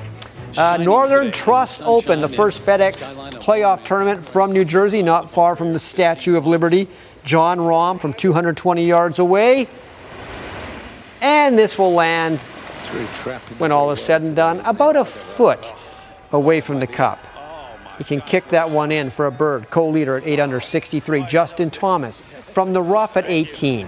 Uh, 0.58 0.78
Northern 0.78 1.32
Trust 1.32 1.82
Open, 1.84 2.22
the 2.22 2.30
first 2.30 2.66
FedEx 2.66 2.98
playoff 3.42 3.86
tournament 3.86 4.24
from 4.24 4.52
New 4.52 4.66
Jersey, 4.66 5.02
not 5.02 5.32
far 5.32 5.56
from 5.56 5.74
the 5.74 5.80
Statue 5.80 6.36
of 6.36 6.46
Liberty. 6.46 6.88
Jon 7.24 7.60
Rahm 7.60 8.00
from 8.00 8.14
220 8.14 8.86
yards 8.86 9.20
away. 9.20 9.68
And 11.22 11.58
this 11.58 11.78
will 11.78 11.94
land, 11.94 12.40
when 13.58 13.72
all 13.72 13.92
is 13.92 14.02
said 14.02 14.22
and 14.22 14.36
done, 14.36 14.60
about 14.62 14.96
a 14.96 15.06
foot 15.06 15.72
away 16.32 16.62
from 16.62 16.80
the 16.80 16.88
cup. 16.88 17.26
He 17.98 18.04
can 18.06 18.22
kick 18.22 18.48
that 18.50 18.70
one 18.70 18.92
in 18.92 19.10
for 19.10 19.26
a 19.26 19.32
bird. 19.32 19.70
Co 19.70 19.90
leader 19.90 20.16
at 20.16 20.26
8 20.26 20.40
under 20.40 20.62
63, 20.62 21.24
Justin 21.24 21.70
Thomas 21.70 22.24
from 22.48 22.72
the 22.72 22.82
rough 22.82 23.18
at 23.18 23.26
18. 23.28 23.88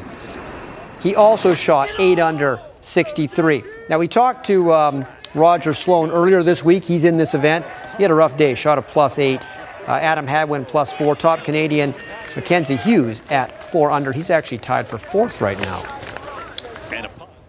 He 1.02 1.16
also 1.16 1.54
shot 1.56 1.90
8 1.98 2.20
under 2.20 2.60
63. 2.82 3.64
Now, 3.90 3.98
we 3.98 4.08
talked 4.08 4.46
to 4.48 4.72
um, 4.74 5.06
Roger 5.34 5.74
Sloan 5.74 6.12
earlier 6.12 6.44
this 6.44 6.64
week. 6.64 6.84
He's 6.84 7.04
in 7.04 7.18
this 7.18 7.34
event. 7.34 7.66
He 7.98 8.04
had 8.04 8.12
a 8.12 8.16
rough 8.16 8.38
day, 8.38 8.54
shot 8.54 8.78
a 8.78 8.82
plus 8.82 9.18
8. 9.18 9.44
Uh, 9.88 9.92
Adam 9.94 10.28
Hadwin 10.28 10.64
plus 10.64 10.94
4. 10.94 11.16
Top 11.16 11.44
Canadian 11.44 11.96
Mackenzie 12.36 12.76
Hughes 12.76 13.24
at 13.32 13.56
4 13.56 13.90
under. 13.92 14.12
He's 14.12 14.30
actually 14.30 14.60
tied 14.60 14.86
for 14.86 14.98
fourth 15.00 15.42
right 15.42 15.60
now. 15.60 15.82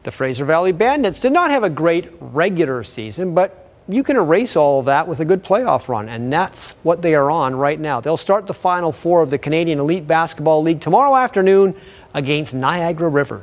The 0.02 0.10
Fraser 0.10 0.44
Valley 0.44 0.72
Bandits 0.72 1.20
did 1.20 1.32
not 1.32 1.50
have 1.50 1.62
a 1.62 1.70
great 1.70 2.10
regular 2.20 2.82
season, 2.82 3.34
but 3.34 3.70
you 3.88 4.02
can 4.02 4.16
erase 4.16 4.56
all 4.56 4.80
of 4.80 4.86
that 4.86 5.06
with 5.06 5.20
a 5.20 5.24
good 5.24 5.44
playoff 5.44 5.88
run, 5.88 6.08
and 6.08 6.32
that's 6.32 6.72
what 6.82 7.02
they 7.02 7.14
are 7.14 7.30
on 7.30 7.54
right 7.54 7.78
now. 7.78 8.00
They'll 8.00 8.16
start 8.16 8.46
the 8.46 8.54
Final 8.54 8.90
Four 8.90 9.22
of 9.22 9.30
the 9.30 9.38
Canadian 9.38 9.78
Elite 9.78 10.06
Basketball 10.06 10.62
League 10.62 10.80
tomorrow 10.80 11.14
afternoon 11.14 11.76
against 12.14 12.54
Niagara 12.54 13.08
River. 13.08 13.42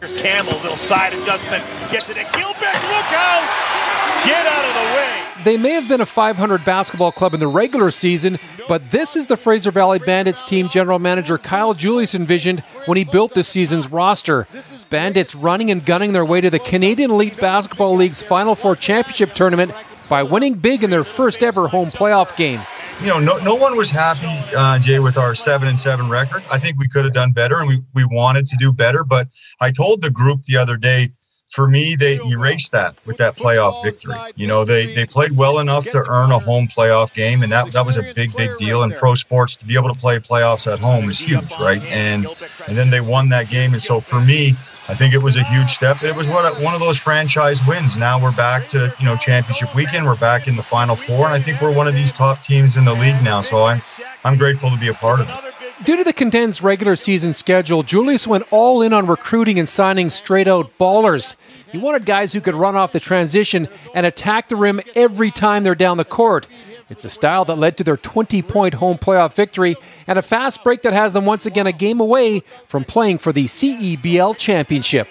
Here's 0.00 0.14
Campbell, 0.14 0.58
little 0.58 0.76
side 0.76 1.12
adjustment, 1.14 1.64
gets 1.90 2.10
it 2.10 2.16
at 2.16 2.32
Gilbert, 2.34 2.54
look 2.60 3.12
out! 3.12 4.24
Get 4.26 4.46
out 4.46 4.64
of 4.64 4.74
the 4.74 4.94
way! 4.94 5.24
They 5.44 5.56
may 5.58 5.72
have 5.72 5.88
been 5.88 6.00
a 6.00 6.06
500 6.06 6.64
basketball 6.64 7.12
club 7.12 7.34
in 7.34 7.40
the 7.40 7.46
regular 7.46 7.90
season, 7.90 8.38
but 8.66 8.90
this 8.90 9.14
is 9.14 9.26
the 9.26 9.36
Fraser 9.36 9.70
Valley 9.70 9.98
Bandits 9.98 10.42
team 10.42 10.68
general 10.70 10.98
manager 10.98 11.36
Kyle 11.36 11.74
Julius 11.74 12.14
envisioned 12.14 12.60
when 12.86 12.96
he 12.96 13.04
built 13.04 13.34
this 13.34 13.48
season's 13.48 13.90
roster. 13.90 14.46
Bandits 14.88 15.34
running 15.34 15.70
and 15.70 15.84
gunning 15.84 16.12
their 16.12 16.24
way 16.24 16.40
to 16.40 16.48
the 16.48 16.58
Canadian 16.58 17.10
Elite 17.10 17.36
Basketball 17.38 17.94
League's 17.94 18.22
Final 18.22 18.54
Four 18.54 18.76
Championship 18.76 19.34
tournament 19.34 19.72
by 20.14 20.22
winning 20.22 20.54
big 20.54 20.84
in 20.84 20.90
their 20.90 21.02
first 21.02 21.42
ever 21.42 21.66
home 21.66 21.90
playoff 21.90 22.36
game. 22.36 22.60
You 23.00 23.08
know, 23.08 23.18
no, 23.18 23.36
no 23.38 23.56
one 23.56 23.76
was 23.76 23.90
happy, 23.90 24.28
uh, 24.54 24.78
Jay, 24.78 25.00
with 25.00 25.18
our 25.18 25.34
seven 25.34 25.66
and 25.66 25.76
seven 25.76 26.08
record. 26.08 26.44
I 26.52 26.56
think 26.60 26.78
we 26.78 26.86
could 26.86 27.04
have 27.04 27.12
done 27.12 27.32
better, 27.32 27.58
and 27.58 27.66
we, 27.66 27.82
we 27.94 28.04
wanted 28.04 28.46
to 28.46 28.56
do 28.56 28.72
better. 28.72 29.02
But 29.02 29.26
I 29.58 29.72
told 29.72 30.02
the 30.02 30.12
group 30.12 30.44
the 30.44 30.56
other 30.56 30.76
day 30.76 31.10
for 31.50 31.68
me, 31.68 31.96
they 31.96 32.20
erased 32.30 32.70
that 32.70 32.94
with 33.04 33.16
that 33.16 33.34
playoff 33.34 33.82
victory. 33.82 34.14
You 34.36 34.46
know, 34.46 34.64
they 34.64 34.94
they 34.94 35.04
played 35.04 35.36
well 35.36 35.58
enough 35.58 35.84
to 35.90 36.04
earn 36.08 36.30
a 36.30 36.38
home 36.38 36.68
playoff 36.68 37.12
game, 37.12 37.42
and 37.42 37.50
that 37.50 37.72
that 37.72 37.84
was 37.84 37.96
a 37.96 38.14
big, 38.14 38.36
big 38.36 38.56
deal 38.56 38.84
in 38.84 38.92
pro 38.92 39.16
sports. 39.16 39.56
To 39.56 39.64
be 39.64 39.74
able 39.74 39.92
to 39.92 39.98
play 39.98 40.20
playoffs 40.20 40.72
at 40.72 40.78
home 40.78 41.08
is 41.08 41.18
huge, 41.18 41.52
right? 41.58 41.84
And 41.86 42.28
and 42.68 42.76
then 42.76 42.90
they 42.90 43.00
won 43.00 43.30
that 43.30 43.50
game, 43.50 43.72
and 43.72 43.82
so 43.82 44.00
for 44.00 44.20
me, 44.20 44.54
I 44.86 44.94
think 44.94 45.14
it 45.14 45.22
was 45.22 45.36
a 45.36 45.44
huge 45.44 45.70
step. 45.70 46.02
It 46.02 46.14
was 46.14 46.28
what 46.28 46.62
one 46.62 46.74
of 46.74 46.80
those 46.80 46.98
franchise 46.98 47.66
wins. 47.66 47.96
Now 47.96 48.22
we're 48.22 48.36
back 48.36 48.68
to 48.68 48.94
you 48.98 49.06
know 49.06 49.16
championship 49.16 49.74
weekend. 49.74 50.04
We're 50.04 50.16
back 50.16 50.46
in 50.46 50.56
the 50.56 50.62
final 50.62 50.94
four, 50.94 51.24
and 51.24 51.34
I 51.34 51.40
think 51.40 51.62
we're 51.62 51.72
one 51.72 51.88
of 51.88 51.94
these 51.94 52.12
top 52.12 52.44
teams 52.44 52.76
in 52.76 52.84
the 52.84 52.92
league 52.92 53.22
now. 53.22 53.40
So 53.40 53.64
I'm 53.64 53.80
I'm 54.24 54.36
grateful 54.36 54.70
to 54.70 54.76
be 54.76 54.88
a 54.88 54.94
part 54.94 55.20
of 55.20 55.28
it. 55.30 55.54
Due 55.84 55.96
to 55.96 56.04
the 56.04 56.12
condensed 56.12 56.62
regular 56.62 56.96
season 56.96 57.32
schedule, 57.32 57.82
Julius 57.82 58.26
went 58.26 58.44
all 58.50 58.82
in 58.82 58.92
on 58.92 59.06
recruiting 59.06 59.58
and 59.58 59.68
signing 59.68 60.08
straight 60.10 60.46
out 60.46 60.70
ballers. 60.78 61.34
He 61.72 61.78
wanted 61.78 62.04
guys 62.04 62.32
who 62.32 62.40
could 62.40 62.54
run 62.54 62.76
off 62.76 62.92
the 62.92 63.00
transition 63.00 63.68
and 63.94 64.06
attack 64.06 64.48
the 64.48 64.56
rim 64.56 64.80
every 64.94 65.30
time 65.30 65.62
they're 65.62 65.74
down 65.74 65.96
the 65.96 66.04
court. 66.04 66.46
It's 66.90 67.04
a 67.04 67.10
style 67.10 67.44
that 67.46 67.56
led 67.56 67.76
to 67.78 67.84
their 67.84 67.96
20 67.96 68.42
point 68.42 68.74
home 68.74 68.98
playoff 68.98 69.34
victory 69.34 69.76
and 70.06 70.18
a 70.18 70.22
fast 70.22 70.62
break 70.62 70.82
that 70.82 70.92
has 70.92 71.12
them 71.12 71.24
once 71.24 71.46
again 71.46 71.66
a 71.66 71.72
game 71.72 72.00
away 72.00 72.42
from 72.66 72.84
playing 72.84 73.18
for 73.18 73.32
the 73.32 73.44
CEBL 73.44 74.36
championship. 74.36 75.08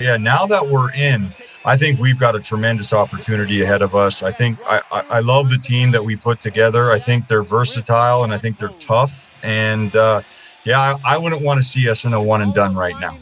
Yeah, 0.00 0.16
now 0.16 0.46
that 0.46 0.66
we're 0.66 0.92
in, 0.94 1.28
I 1.64 1.76
think 1.76 2.00
we've 2.00 2.18
got 2.18 2.34
a 2.34 2.40
tremendous 2.40 2.92
opportunity 2.92 3.62
ahead 3.62 3.82
of 3.82 3.94
us. 3.94 4.22
I 4.24 4.32
think 4.32 4.58
I, 4.66 4.82
I, 4.90 5.04
I 5.10 5.20
love 5.20 5.48
the 5.48 5.58
team 5.58 5.92
that 5.92 6.04
we 6.04 6.16
put 6.16 6.40
together. 6.40 6.90
I 6.90 6.98
think 6.98 7.28
they're 7.28 7.44
versatile 7.44 8.24
and 8.24 8.34
I 8.34 8.38
think 8.38 8.58
they're 8.58 8.68
tough. 8.80 9.38
And 9.44 9.94
uh, 9.94 10.22
yeah, 10.64 10.80
I, 10.80 11.14
I 11.14 11.18
wouldn't 11.18 11.42
want 11.42 11.60
to 11.60 11.66
see 11.66 11.88
us 11.88 12.04
in 12.04 12.14
a 12.14 12.22
one 12.22 12.42
and 12.42 12.52
done 12.52 12.74
right 12.74 12.98
now. 13.00 13.16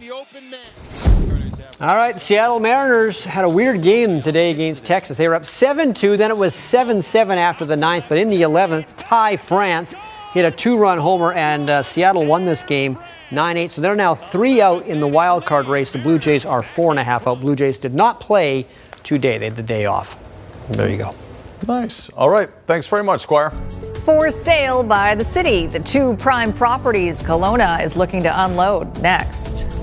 All 1.81 1.97
right, 1.97 2.20
Seattle 2.20 2.61
Mariners 2.61 3.24
had 3.24 3.47
a 3.47 3.49
weird 3.49 3.81
game 3.81 4.20
today 4.20 4.51
against 4.51 4.85
Texas. 4.85 5.16
They 5.16 5.26
were 5.26 5.35
up 5.35 5.47
7 5.47 5.95
2, 5.95 6.18
then 6.18 6.31
it 6.31 6.37
was 6.37 6.55
7 6.55 7.01
7 7.01 7.39
after 7.39 7.64
the 7.64 7.74
ninth, 7.74 8.05
but 8.07 8.18
in 8.18 8.28
the 8.28 8.43
11th, 8.43 8.93
Ty 8.99 9.39
France 9.39 9.95
hit 10.35 10.45
a 10.45 10.51
two 10.51 10.76
run 10.76 10.99
homer, 10.99 11.33
and 11.33 11.70
uh, 11.70 11.83
Seattle 11.83 12.26
won 12.26 12.45
this 12.45 12.64
game 12.64 12.99
9 13.31 13.57
8. 13.57 13.70
So 13.70 13.81
they're 13.81 13.97
now 13.97 14.14
three 14.14 14.61
out 14.61 14.85
in 14.85 15.01
the 15.01 15.09
wild 15.09 15.47
card 15.47 15.68
race. 15.68 15.91
The 15.91 15.99
Blue 16.01 16.18
Jays 16.18 16.45
are 16.45 16.62
four 16.62 16.91
and 16.91 17.01
a 17.01 17.03
half 17.03 17.26
out. 17.26 17.41
Blue 17.41 17.57
Jays 17.57 17.78
did 17.78 17.95
not 17.95 18.20
play 18.20 18.66
today, 19.03 19.39
they 19.39 19.47
had 19.47 19.57
the 19.57 19.62
day 19.62 19.87
off. 19.87 20.68
There 20.68 20.87
you 20.87 20.99
go. 20.99 21.14
Nice. 21.66 22.11
All 22.11 22.28
right. 22.28 22.51
Thanks 22.66 22.89
very 22.89 23.05
much, 23.05 23.22
Squire. 23.22 23.53
For 24.05 24.31
sale 24.31 24.83
by 24.83 25.14
the 25.14 25.24
city, 25.24 25.66
the 25.66 25.81
two 25.81 26.14
prime 26.16 26.53
properties 26.53 27.22
Kelowna 27.22 27.83
is 27.83 27.97
looking 27.97 28.22
to 28.24 28.45
unload 28.45 29.01
next. 29.01 29.80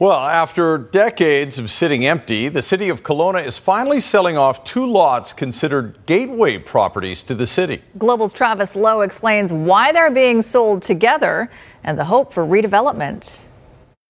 Well, 0.00 0.18
after 0.18 0.76
decades 0.76 1.60
of 1.60 1.70
sitting 1.70 2.04
empty, 2.04 2.48
the 2.48 2.62
city 2.62 2.88
of 2.88 3.04
Kelowna 3.04 3.46
is 3.46 3.58
finally 3.58 4.00
selling 4.00 4.36
off 4.36 4.64
two 4.64 4.84
lots 4.84 5.32
considered 5.32 6.04
gateway 6.04 6.58
properties 6.58 7.22
to 7.22 7.34
the 7.34 7.46
city. 7.46 7.80
Global's 7.96 8.32
Travis 8.32 8.74
Lowe 8.74 9.02
explains 9.02 9.52
why 9.52 9.92
they're 9.92 10.10
being 10.10 10.42
sold 10.42 10.82
together 10.82 11.48
and 11.84 11.96
the 11.96 12.06
hope 12.06 12.32
for 12.32 12.44
redevelopment. 12.44 13.44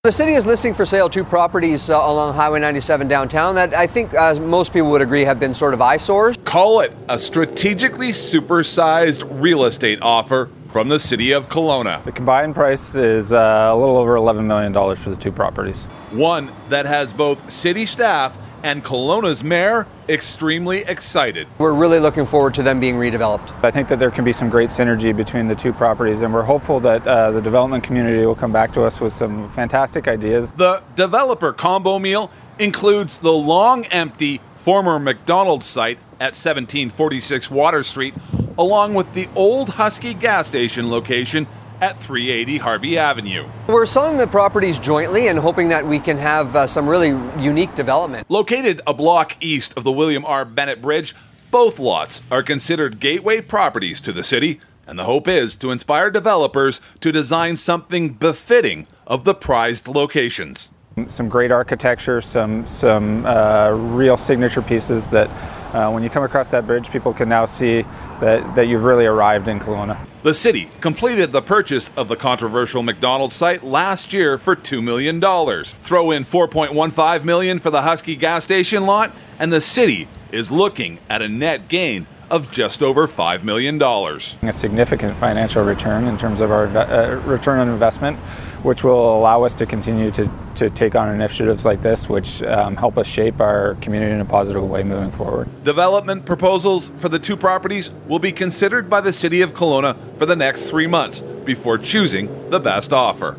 The 0.05 0.13
city 0.13 0.33
is 0.33 0.47
listing 0.47 0.73
for 0.73 0.87
sale 0.87 1.11
two 1.11 1.23
properties 1.23 1.91
uh, 1.91 1.97
along 1.97 2.33
Highway 2.33 2.61
97 2.61 3.07
downtown 3.07 3.55
that 3.57 3.75
I 3.75 3.87
think 3.87 4.15
uh, 4.15 4.41
most 4.41 4.73
people 4.73 4.91
would 4.91 5.03
agree 5.03 5.23
have 5.23 5.39
been 5.39 5.53
sort 5.53 5.75
of 5.75 5.83
eyesores. 5.83 6.39
Call 6.45 6.81
it 6.81 6.93
a 7.11 7.19
strategically 7.19 8.13
supersized 8.13 9.27
real 9.39 9.65
estate 9.65 10.01
offer 10.01 10.49
from 10.75 10.89
the 10.89 10.99
city 10.99 11.31
of 11.31 11.49
Kelowna. 11.49 12.03
The 12.03 12.11
combined 12.11 12.57
price 12.57 12.97
is 12.97 13.33
uh, 13.33 13.71
a 13.73 13.77
little 13.77 13.97
over 13.97 14.17
$11 14.17 14.45
million 14.45 14.73
for 14.97 15.11
the 15.11 15.15
two 15.15 15.31
properties. 15.31 15.85
One 16.11 16.51
that 16.69 16.85
has 16.85 17.13
both 17.13 17.53
city 17.53 17.87
staff 17.87 18.37
and 18.65 18.85
Kelowna's 18.85 19.45
mayor 19.45 19.87
extremely 20.09 20.79
excited. 20.79 21.47
We're 21.59 21.75
really 21.75 22.01
looking 22.01 22.27
forward 22.27 22.55
to 22.55 22.65
them 22.65 22.81
being 22.81 22.97
redeveloped. 22.97 23.55
I 23.63 23.71
think 23.71 23.87
that 23.87 24.01
there 24.01 24.11
can 24.11 24.25
be 24.25 24.33
some 24.33 24.51
great 24.51 24.69
synergy 24.69 25.17
between 25.17 25.47
the 25.47 25.55
two 25.55 25.73
properties, 25.73 26.23
and 26.23 26.35
we're 26.35 26.43
hopeful 26.43 26.81
that 26.81 27.07
uh, 27.07 27.31
the 27.31 27.41
development 27.41 27.85
community 27.85 28.27
will 28.27 28.35
come 28.35 28.51
back 28.51 28.73
to 28.73 28.83
us 28.83 29.01
with 29.01 29.13
some 29.13 29.49
fantastic 29.49 30.09
ideas. 30.09 30.51
The 30.51 30.83
developer 30.97 31.53
combo 31.53 32.01
meal 32.01 32.33
includes 32.59 33.19
the 33.19 33.33
long 33.33 33.85
empty 33.93 34.41
former 34.57 34.99
McDonald's 34.99 35.67
site 35.67 35.99
at 36.15 36.35
1746 36.35 37.49
Water 37.49 37.85
Street, 37.85 38.15
along 38.59 38.95
with 38.95 39.13
the 39.15 39.29
old 39.35 39.71
Husky 39.71 40.15
gas 40.15 40.47
station 40.47 40.91
location 40.91 41.47
at 41.81 41.99
380 41.99 42.59
Harvey 42.59 42.99
Avenue. 42.99 43.47
We're 43.67 43.87
selling 43.87 44.17
the 44.17 44.27
properties 44.27 44.79
jointly 44.79 45.29
and 45.29 45.39
hoping 45.39 45.69
that 45.69 45.87
we 45.87 45.99
can 45.99 46.19
have 46.19 46.55
uh, 46.57 46.67
some 46.67 46.89
really 46.89 47.09
unique 47.43 47.75
development. 47.75 48.31
Located 48.31 48.81
a 48.87 48.95
block 48.95 49.37
east 49.43 49.77
of 49.77 49.85
the 49.85 49.93
William 49.93 50.25
R. 50.25 50.45
Bennett 50.45 50.81
Bridge, 50.81 51.15
both 51.51 51.79
lots 51.79 52.23
are 52.31 52.43
considered 52.43 53.01
gateway 53.01 53.41
properties 53.41 54.01
to 54.01 54.13
the 54.13 54.25
city, 54.25 54.61
and 54.87 54.99
the 54.99 55.05
hope 55.05 55.29
is 55.29 55.57
to 55.57 55.71
inspire 55.71 56.11
developers 56.11 56.81
to 57.01 57.13
design 57.13 57.57
something 57.57 58.11
befitting 58.11 58.87
of 59.07 59.25
the 59.25 59.35
prized 59.35 59.89
locations. 59.89 60.71
Some 61.09 61.29
great 61.29 61.51
architecture, 61.51 62.21
some 62.21 62.67
some 62.67 63.27
uh, 63.27 63.71
real 63.71 64.17
signature 64.17 64.63
pieces 64.63 65.09
that 65.09 65.29
uh, 65.75 65.91
when 65.91 66.05
you 66.05 66.09
come 66.09 66.23
across 66.23 66.51
that 66.51 66.69
bridge, 66.69 66.89
people 66.91 67.13
can 67.13 67.29
now 67.29 67.45
see 67.47 67.83
that, 68.21 68.55
that 68.55 68.69
you've 68.69 68.85
really 68.85 69.07
arrived 69.07 69.49
in 69.49 69.59
Kelowna. 69.59 69.99
The 70.23 70.33
city 70.33 70.71
completed 70.81 71.33
the 71.33 71.43
purchase 71.43 71.91
of 71.97 72.07
the 72.07 72.15
controversial 72.15 72.85
McDonald's 72.85 73.35
site 73.35 73.65
last 73.65 74.13
year 74.13 74.39
for 74.39 74.55
$2 74.55 74.81
million. 74.81 75.21
Throw 75.21 76.13
in 76.13 76.23
4.15 76.23 77.25
million 77.25 77.59
for 77.59 77.71
the 77.71 77.83
Husky 77.83 78.15
gas 78.15 78.45
station 78.45 78.87
lot, 78.87 79.11
and 79.41 79.53
the 79.53 79.61
city 79.61 80.07
is 80.31 80.53
looking 80.53 81.01
at 81.11 81.23
a 81.23 81.29
net 81.29 81.67
gain 81.69 82.07
of 82.31 82.51
just 82.53 82.83
over 82.83 83.09
$5 83.09 83.43
million. 83.43 83.83
A 83.83 84.53
significant 84.53 85.17
financial 85.17 85.65
return 85.65 86.05
in 86.05 86.17
terms 86.17 86.41
of 86.41 86.53
our 86.53 86.67
uh, 86.67 87.21
return 87.27 87.59
on 87.59 87.69
investment, 87.69 88.19
which 88.65 88.83
will 88.83 89.17
allow 89.19 89.43
us 89.43 89.55
to 89.55 89.67
continue 89.67 90.11
to, 90.11 90.29
to 90.55 90.71
take 90.71 90.95
on 90.95 91.15
initiatives 91.15 91.67
like 91.67 91.83
this, 91.83 92.09
which 92.09 92.43
um, 92.45 92.77
help 92.77 92.97
us 92.97 93.07
shape 93.07 93.39
our 93.39 93.75
community 93.83 94.11
in 94.11 94.21
a 94.21 94.25
positive 94.25 94.65
way 94.69 94.83
moving 94.83 95.11
forward. 95.11 95.49
Development 95.65 96.25
proposals 96.25 96.89
for 96.97 97.11
the 97.11 97.19
two 97.19 97.37
properties 97.37 97.91
will 98.09 98.19
be 98.19 98.33
considered 98.33 98.89
by 98.89 99.03
the 99.03 99.13
City 99.13 99.43
of 99.43 99.53
Kelowna 99.53 99.97
for 100.17 100.25
the 100.25 100.35
next 100.35 100.65
three 100.65 100.87
months 100.87 101.21
before 101.21 101.77
choosing 101.77 102.51
the 102.51 102.59
best 102.59 102.91
offer. 102.91 103.37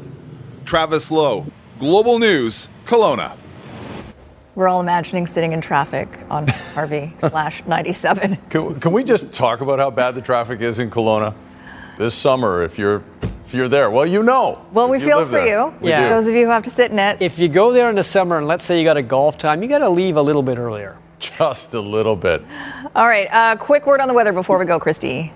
Travis 0.63 1.09
Lowe, 1.09 1.47
Global 1.79 2.19
News, 2.19 2.69
Kelowna. 2.85 3.35
We're 4.53 4.67
all 4.67 4.79
imagining 4.79 5.25
sitting 5.25 5.53
in 5.53 5.59
traffic 5.59 6.07
on 6.29 6.47
Harvey 6.75 7.13
slash 7.17 7.65
97. 7.65 8.37
Can, 8.49 8.79
can 8.79 8.91
we 8.91 9.03
just 9.03 9.31
talk 9.31 9.61
about 9.61 9.79
how 9.79 9.89
bad 9.89 10.13
the 10.13 10.21
traffic 10.21 10.61
is 10.61 10.77
in 10.77 10.91
Kelowna 10.91 11.33
this 11.97 12.13
summer? 12.13 12.63
If 12.63 12.77
you're 12.77 12.97
if 13.14 13.14
you're 13.55 13.67
there, 13.69 13.89
well, 13.89 14.05
you 14.05 14.21
know. 14.23 14.59
Well, 14.71 14.89
we 14.89 14.97
if 14.97 15.03
feel 15.03 15.25
for 15.25 15.31
there. 15.31 15.47
you. 15.47 15.73
We 15.81 15.89
Yeah. 15.89 16.03
do. 16.03 16.09
Those 16.15 16.27
of 16.27 16.35
you 16.35 16.45
who 16.45 16.51
have 16.51 16.63
to 16.63 16.69
sit 16.69 16.91
in 16.91 16.99
it. 16.99 17.17
If 17.21 17.39
you 17.39 17.47
go 17.47 17.71
there 17.71 17.89
in 17.89 17.95
the 17.95 18.03
summer 18.03 18.37
and 18.37 18.47
let's 18.47 18.63
say 18.63 18.77
you 18.77 18.83
got 18.83 18.97
a 18.97 19.01
golf 19.01 19.37
time, 19.37 19.63
you 19.63 19.69
got 19.69 19.79
to 19.79 19.89
leave 19.89 20.17
a 20.17 20.21
little 20.21 20.43
bit 20.43 20.57
earlier. 20.57 20.97
Just 21.19 21.73
a 21.73 21.79
little 21.79 22.15
bit. 22.15 22.43
All 22.95 23.07
right, 23.07 23.27
uh, 23.31 23.55
quick 23.55 23.87
word 23.87 24.01
on 24.01 24.07
the 24.07 24.13
weather 24.13 24.33
before 24.33 24.57
we 24.59 24.65
go, 24.65 24.79
Kristi. 24.79 25.31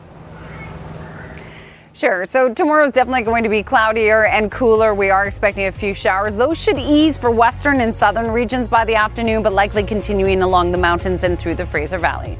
Sure. 1.93 2.26
So 2.26 2.53
tomorrow 2.53 2.86
is 2.86 2.93
definitely 2.93 3.24
going 3.24 3.43
to 3.43 3.49
be 3.49 3.61
cloudier 3.61 4.26
and 4.26 4.49
cooler. 4.49 4.93
We 4.93 5.09
are 5.09 5.26
expecting 5.26 5.65
a 5.65 5.72
few 5.72 5.93
showers. 5.93 6.34
Those 6.36 6.57
should 6.57 6.78
ease 6.78 7.17
for 7.17 7.30
western 7.30 7.82
and 7.82 7.93
southern 7.93 8.32
regions 8.32 8.70
by 8.70 8.86
the 8.86 8.95
afternoon, 8.95 9.43
but 9.43 9.51
likely 9.51 9.84
continuing 9.84 10.41
along 10.41 10.72
the 10.72 10.78
mountains 10.78 11.26
and 11.26 11.38
through 11.38 11.55
the 11.55 11.65
Fraser 11.65 11.97
Valley. 11.97 12.38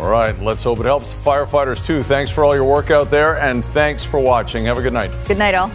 All 0.00 0.08
right, 0.08 0.36
let's 0.40 0.64
hope 0.64 0.80
it 0.80 0.86
helps 0.86 1.12
firefighters 1.12 1.84
too. 1.84 2.02
Thanks 2.02 2.30
for 2.30 2.42
all 2.42 2.54
your 2.54 2.64
work 2.64 2.90
out 2.90 3.10
there, 3.10 3.38
and 3.38 3.62
thanks 3.62 4.02
for 4.02 4.18
watching. 4.18 4.64
Have 4.64 4.78
a 4.78 4.82
good 4.82 4.94
night. 4.94 5.10
Good 5.28 5.36
night, 5.36 5.54
all. 5.54 5.70